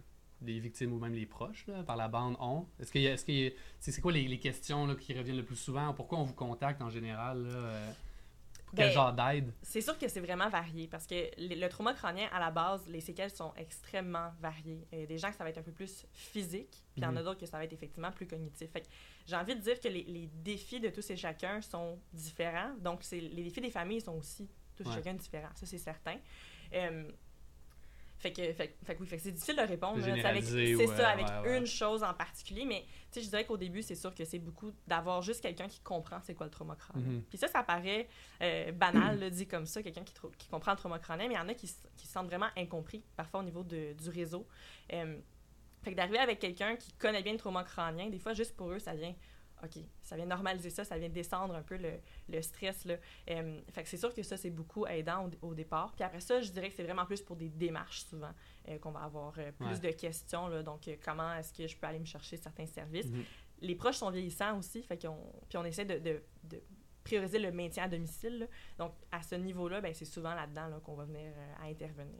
les 0.45 0.59
victimes 0.59 0.93
ou 0.93 0.99
même 0.99 1.13
les 1.13 1.25
proches 1.25 1.65
là, 1.67 1.83
par 1.83 1.95
la 1.95 2.07
bande 2.07 2.35
ont. 2.39 2.65
Est-ce 2.79 2.97
a- 2.97 3.13
est-ce 3.13 3.31
a- 3.31 3.53
c'est 3.79 4.01
quoi 4.01 4.11
les, 4.11 4.27
les 4.27 4.39
questions 4.39 4.85
là, 4.85 4.95
qui 4.95 5.13
reviennent 5.13 5.37
le 5.37 5.43
plus 5.45 5.55
souvent? 5.55 5.93
Pourquoi 5.93 6.19
on 6.19 6.23
vous 6.23 6.33
contacte 6.33 6.81
en 6.81 6.89
général? 6.89 7.43
Là, 7.43 7.49
euh, 7.55 7.91
quel 8.75 8.87
Ben, 8.87 8.91
genre 8.93 9.13
d'aide? 9.13 9.53
C'est 9.61 9.81
sûr 9.81 9.95
que 9.99 10.07
c'est 10.07 10.19
vraiment 10.19 10.49
varié 10.49 10.87
parce 10.87 11.05
que 11.05 11.13
le, 11.37 11.59
le 11.61 11.69
trauma 11.69 11.93
crânien, 11.93 12.27
à 12.31 12.39
la 12.39 12.49
base, 12.49 12.81
les 12.87 13.01
séquelles 13.01 13.29
sont 13.29 13.53
extrêmement 13.55 14.31
variées. 14.41 14.87
Il 14.91 14.99
y 15.01 15.03
a 15.03 15.05
des 15.05 15.19
gens 15.19 15.29
que 15.29 15.35
ça 15.35 15.43
va 15.43 15.51
être 15.51 15.59
un 15.59 15.63
peu 15.63 15.71
plus 15.71 16.05
physique, 16.11 16.71
puis 16.71 16.97
il 16.97 17.03
y 17.03 17.05
en 17.05 17.15
a 17.15 17.19
Mhm. 17.19 17.25
d'autres 17.25 17.39
que 17.39 17.45
ça 17.45 17.57
va 17.57 17.65
être 17.65 17.73
effectivement 17.73 18.11
plus 18.11 18.25
cognitif. 18.25 18.71
Que 18.73 18.79
j'ai 19.27 19.35
envie 19.35 19.55
de 19.55 19.61
dire 19.61 19.79
que 19.79 19.87
les, 19.89 20.03
les 20.03 20.27
défis 20.43 20.79
de 20.79 20.89
tous 20.89 21.07
et 21.11 21.15
chacun 21.15 21.61
sont 21.61 21.99
différents. 22.13 22.73
Donc, 22.79 23.01
les 23.11 23.43
défis 23.43 23.61
des 23.61 23.69
familles 23.69 24.01
sont 24.01 24.17
aussi 24.17 24.49
tous 24.75 24.85
et 24.85 24.87
Ouais. 24.87 24.95
chacun 24.95 25.13
différents. 25.13 25.53
Ça, 25.53 25.67
c'est 25.67 25.77
certain. 25.77 26.17
Euh, 26.73 27.11
fait 28.23 28.31
que, 28.31 28.53
fait, 28.53 28.77
fait 28.85 28.97
oui, 29.01 29.05
fait 29.05 29.17
c'est 29.17 29.33
difficile 29.33 29.57
de 29.57 29.61
répondre. 29.61 29.99
C'est 30.01 30.11
ouais, 30.13 30.21
ça, 30.21 31.09
avec 31.09 31.27
ouais, 31.27 31.49
ouais. 31.49 31.57
une 31.57 31.65
chose 31.65 32.03
en 32.03 32.13
particulier. 32.13 32.63
Mais 32.63 32.85
tu 33.11 33.19
sais, 33.19 33.21
je 33.21 33.29
dirais 33.29 33.45
qu'au 33.45 33.57
début, 33.57 33.81
c'est 33.81 33.95
sûr 33.95 34.15
que 34.15 34.23
c'est 34.23 34.39
beaucoup 34.39 34.71
d'avoir 34.87 35.21
juste 35.21 35.41
quelqu'un 35.41 35.67
qui 35.67 35.81
comprend 35.81 36.21
c'est 36.23 36.33
quoi 36.33 36.45
le 36.45 36.51
trauma 36.51 36.77
crânien. 36.77 37.05
Mhm. 37.05 37.23
Puis 37.23 37.37
ça, 37.37 37.49
ça 37.49 37.63
paraît 37.63 38.07
euh, 38.41 38.71
banal, 38.71 39.19
là, 39.19 39.29
dit 39.29 39.45
comme 39.45 39.65
ça, 39.65 39.83
quelqu'un 39.83 40.03
qui, 40.05 40.47
comprend 40.49 40.71
le 40.71 40.77
trauma 40.77 40.99
crânien, 40.99 41.27
mais 41.27 41.33
il 41.33 41.37
y 41.37 41.39
en 41.41 41.49
a 41.49 41.53
qui, 41.53 41.69
qui 41.97 42.07
se 42.07 42.13
sentent 42.13 42.27
vraiment 42.27 42.47
incompris, 42.55 43.03
parfois 43.17 43.41
au 43.41 43.43
niveau 43.43 43.63
de- 43.63 43.91
du 43.91 44.09
réseau. 44.09 44.47
Euh, 44.93 45.19
fait 45.83 45.91
que 45.91 45.97
d'arriver 45.97 46.19
avec 46.19 46.39
quelqu'un 46.39 46.77
qui 46.77 46.93
connaît 46.93 47.23
bien 47.23 47.33
le 47.33 47.39
trauma 47.39 47.65
crânien, 47.65 48.09
des 48.09 48.19
fois, 48.19 48.33
juste 48.33 48.55
pour 48.55 48.71
eux, 48.71 48.79
ça 48.79 48.95
vient, 48.95 49.13
OK, 49.63 49.81
ça 50.01 50.15
vient 50.17 50.25
normaliser 50.25 50.69
ça, 50.69 50.83
ça 50.83 50.97
vient 50.97 51.07
descendre 51.09 51.55
un 51.55 51.61
peu 51.61 51.77
le, 51.77 51.93
le 52.29 52.41
stress, 52.41 52.83
là. 52.85 52.95
Euh, 53.29 53.61
fait 53.71 53.83
que 53.83 53.89
c'est 53.89 53.97
sûr 53.97 54.13
que 54.13 54.21
ça, 54.21 54.35
c'est 54.35 54.49
beaucoup 54.49 54.85
aidant 54.87 55.29
au, 55.41 55.47
au 55.49 55.53
départ. 55.53 55.93
Puis 55.93 56.03
après 56.03 56.19
ça, 56.19 56.41
je 56.41 56.51
dirais 56.51 56.69
que 56.69 56.75
c'est 56.75 56.83
vraiment 56.83 57.05
plus 57.05 57.21
pour 57.21 57.35
des 57.37 57.49
démarches, 57.49 58.01
souvent, 58.03 58.33
euh, 58.67 58.77
qu'on 58.79 58.91
va 58.91 59.01
avoir 59.03 59.33
euh, 59.37 59.51
plus 59.53 59.65
Ouais. 59.67 59.79
de 59.79 59.91
questions, 59.91 60.47
là. 60.49 60.63
Donc, 60.63 60.87
euh, 60.87 60.95
comment 61.03 61.33
est-ce 61.35 61.53
que 61.53 61.65
je 61.67 61.77
peux 61.77 61.87
aller 61.87 61.99
me 61.99 62.05
chercher 62.05 62.35
certains 62.37 62.65
services? 62.65 63.07
Mhm. 63.07 63.23
les 63.61 63.75
proches 63.75 63.95
sont 63.95 64.09
vieillissants 64.09 64.57
aussi, 64.59 64.83
fait 64.83 65.01
qu'on, 65.01 65.15
puis 65.47 65.57
on 65.57 65.63
essaie 65.63 65.85
de, 65.85 65.97
de- 65.97 66.21
de 66.43 66.61
prioriser 67.05 67.39
le 67.39 67.51
maintien 67.51 67.83
à 67.83 67.87
domicile. 67.87 68.39
là. 68.39 68.45
Donc, 68.77 68.93
à 69.11 69.21
ce 69.21 69.35
niveau-là, 69.35 69.79
ben, 69.79 69.93
c'est 69.93 70.03
souvent 70.05 70.33
là-dedans 70.35 70.67
là, 70.67 70.79
qu'on 70.83 70.95
va 70.95 71.05
venir 71.05 71.31
à 71.61 71.67
intervenir. 71.67 72.19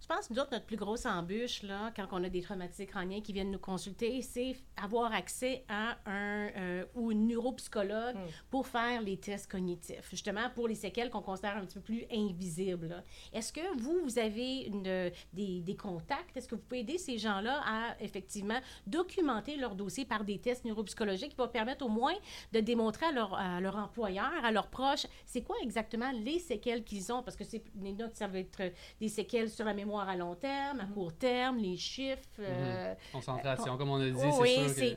Je 0.00 0.06
pense 0.06 0.28
que 0.28 0.34
nous 0.34 0.40
autres, 0.40 0.52
notre 0.52 0.66
plus 0.66 0.76
grosse 0.76 1.06
embûche, 1.06 1.62
là, 1.62 1.92
quand 1.96 2.06
on 2.12 2.22
a 2.24 2.28
des 2.28 2.42
traumatismes 2.42 2.86
crâniens 2.86 3.20
qui 3.20 3.32
viennent 3.32 3.50
nous 3.50 3.58
consulter, 3.58 4.20
c'est 4.22 4.56
avoir 4.76 5.12
accès 5.12 5.64
à 5.68 5.96
un 6.06 6.48
euh, 6.56 6.84
ou 6.94 7.10
une 7.12 7.28
neuropsychologue 7.28 8.14
Mm. 8.14 8.28
pour 8.50 8.66
faire 8.66 9.00
les 9.02 9.16
tests 9.16 9.50
cognitifs, 9.50 10.08
justement 10.10 10.48
pour 10.54 10.68
les 10.68 10.74
séquelles 10.74 11.10
qu'on 11.10 11.22
considère 11.22 11.56
un 11.56 11.64
petit 11.64 11.74
peu 11.74 11.80
plus 11.80 12.04
invisibles. 12.12 13.02
Est-ce 13.32 13.52
que 13.52 13.60
vous, 13.78 14.00
vous 14.02 14.18
avez 14.18 14.62
une, 14.62 15.10
des, 15.32 15.60
des 15.60 15.76
contacts? 15.76 16.36
Est-ce 16.36 16.48
que 16.48 16.54
vous 16.54 16.60
pouvez 16.62 16.80
aider 16.80 16.98
ces 16.98 17.18
gens-là 17.18 17.62
à, 17.64 17.96
effectivement, 18.00 18.58
documenter 18.86 19.56
leur 19.56 19.74
dossier 19.74 20.04
par 20.04 20.24
des 20.24 20.38
tests 20.38 20.64
neuropsychologiques 20.64 21.30
qui 21.30 21.36
vont 21.36 21.48
permettre 21.48 21.84
au 21.84 21.88
moins 21.88 22.14
de 22.52 22.60
démontrer 22.60 23.06
à 23.06 23.12
leur, 23.12 23.34
à 23.34 23.60
leur 23.60 23.76
employeur, 23.76 24.32
à 24.44 24.50
leurs 24.52 24.68
proches, 24.68 25.06
c'est 25.24 25.42
quoi 25.42 25.56
exactement 25.62 26.10
les 26.12 26.38
séquelles 26.38 26.84
qu'ils 26.84 27.12
ont? 27.12 27.22
Parce 27.22 27.36
que 27.36 27.44
c'est, 27.44 27.62
les 27.80 27.92
notes, 27.92 28.14
ça 28.16 28.26
va 28.26 28.38
être 28.38 28.72
des 29.00 29.08
séquelles 29.08 29.50
sur 29.50 29.64
la 29.64 29.74
mémoire 29.74 29.83
à 30.08 30.16
long 30.16 30.34
terme, 30.34 30.80
à 30.80 30.86
court 30.86 31.12
terme, 31.14 31.58
les 31.58 31.76
chiffres. 31.76 32.20
euh, 32.40 32.94
Concentration, 33.12 33.74
euh, 33.74 33.76
comme 33.76 33.90
on 33.90 34.00
a 34.00 34.04
dit, 34.10 34.14
oh 34.16 34.30
c'est 34.36 34.40
oui, 34.42 34.54
sûr 34.68 34.74
que... 34.74 34.96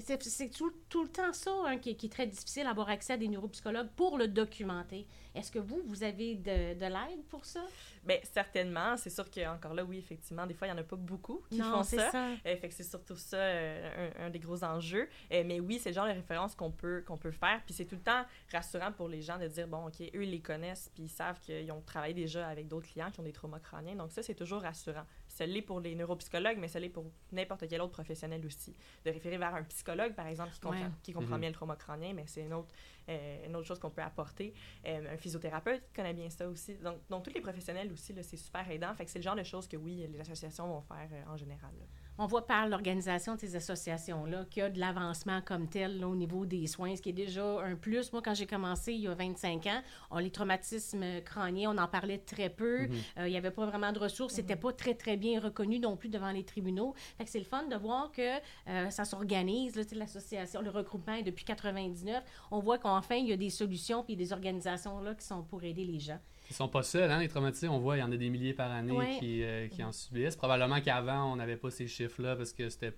c'est- 0.00 0.48
tout, 0.50 0.72
tout 0.88 1.02
le 1.02 1.08
temps 1.08 1.32
ça 1.32 1.50
hein, 1.66 1.78
qui, 1.78 1.96
qui 1.96 2.06
est 2.06 2.10
très 2.10 2.26
difficile, 2.26 2.66
avoir 2.66 2.88
accès 2.88 3.12
à 3.14 3.16
des 3.16 3.28
neuropsychologues 3.28 3.88
pour 3.96 4.18
le 4.18 4.28
documenter. 4.28 5.06
Est-ce 5.34 5.52
que 5.52 5.58
vous, 5.60 5.80
vous 5.86 6.02
avez 6.02 6.34
de, 6.34 6.74
de 6.74 6.86
l'aide 6.86 7.22
pour 7.28 7.44
ça? 7.44 7.60
Bien, 8.04 8.16
certainement. 8.24 8.96
C'est 8.96 9.10
sûr 9.10 9.30
qu'encore 9.30 9.74
là, 9.74 9.84
oui, 9.84 9.98
effectivement, 9.98 10.44
des 10.46 10.54
fois, 10.54 10.66
il 10.66 10.72
n'y 10.72 10.78
en 10.78 10.80
a 10.80 10.84
pas 10.84 10.96
beaucoup 10.96 11.42
qui 11.50 11.58
Non, 11.58 11.70
font 11.78 11.82
ça. 11.84 12.10
ça. 12.10 12.26
Euh, 12.46 12.56
fait 12.56 12.68
que 12.68 12.74
c'est 12.74 12.82
surtout 12.82 13.14
ça 13.16 13.36
euh, 13.36 14.10
un, 14.18 14.26
un 14.26 14.30
des 14.30 14.40
gros 14.40 14.64
enjeux. 14.64 15.08
Euh, 15.32 15.44
mais 15.46 15.60
oui, 15.60 15.78
c'est 15.78 15.90
le 15.90 15.94
genre 15.94 16.06
de 16.08 16.12
référence 16.12 16.54
qu'on 16.56 16.72
peut, 16.72 17.04
qu'on 17.06 17.16
peut 17.18 17.30
faire. 17.30 17.60
Puis 17.64 17.74
c'est 17.74 17.84
tout 17.84 17.94
le 17.94 18.00
temps 18.02 18.24
rassurant 18.52 18.90
pour 18.92 19.08
les 19.08 19.22
gens 19.22 19.38
de 19.38 19.46
dire, 19.46 19.68
bon, 19.68 19.86
OK, 19.86 20.00
eux, 20.00 20.24
ils 20.24 20.30
les 20.30 20.40
connaissent, 20.40 20.90
puis 20.94 21.04
ils 21.04 21.08
savent 21.10 21.38
qu'ils 21.40 21.70
ont 21.70 21.80
travaillé 21.82 22.14
déjà 22.14 22.48
avec 22.48 22.66
d'autres 22.66 22.88
clients 22.88 23.10
qui 23.12 23.20
ont 23.20 23.24
des 23.24 23.32
traumas 23.32 23.60
crâniens. 23.60 23.94
Donc 23.94 24.10
ça, 24.10 24.22
c'est 24.22 24.34
toujours 24.34 24.62
rassurant. 24.62 25.04
Ça 25.40 25.46
l'est 25.46 25.62
pour 25.62 25.80
les 25.80 25.94
neuropsychologues, 25.94 26.58
mais 26.58 26.68
ça 26.68 26.78
l'est 26.78 26.90
pour 26.90 27.06
n'importe 27.32 27.66
quel 27.66 27.80
autre 27.80 27.92
professionnel 27.92 28.44
aussi. 28.44 28.76
De 29.06 29.10
référer 29.10 29.38
vers 29.38 29.54
un 29.54 29.62
psychologue, 29.64 30.14
par 30.14 30.26
exemple, 30.26 30.52
qui 30.52 30.60
comprend, 30.60 30.78
Ouais. 30.84 30.90
qui 31.02 31.12
comprend 31.14 31.36
Mhm. 31.36 31.40
bien 31.40 31.48
le 31.48 31.54
trauma 31.54 31.76
crânien, 31.76 32.12
mais 32.12 32.24
c'est 32.26 32.42
une 32.42 32.52
autre, 32.52 32.74
euh, 33.08 33.46
une 33.46 33.56
autre 33.56 33.66
chose 33.66 33.78
qu'on 33.78 33.88
peut 33.88 34.02
apporter. 34.02 34.52
Euh, 34.86 35.14
un 35.14 35.16
physiothérapeute 35.16 35.82
qui 35.86 35.92
connaît 35.94 36.12
bien 36.12 36.28
ça 36.28 36.46
aussi. 36.46 36.74
Donc, 36.74 36.98
donc 37.08 37.24
tous 37.24 37.32
les 37.32 37.40
professionnels 37.40 37.90
aussi, 37.90 38.14
c'est 38.22 38.36
super 38.36 38.70
aidant. 38.70 38.94
Fait 38.94 39.06
que 39.06 39.10
c'est 39.10 39.18
le 39.18 39.22
genre 39.22 39.34
de 39.34 39.42
choses 39.42 39.66
que, 39.66 39.78
oui, 39.78 40.06
les 40.12 40.20
associations 40.20 40.66
vont 40.66 40.82
faire 40.82 41.08
euh, 41.10 41.32
en 41.32 41.38
général. 41.38 41.70
là. 41.78 41.86
On 42.22 42.26
voit 42.26 42.46
par 42.46 42.68
l'organisation 42.68 43.34
de 43.34 43.40
ces 43.40 43.56
associations-là 43.56 44.44
qu'il 44.50 44.60
y 44.60 44.66
a 44.66 44.68
de 44.68 44.78
l'avancement 44.78 45.40
comme 45.40 45.68
tel 45.68 46.00
là, 46.00 46.06
au 46.06 46.14
niveau 46.14 46.44
des 46.44 46.66
soins, 46.66 46.94
ce 46.94 47.00
qui 47.00 47.08
est 47.08 47.14
déjà 47.14 47.62
un 47.62 47.76
plus. 47.76 48.12
Moi, 48.12 48.20
quand 48.22 48.34
j'ai 48.34 48.46
commencé 48.46 48.92
il 48.92 49.00
y 49.00 49.08
a 49.08 49.14
25 49.14 49.64
ans, 49.64 49.80
on, 50.10 50.18
les 50.18 50.30
traumatismes 50.30 51.22
crâniens, 51.24 51.70
on 51.74 51.78
en 51.78 51.88
parlait 51.88 52.18
très 52.18 52.50
peu. 52.50 52.82
Mhm. 52.82 52.90
Euh, 53.20 53.28
il 53.28 53.30
n'y 53.30 53.38
avait 53.38 53.50
pas 53.50 53.64
vraiment 53.64 53.90
de 53.90 53.98
ressources. 53.98 54.34
C'était 54.34 54.54
pas 54.54 54.70
très, 54.70 54.92
très 54.92 55.16
bien 55.16 55.40
reconnu 55.40 55.78
non 55.78 55.96
plus 55.96 56.10
devant 56.10 56.30
les 56.30 56.44
tribunaux. 56.44 56.92
Fait 57.16 57.24
que 57.24 57.30
c'est 57.30 57.38
le 57.38 57.46
fun 57.46 57.62
de 57.62 57.76
voir 57.76 58.12
que 58.12 58.36
euh, 58.68 58.90
ça 58.90 59.06
s'organise, 59.06 59.76
l'association, 59.92 60.60
le 60.60 60.68
regroupement 60.68 61.14
est 61.14 61.22
depuis 61.22 61.46
99. 61.46 62.22
On 62.50 62.58
voit 62.58 62.76
qu'enfin, 62.76 63.14
il 63.14 63.28
y 63.28 63.32
a 63.32 63.38
des 63.38 63.48
solutions 63.48 64.04
puis 64.04 64.14
des 64.14 64.34
organisations 64.34 65.00
là, 65.00 65.14
qui 65.14 65.24
sont 65.24 65.42
pour 65.42 65.64
aider 65.64 65.86
les 65.86 66.00
gens. 66.00 66.20
Ils 66.50 66.54
sont 66.56 66.68
pas 66.68 66.82
seuls, 66.82 67.10
hein, 67.10 67.20
les 67.20 67.28
traumatisés. 67.28 67.68
On 67.68 67.78
voit, 67.78 67.96
il 67.96 68.00
y 68.00 68.02
en 68.02 68.10
a 68.12 68.16
des 68.16 68.28
milliers 68.28 68.52
par 68.54 68.70
année 68.70 68.92
Ouais. 68.92 69.16
qui, 69.18 69.42
euh, 69.44 69.68
qui 69.68 69.82
en 69.84 69.92
subissent. 69.92 70.36
Probablement 70.36 70.80
qu'avant, 70.80 71.32
on 71.32 71.36
n'avait 71.36 71.56
pas 71.56 71.70
ces 71.70 71.86
chiffres-là 71.86 72.36
parce 72.36 72.52
que 72.52 72.68
c'était 72.68 72.92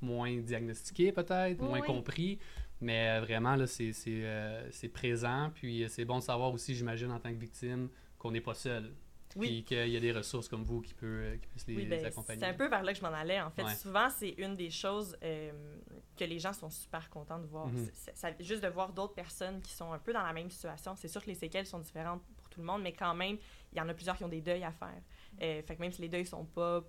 moins 0.00 0.34
diagnostiqué, 0.38 1.12
peut-être, 1.12 1.60
Oui, 1.60 1.68
moins 1.68 1.80
oui. 1.80 1.86
compris. 1.86 2.38
Mais 2.80 3.08
euh, 3.18 3.20
vraiment, 3.20 3.56
là, 3.56 3.66
c'est 3.66 3.92
c'est, 3.92 4.24
euh, 4.24 4.68
c'est 4.70 4.88
présent. 4.88 5.50
Puis 5.54 5.84
euh, 5.84 5.88
c'est 5.88 6.04
bon 6.04 6.18
de 6.18 6.22
savoir 6.22 6.52
aussi, 6.52 6.74
j'imagine, 6.74 7.10
en 7.12 7.20
tant 7.20 7.30
que 7.30 7.38
victime, 7.38 7.88
qu'on 8.18 8.30
n'est 8.30 8.40
pas 8.40 8.54
seul. 8.54 8.90
Oui. 9.36 9.48
Puis 9.48 9.64
qu'il 9.64 9.88
y 9.88 9.96
a 9.96 10.00
des 10.00 10.12
ressources 10.12 10.48
comme 10.48 10.62
vous 10.62 10.80
qui, 10.80 10.94
peut, 10.94 11.24
qui 11.42 11.48
puissent 11.48 11.66
les, 11.66 11.74
Oui, 11.76 11.86
ben, 11.86 11.98
les 11.98 12.04
accompagner. 12.06 12.38
c'est 12.40 12.46
un 12.46 12.54
peu 12.54 12.68
vers 12.68 12.84
là 12.84 12.92
que 12.92 12.98
je 12.98 13.02
m'en 13.04 13.12
allais. 13.12 13.40
En 13.40 13.50
fait, 13.50 13.64
Ouais. 13.64 13.74
souvent, 13.74 14.08
c'est 14.08 14.30
une 14.38 14.54
des 14.54 14.70
choses 14.70 15.16
euh, 15.24 15.50
que 16.16 16.24
les 16.24 16.38
gens 16.38 16.52
sont 16.52 16.70
super 16.70 17.10
contents 17.10 17.40
de 17.40 17.46
voir. 17.46 17.66
Mhm. 17.66 17.88
C'est- 17.94 18.16
ça- 18.16 18.30
juste 18.38 18.62
de 18.62 18.68
voir 18.68 18.92
d'autres 18.92 19.14
personnes 19.14 19.60
qui 19.60 19.72
sont 19.72 19.92
un 19.92 19.98
peu 19.98 20.12
dans 20.12 20.22
la 20.22 20.32
même 20.32 20.50
situation. 20.50 20.94
C'est 20.96 21.08
sûr 21.08 21.20
que 21.22 21.26
les 21.28 21.34
séquelles 21.34 21.66
sont 21.66 21.80
différentes 21.80 22.22
tout 22.54 22.60
le 22.60 22.66
monde, 22.66 22.82
mais 22.82 22.92
quand 22.92 23.14
même, 23.14 23.36
il 23.72 23.78
y 23.78 23.80
en 23.80 23.88
a 23.88 23.94
plusieurs 23.94 24.16
qui 24.16 24.24
ont 24.24 24.28
des 24.28 24.40
deuils 24.40 24.64
à 24.64 24.72
faire. 24.72 25.00
Euh, 25.42 25.62
fait 25.62 25.76
que 25.76 25.80
même 25.80 25.92
si 25.92 26.00
les 26.02 26.08
deuils 26.08 26.26
sont 26.26 26.44
pas 26.44 26.82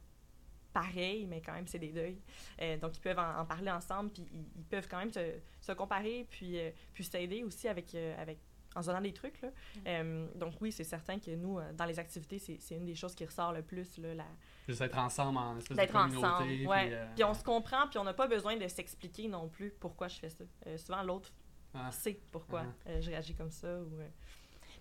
pareils, 0.73 1.25
mais 1.25 1.41
quand 1.41 1.53
même, 1.53 1.67
c'est 1.67 1.79
des 1.79 1.91
deuils. 1.93 2.19
Euh, 2.61 2.77
donc, 2.77 2.97
ils 2.97 3.01
peuvent 3.01 3.17
en, 3.19 3.39
en 3.39 3.45
parler 3.45 3.71
ensemble, 3.71 4.11
puis 4.11 4.27
ils, 4.33 4.45
ils 4.57 4.65
peuvent 4.65 4.87
quand 4.89 4.97
même 4.97 5.11
se, 5.11 5.35
se 5.61 5.71
comparer, 5.71 6.27
puis, 6.29 6.59
euh, 6.59 6.71
puis 6.93 7.03
s'aider 7.03 7.43
aussi 7.43 7.67
avec, 7.69 7.95
euh, 7.95 8.13
avec, 8.21 8.39
en 8.75 8.81
se 8.81 8.87
donnant 8.87 8.99
des 8.99 9.13
trucs. 9.13 9.41
Là. 9.41 9.49
Euh, 9.87 10.27
donc, 10.35 10.55
oui, 10.59 10.73
c'est 10.73 10.83
certain 10.83 11.17
que 11.17 11.31
nous, 11.31 11.59
dans 11.75 11.85
les 11.85 11.97
activités, 11.97 12.39
c'est 12.39 12.57
c'est 12.59 12.75
une 12.75 12.83
des 12.85 12.93
choses 12.95 13.15
qui 13.15 13.23
ressort 13.25 13.53
le 13.53 13.61
plus, 13.61 13.97
là, 13.99 14.13
la, 14.15 14.25
Juste 14.67 14.81
être 14.81 14.97
ensemble 14.97 15.37
en 15.37 15.57
espèce 15.57 15.77
de 15.77 15.81
d'être 15.81 15.93
communauté. 15.93 16.25
ensemble. 16.27 16.45
puis, 16.49 16.67
ouais. 16.67 16.89
euh, 16.91 17.05
Puis 17.15 17.23
on 17.23 17.33
se 17.33 17.43
comprend, 17.43 17.87
puis 17.87 17.97
on 17.97 18.03
n'a 18.03 18.13
pas 18.13 18.27
besoin 18.27 18.57
de 18.57 18.67
s'expliquer 18.67 19.29
non 19.29 19.47
plus 19.47 19.71
pourquoi 19.71 20.09
je 20.09 20.19
fais 20.19 20.29
ça. 20.29 20.43
Euh, 20.67 20.77
souvent, 20.77 21.03
l'autre 21.03 21.31
Ah. 21.73 21.89
sait 21.91 22.19
pourquoi 22.33 22.63
Ah. 22.65 22.89
euh, 22.89 23.01
je 23.01 23.09
réagis 23.11 23.33
comme 23.33 23.51
ça. 23.51 23.67
Ou, 23.79 23.97
euh, 24.01 24.07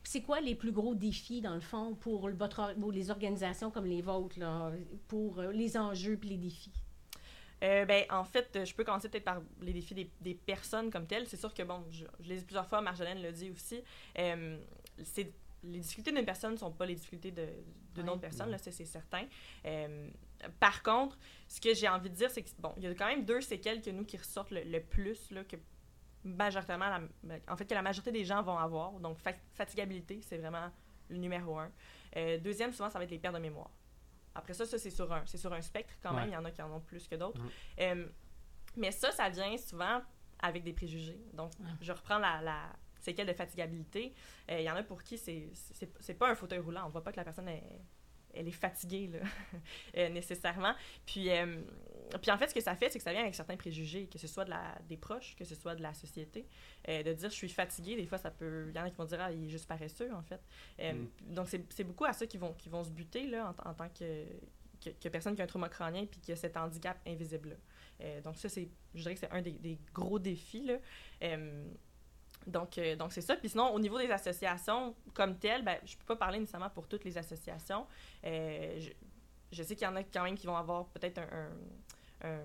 c'est 0.05 0.23
quoi 0.23 0.41
les 0.41 0.55
plus 0.55 0.73
gros 0.73 0.95
défis, 0.95 1.41
dans 1.41 1.55
le 1.55 1.61
fond, 1.61 1.95
pour, 1.95 2.29
le- 2.29 2.35
votre, 2.37 2.61
or- 2.61 2.75
pour 2.79 2.93
les 2.93 3.11
organisations 3.11 3.71
comme 3.71 3.87
les 3.87 4.03
vôtres, 4.03 4.39
là, 4.39 4.71
pour 5.09 5.41
euh, 5.41 5.51
les 5.53 5.77
enjeux 5.77 6.17
puis 6.17 6.29
les 6.31 6.37
défis? 6.37 6.73
Euh, 7.63 7.85
ben, 7.87 8.05
en 8.11 8.25
fait, 8.25 8.55
euh, 8.57 8.65
je 8.65 8.75
peux 8.75 8.85
commencer 8.85 9.09
peut-être 9.09 9.25
par 9.25 9.41
les 9.63 9.73
défis 9.73 9.95
des, 9.95 10.11
des 10.21 10.35
personnes 10.35 10.91
comme 10.91 11.07
telles. 11.07 11.27
C'est 11.27 11.39
sûr 11.39 11.55
que, 11.55 11.63
bon, 11.63 11.83
je, 11.91 12.05
je 12.21 12.29
l'ai 12.29 12.37
dit 12.37 12.45
plusieurs 12.45 12.69
fois, 12.69 12.81
Marjolaine 12.83 13.23
l'a 13.23 13.33
dit 13.33 13.51
aussi, 13.51 13.83
euh, 14.19 14.59
c'est 15.03 15.33
les 15.63 15.79
difficultés 15.79 16.13
d'une 16.13 16.27
personne 16.27 16.53
ne 16.53 16.59
sont 16.59 16.73
pas 16.73 16.85
les 16.85 16.95
difficultés 16.95 17.31
de- 17.31 17.49
d'une 17.95 18.05
Ouais. 18.05 18.11
autre 18.11 18.21
personne, 18.21 18.51
là, 18.51 18.59
ça, 18.59 18.71
c'est 18.71 18.85
certain. 18.85 19.25
Euh, 19.65 20.11
par 20.61 20.83
contre, 20.83 21.17
ce 21.49 21.59
que 21.59 21.73
j'ai 21.73 21.89
envie 21.89 22.11
de 22.11 22.15
dire, 22.17 22.31
c'est 22.31 22.43
que, 22.43 22.51
bon, 22.59 22.75
il 22.77 22.83
y 22.83 22.87
a 22.87 22.95
quand 22.95 23.07
même 23.07 23.25
deux 23.25 23.41
séquelles 23.41 23.81
que 23.81 23.89
nous 23.89 24.05
qui 24.05 24.19
ressortent 24.19 24.51
le, 24.51 24.63
le 24.65 24.81
plus, 24.83 25.31
là, 25.31 25.43
que 25.45 25.57
majoritairement, 26.25 26.89
la- 26.89 27.01
ben, 27.23 27.41
en 27.49 27.57
fait, 27.57 27.67
que 27.67 27.75
la 27.75 27.83
majorité 27.83 28.11
des 28.13 28.25
gens 28.25 28.43
vont 28.43 28.59
avoir. 28.59 28.93
Donc, 28.93 29.19
fa- 29.19 29.33
fatigabilité, 29.53 30.21
c'est 30.23 30.39
vraiment 30.39 30.71
le 31.11 31.17
numéro 31.19 31.59
un. 31.59 31.71
Euh, 32.17 32.39
deuxième, 32.39 32.73
souvent, 32.73 32.89
ça 32.91 32.99
va 32.99 33.05
être 33.05 33.11
les 33.11 33.19
pertes 33.19 33.35
de 33.35 33.41
mémoire. 33.41 33.71
Après 34.35 34.55
ça, 34.55 34.65
ça, 34.67 34.79
c'est 34.79 34.91
sur 34.91 35.13
un, 35.13 35.25
c'est 35.27 35.39
sur 35.39 35.53
un 35.53 35.61
spectre 35.61 35.95
quand 36.03 36.13
même. 36.13 36.25
Ouais. 36.25 36.31
Il 36.31 36.35
y 36.35 36.37
en 36.37 36.45
a 36.45 36.51
qui 36.51 36.63
en 36.63 36.73
ont 36.73 36.81
plus 36.81 37.07
que 37.07 37.15
d'autres. 37.15 37.41
Euh, 37.81 38.07
mais 38.77 38.91
ça, 38.91 39.13
ça 39.13 39.29
vient 39.29 39.57
souvent 39.59 40.01
avec 40.41 40.65
des 40.65 40.73
préjugés. 40.73 41.21
Donc, 41.33 41.53
je 41.81 41.93
reprends 41.93 42.19
la, 42.19 42.41
la 42.43 42.63
séquelle 42.99 43.27
de 43.29 43.33
fatigabilité. 43.33 44.13
Euh, 44.51 44.59
Il 44.61 44.65
y 44.65 44.71
en 44.71 44.75
a 44.77 44.83
pour 44.83 45.03
qui 45.03 45.19
c'est, 45.19 45.51
c'est 46.01 46.15
pas 46.15 46.31
un 46.31 46.35
fauteuil 46.35 46.59
roulant. 46.59 46.87
On 46.87 46.89
voit 46.89 47.05
pas 47.05 47.13
que 47.13 47.17
la 47.19 47.25
personne 47.25 47.49
est, 47.49 47.63
elle 48.35 48.49
est 48.49 48.53
fatiguée, 48.53 49.09
là, 49.09 49.19
euh, 49.97 50.09
nécessairement. 50.09 50.75
Puis, 51.07 51.31
euh, 51.31 51.61
puis 52.21 52.31
en 52.31 52.39
fait, 52.39 52.49
ce 52.49 52.55
que 52.55 52.61
ça 52.61 52.75
fait, 52.75 52.91
c'est 52.91 52.99
que 52.99 53.05
ça 53.05 53.13
vient 53.13 53.23
avec 53.23 53.35
certains 53.35 53.57
préjugés, 53.57 54.07
que 54.07 54.19
ce 54.19 54.27
soit 54.27 54.45
de 54.45 54.51
la, 54.51 54.79
des 54.89 54.97
proches, 54.97 55.35
que 55.37 55.45
ce 55.45 55.55
soit 55.55 55.75
de 55.75 55.83
la 55.83 55.95
société. 55.95 56.47
Euh, 56.89 57.03
de 57.03 57.13
dire 57.13 57.31
je 57.31 57.35
suis 57.35 57.49
fatiguée, 57.49 57.97
des 57.97 58.07
fois, 58.07 58.19
ça 58.19 58.31
peut. 58.31 58.67
Il 58.69 58.77
y 58.77 58.79
en 58.79 58.85
a 58.85 58.91
qui 58.91 58.97
vont 58.97 59.05
dire 59.05 59.21
ah, 59.21 59.33
il 59.33 59.45
est 59.45 59.49
juste 59.49 59.67
paresseux, 59.67 60.13
en 60.13 60.23
fait. 60.23 60.41
Mm. 60.79 61.35
Donc, 61.35 61.49
c'est, 61.49 61.85
beaucoup 61.85 62.05
à 62.05 62.13
ça 62.13 62.27
qu'ils 62.27 62.41
vont, 62.41 62.55
vont 62.67 62.85
se 62.85 62.91
buter, 62.91 63.27
là, 63.27 63.55
en, 63.65 63.71
en 63.71 63.75
tant 63.75 63.89
que, 63.89 64.25
que, 64.83 64.91
que 64.91 65.09
personne 65.09 65.35
qui 65.35 65.41
a 65.41 65.45
un 65.45 65.49
trauma 65.49 65.69
crânien 65.69 66.07
puis 66.07 66.21
qui 66.21 66.33
a 66.33 66.37
cet 66.37 66.57
handicap 66.57 66.99
invisible-là. 67.07 67.57
Euh, 68.01 68.21
donc, 68.21 68.37
ça, 68.37 68.49
c'est, 68.49 68.69
je 68.95 69.03
dirais 69.03 69.15
que 69.15 69.21
c'est 69.21 69.31
un 69.31 69.43
des, 69.43 69.53
des 69.53 69.79
gros 69.93 70.19
défis, 70.19 70.65
là. 70.65 70.79
Donc, 72.47 72.79
euh, 72.79 72.97
donc 72.97 73.13
c'est 73.13 73.21
ça. 73.21 73.37
Puis 73.37 73.51
sinon, 73.51 73.73
au 73.73 73.81
niveau 73.81 73.99
des 73.99 74.11
associations 74.11 74.95
comme 75.15 75.39
telles, 75.39 75.65
ben, 75.65 75.79
je 75.85 75.97
peux 75.97 76.05
pas 76.05 76.17
parler 76.17 76.39
nécessairement 76.39 76.71
pour 76.71 76.87
toutes 76.87 77.05
les 77.05 77.17
associations. 77.17 77.87
Euh, 78.25 78.81
je, 79.51 79.63
sais 79.63 79.75
qu'il 79.77 79.87
y 79.87 79.91
en 79.91 79.97
a 79.97 80.03
quand 80.03 80.25
même 80.25 80.37
qui 80.37 80.47
vont 80.47 80.57
avoir 80.57 80.87
peut-être 80.87 81.21
un 82.23 82.41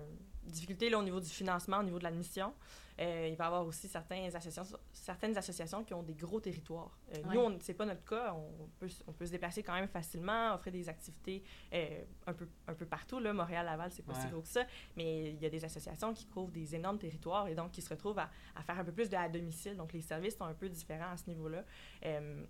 difficulté 0.50 0.90
là, 0.90 0.98
au 0.98 1.02
niveau 1.02 1.20
du 1.20 1.28
financement, 1.28 1.78
au 1.78 1.82
niveau 1.82 1.98
de 1.98 2.04
l'admission. 2.04 2.52
Euh, 3.00 3.28
il 3.30 3.36
va 3.36 3.44
y 3.44 3.46
avoir 3.46 3.64
aussi 3.66 3.88
certaines 3.88 4.26
associations, 4.36 4.78
certaines 4.92 5.34
associations 5.38 5.82
qui 5.84 5.94
ont 5.94 6.02
des 6.02 6.12
gros 6.14 6.38
territoires. 6.38 6.98
Euh, 7.14 7.22
Ouais. 7.22 7.34
Nous, 7.34 7.40
on- 7.40 7.58
c'est 7.60 7.72
pas 7.72 7.86
notre 7.86 8.04
cas. 8.04 8.34
On 8.34 8.68
peut, 8.78 8.86
s- 8.86 9.02
on 9.06 9.12
peut 9.12 9.24
se 9.24 9.30
déplacer 9.30 9.62
quand 9.62 9.72
même 9.72 9.88
facilement, 9.88 10.54
offrir 10.54 10.72
des 10.74 10.86
activités 10.86 11.42
euh, 11.72 12.04
un, 12.26 12.34
peu, 12.34 12.46
un 12.66 12.74
peu 12.74 12.84
partout. 12.84 13.18
Là. 13.18 13.32
Montréal, 13.32 13.64
Laval, 13.64 13.90
c'est 13.90 14.02
pas 14.02 14.12
si 14.20 14.26
gros 14.28 14.42
que 14.42 14.48
ça. 14.48 14.66
Mais 14.96 15.30
il 15.30 15.40
y 15.40 15.46
a 15.46 15.48
des 15.48 15.64
associations 15.64 16.12
qui 16.12 16.26
couvrent 16.26 16.52
des 16.52 16.74
énormes 16.74 16.98
territoires 16.98 17.48
et 17.48 17.54
donc 17.54 17.70
qui 17.70 17.80
se 17.80 17.88
retrouvent 17.88 18.18
à, 18.18 18.28
à 18.54 18.62
faire 18.62 18.78
un 18.78 18.84
peu 18.84 18.92
plus 18.92 19.08
de 19.08 19.16
à 19.16 19.30
domicile. 19.30 19.76
Donc, 19.76 19.94
les 19.94 20.02
services 20.02 20.36
sont 20.36 20.44
un 20.44 20.52
peu 20.54 20.68
différents 20.68 21.12
à 21.12 21.16
ce 21.16 21.26
niveau-là. 21.30 21.64
Euh, 22.04 22.44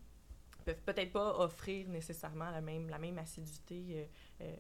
peuvent 0.64 0.82
peut-être 0.82 1.12
pas 1.12 1.38
offrir 1.38 1.88
nécessairement 1.88 2.50
la 2.50 2.60
même, 2.60 2.88
la 2.90 2.98
même 2.98 3.16
assiduité 3.18 3.82
euh, 3.90 4.04
euh, 4.42 4.54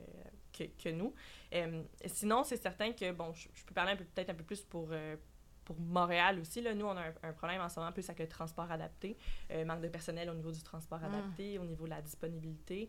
que, 0.64 0.82
que 0.82 0.88
nous. 0.90 1.14
Euh, 1.54 1.82
sinon, 2.06 2.44
c'est 2.44 2.56
certain 2.56 2.92
que, 2.92 3.12
bon, 3.12 3.32
je, 3.32 3.48
je 3.54 3.64
peux 3.64 3.74
parler 3.74 3.96
peut-être 3.96 4.30
un 4.30 4.34
peu 4.34 4.44
plus 4.44 4.62
pour, 4.62 4.88
euh, 4.92 5.16
pour 5.64 5.78
Montréal 5.78 6.38
aussi. 6.40 6.60
Là. 6.60 6.74
Nous, 6.74 6.86
on 6.86 6.96
a 6.96 7.00
un, 7.08 7.14
un 7.22 7.32
problème 7.32 7.60
en 7.60 7.68
ce 7.68 7.78
moment 7.78 7.92
plus 7.92 8.08
avec 8.08 8.20
le 8.20 8.28
transport 8.28 8.70
adapté, 8.70 9.16
euh, 9.50 9.64
manque 9.64 9.80
de 9.82 9.88
personnel 9.88 10.28
au 10.30 10.34
niveau 10.34 10.52
du 10.52 10.62
transport 10.62 11.00
Mm. 11.00 11.04
adapté, 11.04 11.58
au 11.58 11.64
niveau 11.64 11.84
de 11.84 11.90
la 11.90 12.02
disponibilité. 12.02 12.88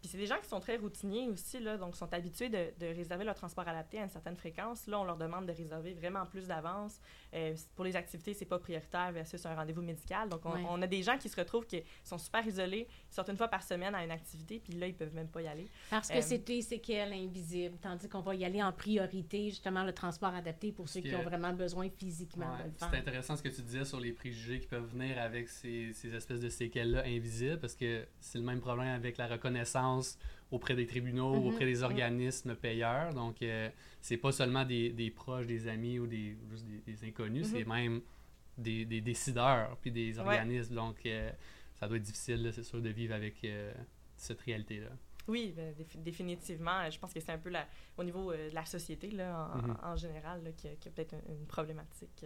Puis 0.00 0.08
c'est 0.08 0.18
des 0.18 0.26
gens 0.26 0.38
qui 0.42 0.48
sont 0.48 0.60
très 0.60 0.76
routiniers 0.76 1.28
aussi, 1.28 1.60
là, 1.60 1.76
donc 1.76 1.94
sont 1.94 2.12
habitués 2.14 2.48
de, 2.48 2.72
de 2.78 2.86
réserver 2.86 3.24
leur 3.24 3.34
transport 3.34 3.68
adapté 3.68 3.98
à 3.98 4.04
une 4.04 4.08
certaine 4.08 4.36
fréquence. 4.36 4.86
Là, 4.86 4.98
on 4.98 5.04
leur 5.04 5.16
demande 5.18 5.46
de 5.46 5.52
réserver 5.52 5.92
vraiment 5.94 6.24
plus 6.26 6.46
d'avance. 6.46 6.98
Euh, 7.34 7.54
pour 7.76 7.84
les 7.84 7.94
activités, 7.96 8.32
c'est 8.34 8.44
pas 8.46 8.58
prioritaire 8.58 9.12
versus 9.12 9.44
un 9.46 9.54
rendez-vous 9.54 9.82
médical. 9.82 10.28
Donc, 10.28 10.40
on, 10.46 10.50
Ouais. 10.52 10.64
on 10.68 10.80
a 10.82 10.86
des 10.86 11.02
gens 11.02 11.18
qui 11.18 11.28
se 11.28 11.36
retrouvent 11.36 11.66
qui 11.66 11.82
sont 12.02 12.18
super 12.18 12.46
isolés, 12.46 12.88
ils 13.10 13.14
sortent 13.14 13.28
une 13.28 13.36
fois 13.36 13.48
par 13.48 13.62
semaine 13.62 13.94
à 13.94 14.02
une 14.02 14.10
activité, 14.10 14.58
puis 14.58 14.72
là, 14.72 14.86
ils 14.86 14.94
peuvent 14.94 15.14
même 15.14 15.28
pas 15.28 15.42
y 15.42 15.48
aller. 15.48 15.68
Parce 15.90 16.08
que 16.08 16.16
Euh, 16.16 16.22
c'est 16.22 16.38
des 16.38 16.62
séquelles 16.62 17.12
invisibles, 17.12 17.76
tandis 17.80 18.08
qu'on 18.08 18.20
va 18.20 18.34
y 18.34 18.44
aller 18.44 18.62
en 18.62 18.72
priorité, 18.72 19.50
justement, 19.50 19.84
le 19.84 19.92
transport 19.92 20.34
adapté 20.34 20.72
pour 20.72 20.88
ceux 20.88 21.00
qui 21.02 21.14
ont 21.14 21.22
vraiment 21.22 21.52
besoin 21.52 21.88
physiquement 21.90 22.50
Ouais, 22.56 22.64
de 22.64 22.68
le 22.68 22.72
C'est 22.78 22.88
faire. 22.88 22.98
intéressant 23.00 23.36
ce 23.36 23.42
que 23.42 23.48
tu 23.48 23.60
disais 23.62 23.84
sur 23.84 24.00
les 24.00 24.12
préjugés 24.12 24.60
qui 24.60 24.66
peuvent 24.66 24.86
venir 24.90 25.18
avec 25.20 25.48
ces, 25.48 25.92
ces 25.92 26.14
espèces 26.14 26.40
de 26.40 26.48
séquelles-là 26.48 27.02
invisibles, 27.04 27.60
parce 27.60 27.74
que 27.76 28.06
c'est 28.18 28.38
le 28.38 28.44
même 28.44 28.60
problème 28.60 28.88
avec 28.88 29.18
la 29.18 29.26
reconnaissance 29.26 29.89
auprès 30.50 30.74
des 30.74 30.86
tribunaux, 30.86 31.36
Mhm. 31.40 31.46
auprès 31.46 31.64
des 31.64 31.82
organismes 31.82 32.54
payeurs. 32.56 33.14
Donc, 33.14 33.40
euh, 33.42 33.68
c'est 34.00 34.16
pas 34.16 34.32
seulement 34.32 34.64
des, 34.64 34.90
des 34.90 35.10
proches, 35.10 35.46
des 35.46 35.68
amis 35.68 35.98
ou 35.98 36.06
des, 36.06 36.36
juste 36.50 36.66
des, 36.66 36.80
des 36.92 37.04
inconnus, 37.08 37.46
Mhm. 37.46 37.52
c'est 37.58 37.64
même 37.64 38.00
des, 38.58 38.84
des 38.84 39.00
décideurs 39.00 39.76
puis 39.80 39.90
des 39.92 40.18
Ouais. 40.18 40.26
organismes. 40.26 40.74
Donc, 40.74 40.96
euh, 41.06 41.30
ça 41.74 41.86
doit 41.88 41.96
être 41.96 42.02
difficile, 42.02 42.50
c'est 42.52 42.64
sûr, 42.64 42.80
de 42.82 42.88
vivre 42.90 43.14
avec 43.14 43.36
euh, 43.44 43.72
cette 44.16 44.40
réalité-là. 44.40 44.90
Oui, 45.28 45.52
ben, 45.56 45.72
défi- 45.74 46.02
définitivement. 46.02 46.90
Je 46.90 46.98
pense 46.98 47.12
que 47.14 47.20
c'est 47.20 47.30
un 47.30 47.38
peu 47.38 47.50
la, 47.50 47.66
au 47.96 48.02
niveau 48.02 48.32
euh, 48.32 48.50
de 48.50 48.54
la 48.54 48.64
société 48.66 49.10
là, 49.12 49.50
en, 49.54 49.58
Mhm. 49.62 49.76
en 49.82 49.96
général 49.96 50.42
y 50.64 50.66
a, 50.68 50.90
peut-être 50.90 51.14
une, 51.28 51.36
une 51.36 51.46
problématique. 51.46 52.24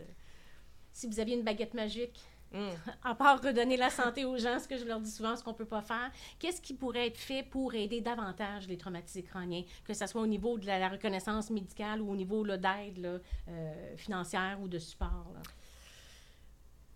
Si 0.93 1.07
vous 1.09 1.19
aviez 1.21 1.37
une 1.37 1.43
baguette 1.45 1.75
magique, 1.75 2.21
Mm. 2.55 2.69
à 3.05 3.15
part 3.15 3.43
redonner 3.43 3.77
la 3.77 3.91
santé 3.91 4.25
aux 4.25 4.39
gens, 4.39 4.59
ce 4.61 4.69
que 4.69 4.79
je 4.79 4.85
leur 4.85 5.01
dis 5.01 5.11
souvent, 5.11 5.37
ce 5.37 5.43
qu'on 5.43 5.55
peut 5.55 5.65
pas 5.67 5.83
faire, 5.83 6.11
qu'est-ce 6.39 6.61
qui 6.63 6.73
pourrait 6.75 7.09
être 7.09 7.19
fait 7.19 7.43
pour 7.43 7.75
aider 7.75 8.01
davantage 8.01 8.69
les 8.69 8.79
traumatisés 8.79 9.23
crâniens, 9.25 9.65
que 9.85 9.93
ce 9.93 10.07
soit 10.07 10.23
au 10.23 10.27
niveau 10.27 10.59
de 10.59 10.67
la, 10.67 10.79
la 10.79 10.89
reconnaissance 10.89 11.51
médicale 11.51 12.01
ou 12.01 12.13
au 12.13 12.17
niveau 12.17 12.45
là, 12.45 12.57
d'aide 12.57 12.99
là, 12.99 13.19
euh, 13.49 13.97
financière 13.97 14.59
ou 14.63 14.69
de 14.69 14.79
support? 14.79 15.27
là? 15.35 15.41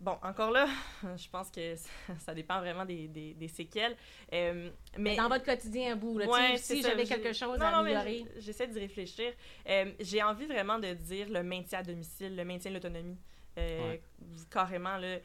Bon, 0.01 0.17
encore 0.23 0.53
là, 0.53 0.69
je 1.17 1.29
pense 1.29 1.51
que 1.51 1.75
ça, 2.21 2.33
dépend 2.35 2.61
vraiment 2.61 2.85
des, 2.85 3.09
des, 3.09 3.35
des 3.35 3.49
séquelles. 3.49 3.97
Euh, 4.33 4.71
mais 4.97 5.17
Dans 5.17 5.29
votre 5.29 5.45
quotidien 5.45 5.93
à 5.93 5.95
vous, 5.97 6.19
là, 6.19 6.27
Ouais, 6.29 6.57
si 6.57 6.83
ça, 6.83 6.91
j'avais 6.91 7.05
quelque 7.05 7.33
chose 7.33 7.59
non, 7.59 7.67
à 7.67 7.79
améliorer. 7.79 8.25
J'essaie 8.39 8.69
d'y 8.69 8.79
réfléchir. 8.79 9.33
Euh, 9.69 9.91
J'ai 9.99 10.23
envie 10.23 10.47
vraiment 10.47 10.79
de 10.79 10.93
dire 10.95 11.29
le 11.29 11.43
maintien 11.43 11.81
à 11.81 11.83
domicile, 11.83 12.37
le 12.37 12.45
maintien 12.45 12.71
de 12.71 12.77
l'autonomie. 12.77 13.19
Euh, 13.59 13.91
Ouais. 13.91 14.01
Carrément, 14.51 14.97
là. 14.99 15.19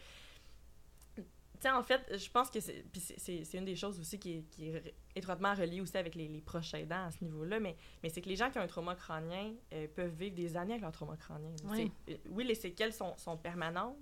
Sais, 1.64 1.72
en 1.72 1.84
fait, 1.84 2.01
je 2.18 2.30
pense 2.30 2.49
que 2.49 2.59
c'est. 2.59 3.53
Une 3.53 3.66
des 3.66 3.76
choses 3.76 3.99
aussi 3.99 4.18
qui 4.20 4.38
est, 4.38 4.41
qui 4.43 4.70
est 4.70 4.80
r- 4.80 4.93
étroitement 5.16 5.53
reliée 5.53 5.82
aussi 5.82 5.97
avec 5.97 6.16
les, 6.16 6.28
les 6.28 6.41
proches 6.41 6.74
aidants 6.74 7.05
à 7.05 7.11
ce 7.11 7.24
niveau-là. 7.24 7.59
Mais, 7.59 7.76
mais 8.01 8.09
c'est 8.09 8.22
que 8.22 8.30
les 8.30 8.36
gens 8.36 8.49
qui 8.49 8.57
ont 8.59 8.61
un 8.61 8.68
trauma 8.68 8.95
crânien 8.95 9.53
euh, 9.74 9.88
peuvent 9.95 10.14
vivre 10.14 10.36
des 10.36 10.55
années 10.55 10.74
avec 10.74 10.82
leur 10.84 10.91
trauma 10.91 11.18
crânien. 11.18 11.51
C'est- 11.76 12.14
euh, 12.14 12.18
Oui, 12.30 12.43
les 12.45 12.55
séquelles 12.55 12.93
sont, 12.93 13.18
sont 13.18 13.38
permanentes. 13.38 13.97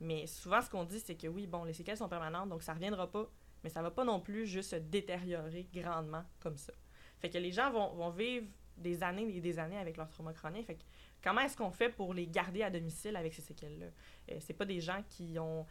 Mais 0.00 0.26
souvent, 0.26 0.62
ce 0.62 0.70
qu'on 0.70 0.84
dit, 0.84 0.98
c'est 0.98 1.14
que 1.16 1.26
oui, 1.28 1.46
bon, 1.46 1.64
les 1.64 1.74
séquelles 1.74 1.98
sont 1.98 2.08
permanentes, 2.08 2.48
donc 2.48 2.62
ça 2.62 2.72
reviendra 2.72 3.10
pas, 3.10 3.30
mais 3.62 3.68
ça 3.68 3.82
va 3.82 3.90
pas 3.90 4.04
non 4.04 4.18
plus 4.20 4.46
juste 4.46 4.70
se 4.70 4.76
détériorer 4.76 5.68
grandement 5.74 6.24
comme 6.40 6.56
ça. 6.56 6.72
Fait 7.18 7.28
que 7.28 7.36
les 7.36 7.52
gens 7.52 7.70
vont, 7.70 7.92
vont 7.94 8.08
vivre 8.10 8.46
des 8.78 9.02
années 9.02 9.28
et 9.36 9.42
des 9.42 9.58
années 9.58 9.76
avec 9.76 9.98
leur 9.98 10.08
trauma 10.08 10.32
crânien. 10.32 10.62
Fait 10.62 10.76
que 10.76 10.82
comment 11.22 11.42
est-ce 11.42 11.54
qu'on 11.54 11.70
fait 11.70 11.90
pour 11.90 12.14
les 12.14 12.26
garder 12.26 12.62
à 12.62 12.70
domicile 12.70 13.14
avec 13.14 13.34
ces 13.34 13.42
séquelles-là? 13.42 13.88
Euh, 14.30 14.38
c'est 14.40 14.54
pas 14.54 14.64
des 14.64 14.80
gens 14.80 15.02
qui 15.10 15.38
ont 15.38 15.66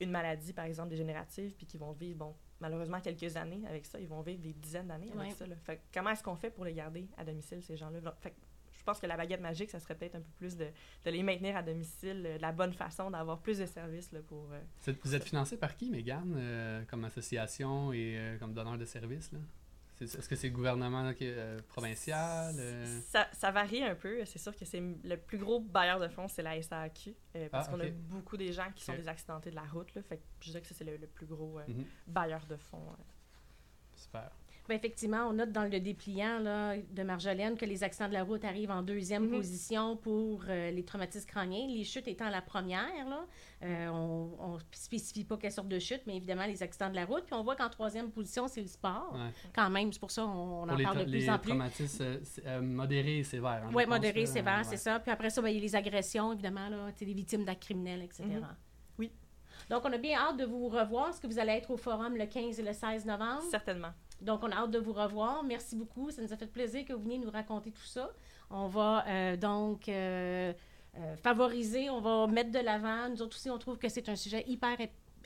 une 0.00 0.10
maladie, 0.10 0.52
par 0.52 0.64
exemple, 0.64 0.88
dégénérative, 0.90 1.54
puis 1.54 1.66
qui 1.66 1.76
vont 1.78 1.92
vivre, 1.92 2.18
bon, 2.18 2.34
malheureusement, 2.60 3.00
quelques 3.00 3.36
années 3.36 3.62
avec 3.68 3.84
ça. 3.86 4.00
Ils 4.00 4.08
vont 4.08 4.22
vivre 4.22 4.40
des 4.40 4.52
dizaines 4.54 4.88
d'années 4.88 5.10
avec 5.16 5.32
ça. 5.32 5.46
là. 5.46 5.56
Fait 5.56 5.76
que 5.76 5.80
comment 5.94 6.10
est-ce 6.10 6.22
qu'on 6.22 6.36
fait 6.36 6.50
pour 6.50 6.64
les 6.64 6.72
garder 6.74 7.06
à 7.16 7.24
domicile, 7.24 7.62
ces 7.62 7.76
gens-là? 7.76 8.00
Fait 8.20 8.30
que 8.30 8.36
je 8.78 8.82
pense 8.84 8.98
que 8.98 9.06
la 9.06 9.16
baguette 9.18 9.42
magique, 9.42 9.68
ça 9.70 9.78
serait 9.78 9.94
peut-être 9.94 10.14
un 10.14 10.20
peu 10.20 10.30
plus 10.38 10.56
de, 10.56 10.64
de 11.04 11.10
les 11.10 11.22
maintenir 11.22 11.54
à 11.54 11.62
domicile 11.62 12.24
euh, 12.26 12.36
de 12.38 12.42
la 12.42 12.50
bonne 12.50 12.72
façon, 12.72 13.10
d'avoir 13.10 13.38
plus 13.38 13.58
de 13.58 13.66
services 13.66 14.10
là, 14.10 14.20
pour... 14.26 14.48
euh, 14.52 14.60
Vous 14.82 14.90
êtes, 14.90 14.98
vous 15.04 15.14
êtes 15.14 15.24
financé 15.24 15.58
par 15.58 15.76
qui, 15.76 15.90
Mégane, 15.90 16.34
euh, 16.38 16.82
comme 16.86 17.04
association 17.04 17.92
et 17.92 18.16
euh, 18.18 18.38
comme 18.38 18.54
donneur 18.54 18.78
de 18.78 18.86
services? 18.86 19.30
Est-ce 20.00 20.28
que 20.28 20.36
c'est 20.36 20.48
le 20.48 20.54
gouvernement 20.54 21.12
euh, 21.22 21.58
provincial? 21.68 22.54
euh? 22.58 23.00
Ça, 23.08 23.28
ça 23.32 23.50
varie 23.50 23.82
un 23.82 23.94
peu. 23.94 24.24
C'est 24.24 24.38
sûr 24.38 24.56
que 24.56 24.64
c'est 24.64 24.80
le 25.04 25.16
plus 25.16 25.38
gros 25.38 25.60
bailleur 25.60 26.00
de 26.00 26.08
fonds, 26.08 26.26
c'est 26.28 26.42
la 26.42 26.56
SAQ. 26.62 27.14
euh, 27.36 27.48
parce 27.50 27.68
Ah, 27.68 27.70
qu'on 27.70 27.80
a 27.80 27.88
beaucoup 27.90 28.36
des 28.36 28.52
gens 28.52 28.70
qui 28.74 28.82
sont 28.84 28.94
des 28.94 29.08
accidentés 29.08 29.50
de 29.50 29.56
la 29.56 29.64
route. 29.64 29.94
Là, 29.94 30.02
fait 30.02 30.16
que 30.16 30.22
je 30.40 30.50
dirais 30.50 30.62
que 30.62 30.72
c'est 30.72 30.84
le, 30.84 30.96
le 30.96 31.06
plus 31.06 31.26
gros 31.26 31.58
Mhm. 31.68 31.84
bailleur 32.06 32.46
de 32.46 32.56
fonds. 32.56 32.96
Super. 33.94 34.30
Ben, 34.68 34.76
effectivement, 34.76 35.26
on 35.28 35.32
note 35.32 35.50
dans 35.50 35.64
le 35.64 35.80
dépliant 35.80 36.38
là, 36.38 36.76
de 36.76 37.02
Marjolaine 37.02 37.56
que 37.56 37.64
les 37.64 37.82
accidents 37.82 38.08
de 38.08 38.12
la 38.12 38.22
route 38.22 38.44
arrivent 38.44 38.70
en 38.70 38.82
deuxième 38.82 39.24
Mhm. 39.24 39.30
position 39.32 39.96
pour 39.96 40.44
euh, 40.48 40.70
les 40.70 40.84
traumatismes 40.84 41.26
crâniens, 41.26 41.66
les 41.66 41.82
chutes 41.82 42.06
étant 42.06 42.30
la 42.30 42.40
première. 42.40 43.08
Là. 43.08 43.26
Euh, 43.64 43.88
on 43.88 44.54
ne 44.54 44.58
spécifie 44.72 45.24
pas 45.24 45.36
quelle 45.36 45.50
sorte 45.50 45.66
de 45.68 45.78
chute, 45.80 46.02
mais 46.06 46.16
évidemment 46.16 46.46
les 46.46 46.62
accidents 46.62 46.88
de 46.90 46.94
la 46.94 47.04
route. 47.04 47.24
Puis 47.24 47.34
on 47.34 47.42
voit 47.42 47.56
qu'en 47.56 47.68
troisième 47.68 48.10
position, 48.10 48.46
c'est 48.46 48.60
le 48.62 48.68
sport. 48.68 49.10
Ouais. 49.12 49.30
Quand 49.54 49.70
même, 49.70 49.92
c'est 49.92 49.98
pour 49.98 50.10
ça 50.12 50.22
qu'on 50.22 50.68
en 50.68 50.76
les, 50.76 50.84
parle 50.84 50.98
de 50.98 51.10
les 51.10 51.18
plus 51.18 51.30
en 51.30 51.38
plus. 51.38 51.48
traumatismes 51.48 52.04
euh, 52.46 52.60
modérés 52.62 53.18
et 53.18 53.24
sévères. 53.24 53.62
hein, 53.64 53.70
Oui, 53.74 53.84
pense, 53.84 53.94
modéré, 53.94 54.20
là. 54.20 54.26
sévère, 54.26 54.58
Ouais. 54.58 54.64
c'est 54.64 54.76
ça. 54.76 55.00
Puis 55.00 55.10
après 55.10 55.30
ça, 55.30 55.42
ben, 55.42 55.48
il 55.48 55.56
y 55.56 55.58
a 55.58 55.62
les 55.62 55.74
agressions, 55.74 56.32
évidemment, 56.32 56.68
là, 56.68 56.90
des 56.96 57.04
victimes 57.06 57.44
d'actes 57.44 57.62
criminels, 57.64 58.02
etc. 58.02 58.22
Mhm. 58.24 58.46
Oui. 58.98 59.10
Donc, 59.68 59.82
on 59.84 59.92
a 59.92 59.98
bien 59.98 60.18
hâte 60.18 60.36
de 60.36 60.44
vous 60.44 60.68
revoir. 60.68 61.08
Est-ce 61.10 61.20
que 61.20 61.26
vous 61.26 61.38
allez 61.38 61.52
être 61.52 61.70
au 61.70 61.76
forum 61.76 62.16
le 62.16 62.26
15 62.26 62.60
et 62.60 62.62
le 62.62 62.72
16 62.72 63.04
novembre? 63.04 63.42
Certainement. 63.50 63.90
Donc, 64.20 64.40
on 64.42 64.50
a 64.50 64.56
hâte 64.56 64.70
de 64.70 64.78
vous 64.78 64.92
revoir. 64.92 65.42
Merci 65.44 65.76
beaucoup. 65.76 66.10
Ça 66.10 66.22
nous 66.22 66.32
a 66.32 66.36
fait 66.36 66.46
plaisir 66.46 66.84
que 66.84 66.92
vous 66.92 67.02
veniez 67.02 67.18
nous 67.18 67.30
raconter 67.30 67.70
tout 67.70 67.86
ça. 67.86 68.10
On 68.50 68.66
va 68.66 69.04
euh, 69.06 69.36
donc 69.36 69.88
euh, 69.88 70.52
euh, 70.98 71.16
favoriser, 71.16 71.88
on 71.88 72.00
va 72.00 72.26
mettre 72.26 72.50
de 72.50 72.58
l'avant. 72.58 73.08
Nous 73.08 73.22
autres 73.22 73.36
aussi, 73.36 73.48
on 73.48 73.58
trouve 73.58 73.78
que 73.78 73.88
c'est 73.88 74.08
un 74.08 74.16
sujet 74.16 74.44
hyper 74.48 74.80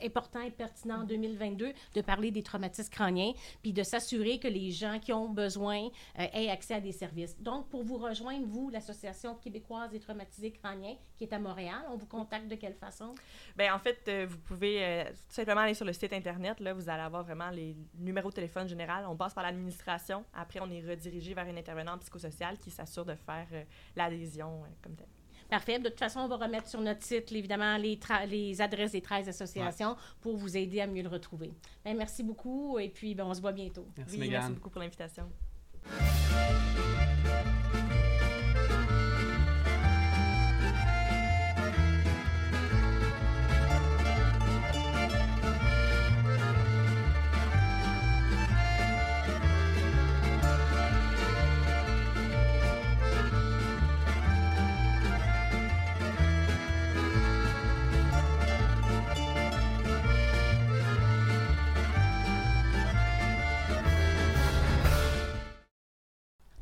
important 0.04 0.40
et 0.40 0.50
pertinent 0.50 1.02
en 1.02 1.04
2022 1.04 1.72
de 1.94 2.00
parler 2.00 2.30
des 2.30 2.42
traumatismes 2.42 2.90
crâniens, 2.90 3.32
puis 3.62 3.72
de 3.72 3.82
s'assurer 3.82 4.38
que 4.38 4.48
les 4.48 4.70
gens 4.70 4.98
qui 4.98 5.12
ont 5.12 5.28
besoin 5.28 5.86
euh, 6.18 6.26
aient 6.32 6.50
accès 6.50 6.74
à 6.74 6.80
des 6.80 6.92
services. 6.92 7.40
Donc, 7.40 7.68
pour 7.68 7.82
vous 7.82 7.96
rejoindre, 7.96 8.46
vous, 8.46 8.70
l'Association 8.70 9.34
québécoise 9.36 9.90
des 9.90 10.00
traumatisés 10.00 10.52
crâniens, 10.52 10.96
qui 11.16 11.24
est 11.24 11.32
à 11.32 11.38
Montréal, 11.38 11.82
on 11.90 11.96
vous 11.96 12.06
contacte 12.06 12.48
de 12.48 12.54
quelle 12.56 12.74
façon? 12.74 13.14
Ben, 13.56 13.72
en 13.72 13.78
fait, 13.78 14.00
euh, 14.08 14.26
vous 14.28 14.38
pouvez 14.38 14.84
euh, 14.84 15.04
tout 15.04 15.34
simplement 15.34 15.62
aller 15.62 15.74
sur 15.74 15.84
le 15.84 15.92
site 15.92 16.12
Internet. 16.12 16.60
Là, 16.60 16.74
vous 16.74 16.88
allez 16.88 17.02
avoir 17.02 17.22
vraiment 17.24 17.50
les 17.50 17.76
numéros 17.98 18.30
de 18.30 18.34
téléphone 18.34 18.68
général. 18.68 19.04
On 19.08 19.16
passe 19.16 19.34
par 19.34 19.44
l'administration. 19.44 20.24
Après, 20.34 20.60
on 20.60 20.70
est 20.70 20.80
redirigé 20.80 21.34
vers 21.34 21.46
une 21.46 21.58
intervenante 21.58 22.00
psychosociale 22.00 22.58
qui 22.58 22.70
s'assure 22.70 23.04
de 23.04 23.14
faire 23.14 23.46
euh, 23.52 23.64
l'adhésion 23.96 24.62
comme 24.82 24.94
telle. 24.96 25.06
Parfait. 25.54 25.78
De 25.78 25.88
toute 25.88 26.00
façon, 26.00 26.18
on 26.18 26.26
va 26.26 26.34
remettre 26.34 26.66
sur 26.66 26.80
notre 26.80 27.04
site, 27.04 27.30
évidemment, 27.30 27.76
les, 27.76 28.60
adresses 28.60 28.90
des 28.90 29.00
13 29.00 29.28
associations 29.28 29.94
pour 30.20 30.36
vous 30.36 30.56
aider 30.56 30.80
à 30.80 30.88
mieux 30.88 31.04
le 31.04 31.08
retrouver. 31.08 31.52
Ben, 31.84 31.96
merci 31.96 32.24
beaucoup 32.24 32.76
et 32.80 32.88
puis 32.88 33.14
ben, 33.14 33.24
on 33.24 33.34
se 33.34 33.40
voit 33.40 33.52
bientôt. 33.52 33.86
Merci, 33.96 34.18
oui, 34.18 34.28
merci 34.30 34.50
beaucoup 34.50 34.70
pour 34.70 34.80
l'invitation. 34.80 35.30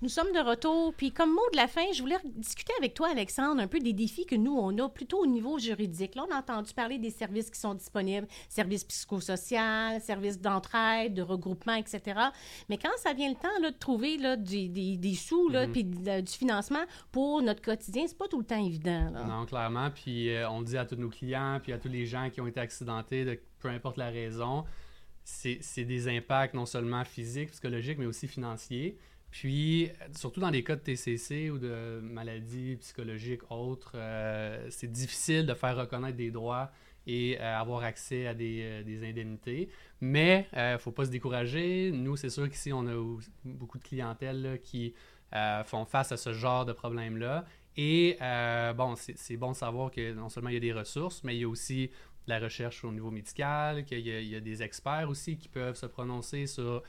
Nous 0.03 0.09
sommes 0.09 0.33
de 0.33 0.41
retour, 0.41 0.93
puis 0.95 1.13
comme 1.13 1.33
mot 1.33 1.49
de 1.53 1.57
la 1.57 1.69
fin, 1.69 1.85
je 1.95 2.01
voulais 2.03 2.17
discuter 2.25 2.73
avec 2.77 2.93
toi, 2.93 3.09
Alexandre, 3.11 3.63
un 3.63 3.69
peu 3.69 3.79
des 3.79 3.93
défis 3.93 4.27
que 4.27 4.35
nous, 4.35 4.53
on 4.53 4.77
a 4.79 4.89
plutôt 4.89 5.21
au 5.21 5.27
niveau 5.27 5.61
juridique. 5.61 6.17
Là, 6.17 6.25
on 6.29 6.35
a 6.35 6.39
entendu 6.41 6.75
parler 6.75 6.99
des 6.99 7.11
services 7.11 7.49
qui 7.51 7.61
sont 7.61 7.75
disponibles, 7.75 8.27
services 8.49 8.83
psychosociaux, 8.83 10.01
services 10.01 10.41
d'entraide, 10.41 11.15
de 11.15 11.23
regroupement, 11.23 11.75
etc. 11.75 12.19
Mais 12.69 12.79
quand 12.79 12.91
ça 12.97 13.13
vient 13.13 13.29
le 13.29 13.37
temps 13.37 13.61
là, 13.61 13.71
de 13.71 13.77
trouver 13.79 14.17
là, 14.17 14.37
du- 14.37 14.69
des, 14.69 14.97
des 14.97 15.15
sous, 15.15 15.49
là, 15.49 15.67
Mhm. 15.69 15.73
puis 15.73 15.85
de- 15.85 16.21
du 16.21 16.33
financement 16.33 16.83
pour 17.13 17.41
notre 17.41 17.63
quotidien, 17.63 18.05
c'est 18.09 18.19
pas 18.19 18.27
tout 18.27 18.41
le 18.41 18.45
temps 18.45 18.65
évident. 18.65 19.09
là. 19.13 19.23
Non, 19.23 19.47
clairement. 19.47 19.89
Puis 19.93 20.31
euh, 20.35 20.51
on 20.51 20.63
dit 20.63 20.77
à 20.77 20.85
tous 20.85 20.97
nos 20.97 21.11
clients, 21.11 21.61
puis 21.63 21.73
à 21.73 21.79
tous 21.79 21.89
les 21.89 22.07
gens 22.07 22.29
qui 22.29 22.41
ont 22.41 22.49
été 22.49 22.59
accidentés, 22.59 23.25
de, 23.25 23.39
peu 23.61 23.69
importe 23.69 23.99
la 23.99 24.11
raison, 24.11 24.65
c'est 25.23 25.85
des 25.85 26.09
impacts 26.09 26.55
non 26.55 26.67
seulement 26.67 27.05
physiques, 27.05 27.53
psychologiques, 27.53 27.99
mais 27.99 28.07
aussi 28.07 28.27
financiers. 28.27 28.99
Puis, 29.33 29.87
euh, 29.87 29.91
surtout 30.15 30.41
dans 30.41 30.51
les 30.51 30.63
cas 30.63 30.77
de 30.77 30.83
TCC 30.83 31.51
ou 31.51 31.59
de 31.59 32.01
maladies 32.03 32.77
psychologiques 32.77 33.51
autres, 33.51 33.93
euh, 33.95 34.67
c'est 34.69 34.93
difficile 34.93 35.47
de 35.47 35.55
faire 35.55 35.75
reconnaître 35.75 36.19
des 36.19 36.31
droits 36.31 36.71
et 37.07 37.39
euh, 37.41 37.59
avoir 37.59 37.83
accès 37.83 38.27
à 38.27 38.35
des, 38.35 39.01
indemnités. 39.03 39.71
Mais 40.03 40.49
il 40.53 40.73
ne 40.75 40.79
faut 40.79 40.93
pas 40.93 41.07
se 41.07 41.11
décourager. 41.11 41.91
Nous, 41.93 42.17
c'est 42.17 42.29
sûr 42.29 42.49
qu'ici, 42.49 42.75
on 42.75 42.87
a 42.87 43.21
beaucoup 43.45 43.79
de 43.79 43.83
clientèle 43.83 44.61
qui 44.63 44.95
font 45.65 45.87
face 45.87 46.13
à 46.13 46.19
ce 46.19 46.35
genre 46.35 46.67
de 46.67 46.75
problème-là. 46.75 47.47
Et 47.79 48.19
bon, 48.77 48.95
c'est 48.97 49.37
bon 49.39 49.53
de 49.53 49.57
savoir 49.57 49.91
que 49.91 50.13
non 50.13 50.29
seulement 50.29 50.51
il 50.51 50.55
y 50.55 50.59
a 50.59 50.61
des 50.61 50.75
ressources, 50.75 51.25
mais 51.25 51.37
il 51.37 51.41
y 51.41 51.45
a 51.45 51.49
aussi 51.49 51.89
de 52.27 52.31
la 52.31 52.39
recherche 52.39 52.85
au 52.85 52.93
niveau 52.93 53.11
médical, 53.11 53.85
qu'il 53.85 54.01
y, 54.01 54.29
y 54.29 54.37
a 54.37 54.41
des 54.41 54.63
experts 54.63 55.09
aussi 55.09 55.39
qui 55.39 55.49
peuvent 55.49 55.75
se 55.75 55.87
prononcer 55.87 56.47
sur 56.47 56.83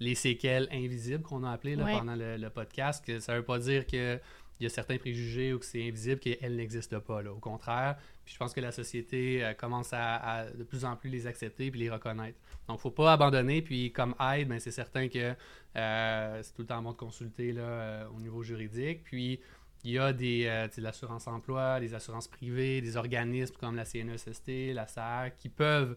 les 0.00 0.14
séquelles 0.14 0.68
invisibles 0.70 1.22
qu'on 1.22 1.42
a 1.44 1.50
appelées 1.52 1.76
là, 1.76 1.84
Ouais. 1.84 1.92
pendant 1.98 2.14
le, 2.16 2.36
le 2.36 2.50
podcast. 2.50 3.04
Que 3.04 3.18
ça 3.20 3.32
ne 3.32 3.38
veut 3.38 3.44
pas 3.44 3.58
dire 3.58 3.84
qu'il 3.86 4.20
y 4.60 4.66
a 4.66 4.68
certains 4.68 4.98
préjugés 4.98 5.52
ou 5.52 5.58
que 5.58 5.64
c'est 5.64 5.86
invisible, 5.86 6.20
qu'elles 6.20 6.56
n'existent 6.56 7.00
pas. 7.00 7.22
Là. 7.22 7.32
Au 7.32 7.38
contraire, 7.38 7.96
puis 8.24 8.34
je 8.34 8.38
pense 8.38 8.52
que 8.52 8.60
la 8.60 8.72
société 8.72 9.44
euh, 9.44 9.54
commence 9.54 9.92
à, 9.92 10.16
à 10.16 10.44
de 10.50 10.62
plus 10.62 10.84
en 10.84 10.94
plus 10.96 11.08
les 11.10 11.26
accepter 11.26 11.70
puis 11.70 11.80
les 11.80 11.90
reconnaître. 11.90 12.38
Donc, 12.68 12.76
il 12.76 12.78
ne 12.78 12.82
faut 12.82 12.90
pas 12.90 13.12
abandonner. 13.14 13.62
Puis, 13.62 13.90
comme 13.92 14.14
aide, 14.20 14.48
ben, 14.48 14.60
c'est 14.60 14.70
certain 14.70 15.08
que 15.08 15.34
euh, 15.76 16.42
c'est 16.42 16.52
tout 16.54 16.62
le 16.62 16.66
temps 16.68 16.82
bon 16.82 16.92
de 16.92 16.96
consulter 16.96 17.52
là, 17.52 17.62
euh, 17.62 18.08
au 18.16 18.20
niveau 18.20 18.42
juridique. 18.42 19.02
Puis, 19.04 19.40
il 19.84 19.92
y 19.92 19.98
a 19.98 20.12
des, 20.12 20.44
euh, 20.46 20.66
tu 20.68 20.74
sais, 20.74 20.80
l'assurance 20.80 21.26
emploi, 21.28 21.80
des 21.80 21.94
assurances 21.94 22.28
privées, 22.28 22.80
des 22.80 22.96
organismes 22.96 23.54
comme 23.58 23.76
la 23.76 23.84
CNESST, 23.84 24.74
la 24.74 24.86
SAR, 24.86 25.34
qui 25.36 25.48
peuvent, 25.48 25.96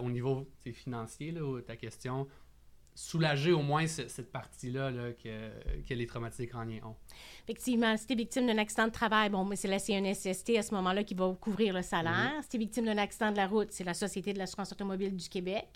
au 0.00 0.08
niveau 0.08 0.46
financier, 0.72 1.30
là, 1.30 1.60
ta 1.60 1.76
question, 1.76 2.26
soulager 2.94 3.52
au 3.52 3.62
moins 3.62 3.86
cette 3.86 4.30
partie-là 4.30 4.90
là, 4.90 5.12
que, 5.12 5.82
que 5.82 5.94
les 5.94 6.06
traumatisés 6.06 6.46
crâniens 6.46 6.82
ont. 6.84 6.96
Effectivement, 7.44 7.96
si 7.96 8.06
tu 8.06 8.12
es 8.14 8.16
victime 8.16 8.46
d'un 8.46 8.58
accident 8.58 8.86
de 8.86 8.92
travail, 8.92 9.28
bon, 9.28 9.44
mais 9.44 9.56
c'est 9.56 9.68
la 9.68 9.78
CNSST 9.78 10.56
à 10.56 10.62
ce 10.62 10.74
moment-là 10.74 11.04
qui 11.04 11.14
va 11.14 11.34
couvrir 11.40 11.74
le 11.74 11.82
salaire. 11.82 12.32
Mhm. 12.36 12.42
Si 12.42 12.48
tu 12.48 12.56
es 12.56 12.58
victime 12.58 12.84
d'un 12.86 12.98
accident 12.98 13.30
de 13.30 13.36
la 13.36 13.46
route, 13.46 13.68
c'est 13.70 13.84
la 13.84 13.94
Société 13.94 14.32
de 14.32 14.38
l'assurance 14.38 14.72
automobile 14.72 15.14
du 15.14 15.28
Québec. 15.28 15.68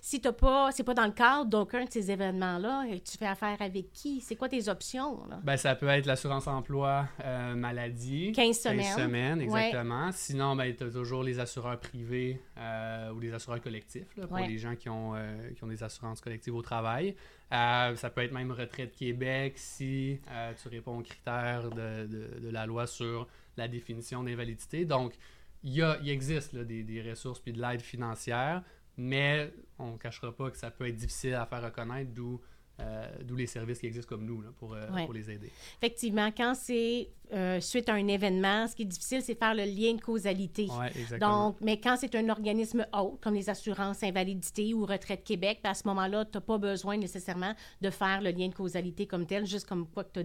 Si 0.00 0.20
tu 0.20 0.30
pas, 0.32 0.70
c'est 0.72 0.84
pas 0.84 0.94
dans 0.94 1.06
le 1.06 1.12
cadre 1.12 1.46
d'aucun 1.46 1.84
de 1.84 1.90
ces 1.90 2.10
événements-là, 2.10 2.84
et 2.90 3.00
tu 3.00 3.16
fais 3.16 3.26
affaire 3.26 3.56
avec 3.60 3.92
qui? 3.92 4.20
C'est 4.20 4.36
quoi 4.36 4.48
tes 4.48 4.68
options? 4.68 5.26
Là? 5.28 5.40
Ben, 5.42 5.56
ça 5.56 5.74
peut 5.74 5.88
être 5.88 6.06
l'assurance 6.06 6.46
emploi 6.46 7.06
euh, 7.24 7.54
maladie. 7.54 8.32
15 8.32 8.58
semaines. 8.58 8.78
15 8.80 8.96
semaines, 8.96 9.40
exactement. 9.40 10.10
Sinon, 10.12 10.56
ben, 10.56 10.74
tu 10.74 10.84
as 10.84 10.90
toujours 10.90 11.22
les 11.22 11.38
assureurs 11.40 11.78
privés 11.78 12.40
euh, 12.58 13.10
ou 13.12 13.20
les 13.20 13.32
assureurs 13.32 13.60
collectifs 13.60 14.14
là, 14.16 14.26
pour 14.26 14.36
Ouais. 14.36 14.46
les 14.48 14.58
gens 14.58 14.74
qui 14.74 14.88
ont, 14.88 15.14
euh, 15.14 15.50
qui 15.56 15.62
ont 15.64 15.68
des 15.68 15.82
assurances 15.82 16.20
collectives 16.20 16.54
au 16.54 16.62
travail. 16.62 17.14
Euh, 17.52 17.94
ça 17.96 18.10
peut 18.10 18.22
être 18.22 18.32
même 18.32 18.50
Retraite 18.50 18.96
Québec 18.96 19.54
si 19.56 20.18
euh, 20.30 20.52
tu 20.60 20.68
réponds 20.68 20.98
aux 20.98 21.02
critères 21.02 21.70
de, 21.70 22.50
la 22.50 22.66
loi 22.66 22.86
sur 22.86 23.28
la 23.56 23.68
définition 23.68 24.24
d'invalidité. 24.24 24.84
Donc, 24.84 25.14
il, 25.62 25.72
y 25.72 26.10
existe 26.10 26.56
des 26.56 27.02
ressources 27.08 27.40
puis 27.40 27.52
de 27.52 27.60
l'aide 27.60 27.80
financière, 27.80 28.62
mais 28.96 29.52
on 29.78 29.92
ne 29.92 29.98
cachera 29.98 30.34
pas 30.34 30.50
que 30.50 30.56
ça 30.56 30.70
peut 30.70 30.88
être 30.88 30.96
difficile 30.96 31.34
à 31.34 31.46
faire 31.46 31.62
reconnaître, 31.62 32.12
d'où 32.12 32.40
euh, 32.80 33.06
d'où 33.22 33.36
les 33.36 33.46
services 33.46 33.78
qui 33.78 33.86
existent 33.86 34.16
comme 34.16 34.24
nous 34.24 34.40
là, 34.40 34.48
pour, 34.58 34.74
euh, 34.74 34.90
Ouais. 34.90 35.04
pour 35.04 35.14
les 35.14 35.30
aider. 35.30 35.48
Effectivement, 35.80 36.32
quand 36.36 36.54
c'est 36.56 37.08
euh, 37.32 37.60
suite 37.60 37.88
à 37.88 37.94
un 37.94 38.08
événement, 38.08 38.66
ce 38.66 38.74
qui 38.74 38.82
est 38.82 38.86
difficile, 38.86 39.22
c'est 39.22 39.38
faire 39.38 39.54
le 39.54 39.62
lien 39.62 39.94
de 39.94 40.00
causalité. 40.00 40.66
Ouais, 40.66 40.88
exactement. 40.88 41.50
Donc, 41.50 41.56
mais 41.60 41.78
quand 41.78 41.96
c'est 41.96 42.12
un 42.16 42.28
organisme 42.28 42.84
autre, 42.92 43.20
comme 43.20 43.34
les 43.34 43.48
assurances 43.48 44.02
invalidité 44.02 44.74
ou 44.74 44.86
Retraite 44.86 45.22
Québec, 45.22 45.60
ben, 45.62 45.70
à 45.70 45.74
ce 45.74 45.86
moment-là, 45.86 46.24
tu 46.24 46.32
n'as 46.36 46.40
pas 46.40 46.58
besoin 46.58 46.96
nécessairement 46.96 47.54
de 47.80 47.90
faire 47.90 48.20
le 48.20 48.30
lien 48.30 48.48
de 48.48 48.54
causalité 48.54 49.06
comme 49.06 49.24
tel, 49.26 49.46
juste 49.46 49.68
comme 49.68 49.86
quoi 49.86 50.02
que 50.02 50.12
tu 50.12 50.20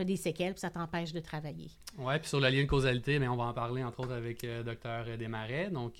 as 0.00 0.04
des, 0.04 0.16
séquelles, 0.16 0.54
puis 0.54 0.60
ça 0.60 0.70
t'empêche 0.70 1.12
de 1.12 1.20
travailler. 1.20 1.68
Oui, 1.98 2.18
puis 2.18 2.28
sur 2.28 2.40
le 2.40 2.48
lien 2.48 2.62
de 2.62 2.68
causalité, 2.68 3.20
mais 3.20 3.28
on 3.28 3.36
va 3.36 3.44
en 3.44 3.54
parler 3.54 3.84
entre 3.84 4.00
autres 4.00 4.12
avec 4.12 4.42
le 4.42 4.64
docteur 4.64 5.04
Desmarais. 5.16 5.70
Donc, 5.70 5.94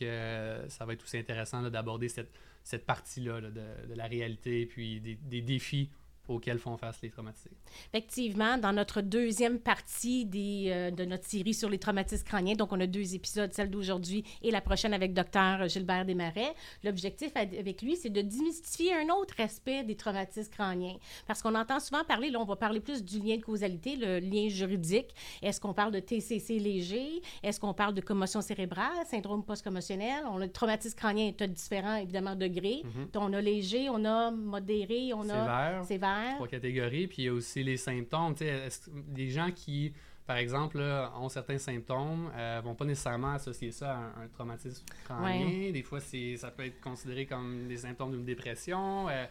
ça 0.69 0.85
va 0.85 0.93
être 0.95 1.03
aussi 1.05 1.19
intéressant 1.19 1.63
d'aborder 1.63 2.09
cette, 2.09 2.31
cette 2.65 2.87
partie-là 2.87 3.41
là, 3.41 3.51
de, 3.51 3.95
la 3.95 4.07
réalité 4.07 4.67
puis 4.67 5.01
des 5.01 5.43
défis 5.43 5.91
auxquels 6.29 6.59
font 6.59 6.77
face 6.77 7.01
les 7.03 7.11
traumatisés. 7.11 7.51
Effectivement, 7.93 8.57
dans 8.59 8.73
notre 8.73 9.01
deuxième 9.01 9.59
partie 9.59 10.25
des, 10.25 10.67
euh, 10.69 10.91
de 10.91 11.05
notre 11.05 11.25
série 11.25 11.55
sur 11.55 11.69
les 11.69 11.79
traumatismes 11.79 12.25
crâniens, 12.25 12.55
donc 12.55 12.73
on 12.73 12.81
a 12.81 12.87
deux 12.87 13.15
épisodes, 13.15 13.53
celle 13.53 13.71
d'aujourd'hui 13.71 14.25
et 14.43 14.51
la 14.51 14.61
prochaine 14.61 14.95
avec 14.95 15.15
Dr 15.15 15.69
Gilbert 15.69 16.05
Desmarais. 16.05 16.55
L'objectif 16.85 17.33
avec 17.37 17.83
lui, 17.83 17.97
c'est 17.97 18.11
de 18.11 18.21
démystifier 18.21 18.95
un 18.95 19.09
autre 19.15 19.35
aspect 19.39 19.83
des 19.83 19.97
traumatismes 19.97 20.51
crâniens. 20.51 20.97
Parce 21.27 21.43
qu'on 21.43 21.55
entend 21.55 21.81
souvent 21.81 22.05
parler, 22.05 22.31
là, 22.31 22.39
on 22.41 22.45
va 22.45 22.57
parler 22.57 22.81
plus 22.81 23.03
du 23.05 23.19
lien 23.19 23.37
de 23.37 23.43
causalité, 23.43 23.97
le 23.97 24.21
lien 24.21 24.49
juridique. 24.49 25.15
Est-ce 25.43 25.61
qu'on 25.61 25.75
parle 25.75 25.93
de 25.93 26.01
TCC 26.01 26.59
léger? 26.59 27.23
Est-ce 27.43 27.59
qu'on 27.59 27.75
parle 27.75 27.95
de 27.95 28.01
commotion 28.01 28.41
cérébrale, 28.41 29.07
syndrome 29.07 29.45
post-commotionnel? 29.45 30.25
On 30.31 30.41
a 30.41 30.47
le 30.47 30.53
traumatisme 30.53 30.97
crânien 30.97 31.29
est 31.29 31.43
à 31.43 31.47
différents, 31.47 31.97
évidemment, 31.97 32.37
degrés. 32.37 32.83
Mhm. 32.85 33.09
Donc, 33.13 33.23
on 33.25 33.33
a 33.33 33.41
léger, 33.41 33.89
on 33.91 34.05
a 34.05 34.31
modéré, 34.31 35.13
on 35.15 35.29
a 35.31 35.83
Sévère. 35.85 36.22
Trois 36.35 36.49
catégories. 36.49 37.07
Puis 37.07 37.23
il 37.23 37.25
y 37.27 37.29
a 37.29 37.33
aussi 37.33 37.63
les 37.63 37.77
symptômes. 37.77 38.35
Tu 38.35 38.45
sais, 38.45 38.49
est-ce- 38.49 38.91
des 38.91 39.31
gens 39.31 39.51
qui, 39.51 39.93
par 40.27 40.37
exemple, 40.37 40.79
là, 40.79 41.13
ont 41.21 41.29
certains 41.29 41.59
symptômes, 41.59 42.31
ne 42.37 42.61
vont 42.63 42.75
pas 42.75 42.85
nécessairement 42.85 43.33
associer 43.33 43.71
ça 43.73 43.93
à 43.93 43.97
un, 43.97 44.25
un 44.25 44.29
traumatisme 44.33 44.85
crânien. 45.05 45.71
Des 45.73 45.83
fois, 45.83 46.01
ça 46.01 46.51
peut 46.51 46.65
être 46.65 46.81
considéré 46.81 47.27
comme 47.27 47.67
des 47.69 47.77
symptômes 47.79 48.13
d'une 48.13 48.25
dépression. 48.25 49.09
euh, 49.09 49.27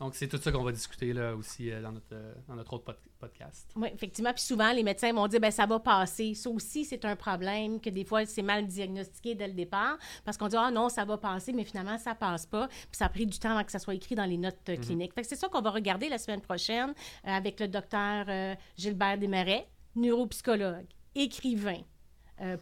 donc, 0.00 0.14
c'est 0.14 0.28
tout 0.28 0.36
ça 0.38 0.52
qu'on 0.52 0.62
va 0.62 0.70
discuter 0.72 1.12
là 1.12 1.34
aussi 1.34 1.70
euh, 1.72 1.82
dans, 1.82 1.90
notre, 1.92 2.06
euh, 2.12 2.32
dans 2.46 2.54
notre 2.54 2.72
autre 2.74 2.84
pod- 2.84 2.96
podcast. 3.18 3.68
Oui, 3.74 3.88
effectivement. 3.92 4.32
Puis 4.32 4.42
souvent, 4.44 4.70
les 4.72 4.82
médecins 4.84 5.12
vont 5.12 5.26
dire, 5.26 5.40
ben 5.40 5.50
ça 5.50 5.66
va 5.66 5.80
passer. 5.80 6.34
Ça 6.34 6.48
aussi, 6.50 6.84
c'est 6.84 7.04
un 7.04 7.16
problème 7.16 7.80
que 7.80 7.90
des 7.90 8.04
fois, 8.04 8.24
c'est 8.24 8.42
mal 8.42 8.66
diagnostiqué 8.66 9.34
dès 9.34 9.48
le 9.48 9.54
départ 9.54 9.98
parce 10.24 10.36
qu'on 10.36 10.46
dit, 10.48 10.56
ah 10.56 10.70
non, 10.70 10.88
ça 10.88 11.04
va 11.04 11.18
passer, 11.18 11.52
mais 11.52 11.64
finalement, 11.64 11.98
ça 11.98 12.14
passe 12.14 12.46
pas. 12.46 12.68
Puis 12.68 12.86
ça 12.92 13.06
a 13.06 13.08
pris 13.08 13.26
du 13.26 13.38
temps 13.38 13.50
avant 13.50 13.64
que 13.64 13.72
ça 13.72 13.78
soit 13.80 13.94
écrit 13.94 14.14
dans 14.14 14.24
les 14.24 14.36
notes 14.38 14.56
euh, 14.68 14.76
Mhm. 14.76 14.80
cliniques. 14.84 15.14
Fait 15.14 15.22
que 15.22 15.28
c'est 15.28 15.36
ça 15.36 15.48
qu'on 15.48 15.62
va 15.62 15.70
regarder 15.70 16.08
la 16.08 16.18
semaine 16.18 16.40
prochaine 16.42 16.90
euh, 16.90 17.30
avec 17.30 17.58
le 17.58 17.66
docteur 17.68 18.26
euh, 18.28 18.54
Gilbert 18.76 19.18
Desmarais, 19.18 19.66
neuropsychologue, 19.96 20.86
écrivain, 21.16 21.80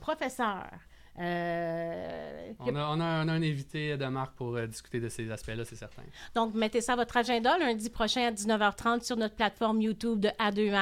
professeur. 0.00 0.70
Euh, 1.18 2.52
On 2.60 2.74
a, 2.74 2.88
on 2.88 3.00
a 3.00 3.04
un, 3.04 3.26
on 3.26 3.28
a 3.28 3.32
un 3.32 3.42
invité 3.42 3.96
de 3.96 4.06
marque 4.06 4.34
pour 4.34 4.56
euh, 4.56 4.66
discuter 4.66 5.00
de 5.00 5.08
ces 5.08 5.30
aspects-là, 5.30 5.64
c'est 5.64 5.76
certain. 5.76 6.02
Donc, 6.34 6.54
mettez 6.54 6.80
ça 6.80 6.94
à 6.94 6.96
votre 6.96 7.16
agenda 7.16 7.56
lundi 7.58 7.90
prochain 7.90 8.26
à 8.26 8.32
19h30 8.32 9.04
sur 9.04 9.16
notre 9.16 9.34
plateforme 9.34 9.80
YouTube 9.80 10.20
de 10.20 10.28
A2 10.28 10.72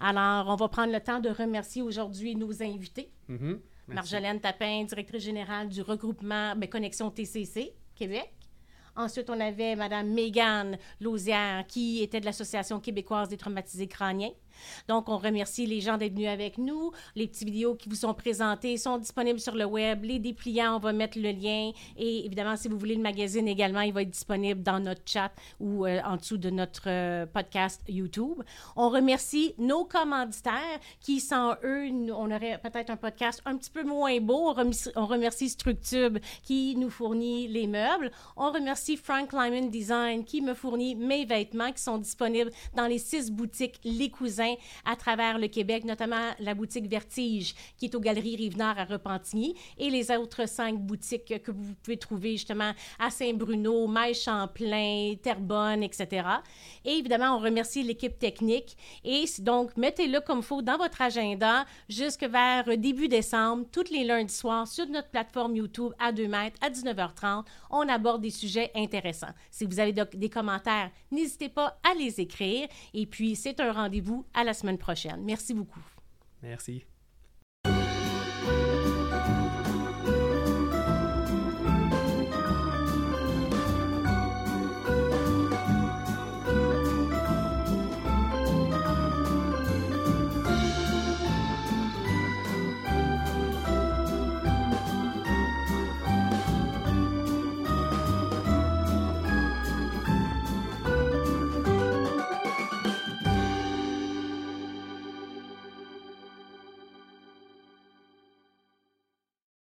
Alors, 0.00 0.48
on 0.48 0.56
va 0.56 0.68
prendre 0.68 0.92
le 0.92 1.00
temps 1.00 1.20
de 1.20 1.30
remercier 1.30 1.82
aujourd'hui 1.82 2.36
nos 2.36 2.62
invités. 2.62 3.10
Mhm. 3.28 3.60
Merci. 3.88 4.12
Marjolaine 4.12 4.40
Tapin, 4.40 4.84
directrice 4.84 5.24
générale 5.24 5.68
du 5.68 5.82
regroupement 5.82 6.54
ben, 6.56 6.68
Connexion 6.68 7.10
TCC 7.10 7.72
Québec. 7.94 8.32
Ensuite, 8.96 9.30
on 9.30 9.38
avait 9.40 9.76
Mme 9.76 10.08
Mégane 10.08 10.76
Lausière, 11.00 11.64
qui 11.66 12.02
était 12.02 12.20
de 12.20 12.24
l'Association 12.24 12.80
québécoise 12.80 13.28
des 13.28 13.36
traumatisés 13.36 13.86
crâniens. 13.86 14.32
Donc, 14.88 15.08
on 15.08 15.18
remercie 15.18 15.66
les 15.66 15.80
gens 15.80 15.96
d'être 15.96 16.12
venus 16.12 16.28
avec 16.28 16.58
nous. 16.58 16.92
Les 17.14 17.26
petites 17.26 17.48
vidéos 17.48 17.74
qui 17.74 17.88
vous 17.88 17.94
sont 17.94 18.14
présentées 18.14 18.76
sont 18.76 18.98
disponibles 18.98 19.40
sur 19.40 19.54
le 19.54 19.64
web. 19.64 20.04
Les 20.04 20.18
dépliants, 20.18 20.76
on 20.76 20.78
va 20.78 20.92
mettre 20.92 21.18
le 21.18 21.30
lien. 21.30 21.72
Et 21.96 22.26
évidemment, 22.26 22.56
si 22.56 22.68
vous 22.68 22.78
voulez 22.78 22.94
le 22.94 23.02
magazine 23.02 23.48
également, 23.48 23.80
il 23.80 23.92
va 23.92 24.02
être 24.02 24.10
disponible 24.10 24.62
dans 24.62 24.80
notre 24.80 25.02
chat 25.04 25.32
ou 25.58 25.86
euh, 25.86 26.00
en 26.04 26.16
dessous 26.16 26.38
de 26.38 26.50
notre 26.50 26.88
euh, 26.88 27.26
podcast 27.26 27.82
YouTube. 27.88 28.42
On 28.76 28.88
remercie 28.88 29.54
nos 29.58 29.84
commanditaires 29.84 30.80
qui, 31.00 31.20
sans 31.20 31.54
eux, 31.64 31.88
on 32.12 32.30
aurait 32.30 32.60
peut-être 32.62 32.90
un 32.90 32.96
podcast 32.96 33.42
un 33.44 33.56
petit 33.56 33.70
peu 33.70 33.82
moins 33.82 34.18
beau. 34.20 34.48
On 34.48 34.54
remercie, 34.54 34.90
on 34.96 35.06
remercie 35.06 35.48
Structube 35.48 36.18
qui 36.42 36.76
nous 36.76 36.90
fournit 36.90 37.48
les 37.48 37.66
meubles. 37.66 38.10
On 38.36 38.50
remercie 38.50 38.96
Frank 38.96 39.32
Lyman 39.32 39.70
Design 39.70 40.24
qui 40.24 40.40
me 40.40 40.54
fournit 40.54 40.94
mes 40.94 41.24
vêtements 41.24 41.72
qui 41.72 41.82
sont 41.82 41.98
disponibles 41.98 42.50
dans 42.74 42.86
les 42.86 42.98
six 42.98 43.30
boutiques 43.30 43.80
Les 43.84 44.10
Cousins 44.10 44.49
à 44.84 44.96
travers 44.96 45.38
le 45.38 45.48
Québec, 45.48 45.84
notamment 45.84 46.30
la 46.38 46.54
boutique 46.54 46.86
Vertige 46.86 47.54
qui 47.76 47.86
est 47.86 47.94
aux 47.94 48.00
Galeries 48.00 48.36
Rive-Nord 48.36 48.78
à 48.78 48.84
Repentigny 48.84 49.54
et 49.78 49.90
les 49.90 50.10
autres 50.10 50.48
cinq 50.48 50.78
boutiques 50.78 51.42
que 51.42 51.50
vous 51.50 51.74
pouvez 51.82 51.96
trouver 51.96 52.32
justement 52.32 52.72
à 52.98 53.10
Saint-Bruno, 53.10 53.86
Maille-Champlain, 53.86 55.14
Terrebonne, 55.22 55.82
etc. 55.82 56.26
Et 56.84 56.92
évidemment, 56.92 57.36
on 57.36 57.38
remercie 57.38 57.82
l'équipe 57.82 58.18
technique. 58.18 58.76
Et 59.04 59.24
donc, 59.40 59.76
mettez-le 59.76 60.20
comme 60.20 60.42
faut 60.42 60.62
dans 60.62 60.76
votre 60.78 61.02
agenda 61.02 61.64
jusque 61.88 62.24
vers 62.24 62.64
début 62.76 63.08
décembre, 63.08 63.66
tous 63.72 63.90
les 63.90 64.04
lundis 64.04 64.34
soirs, 64.34 64.66
sur 64.66 64.86
notre 64.86 65.08
plateforme 65.08 65.56
YouTube 65.56 65.92
à 65.98 66.12
2 66.12 66.26
mètres 66.28 66.58
à 66.60 66.70
19h30. 66.70 67.44
On 67.70 67.88
aborde 67.88 68.22
des 68.22 68.30
sujets 68.30 68.70
intéressants. 68.74 69.34
Si 69.50 69.64
vous 69.64 69.80
avez 69.80 69.92
des 69.92 70.28
commentaires, 70.28 70.90
n'hésitez 71.10 71.48
pas 71.48 71.78
à 71.88 71.94
les 71.94 72.20
écrire. 72.20 72.68
Et 72.94 73.06
puis, 73.06 73.36
c'est 73.36 73.60
un 73.60 73.72
rendez-vous 73.72 74.24
à 74.40 74.44
la 74.44 74.54
semaine 74.54 74.78
prochaine. 74.78 75.22
Merci 75.22 75.54
beaucoup. 75.54 75.80
Merci. 76.42 76.84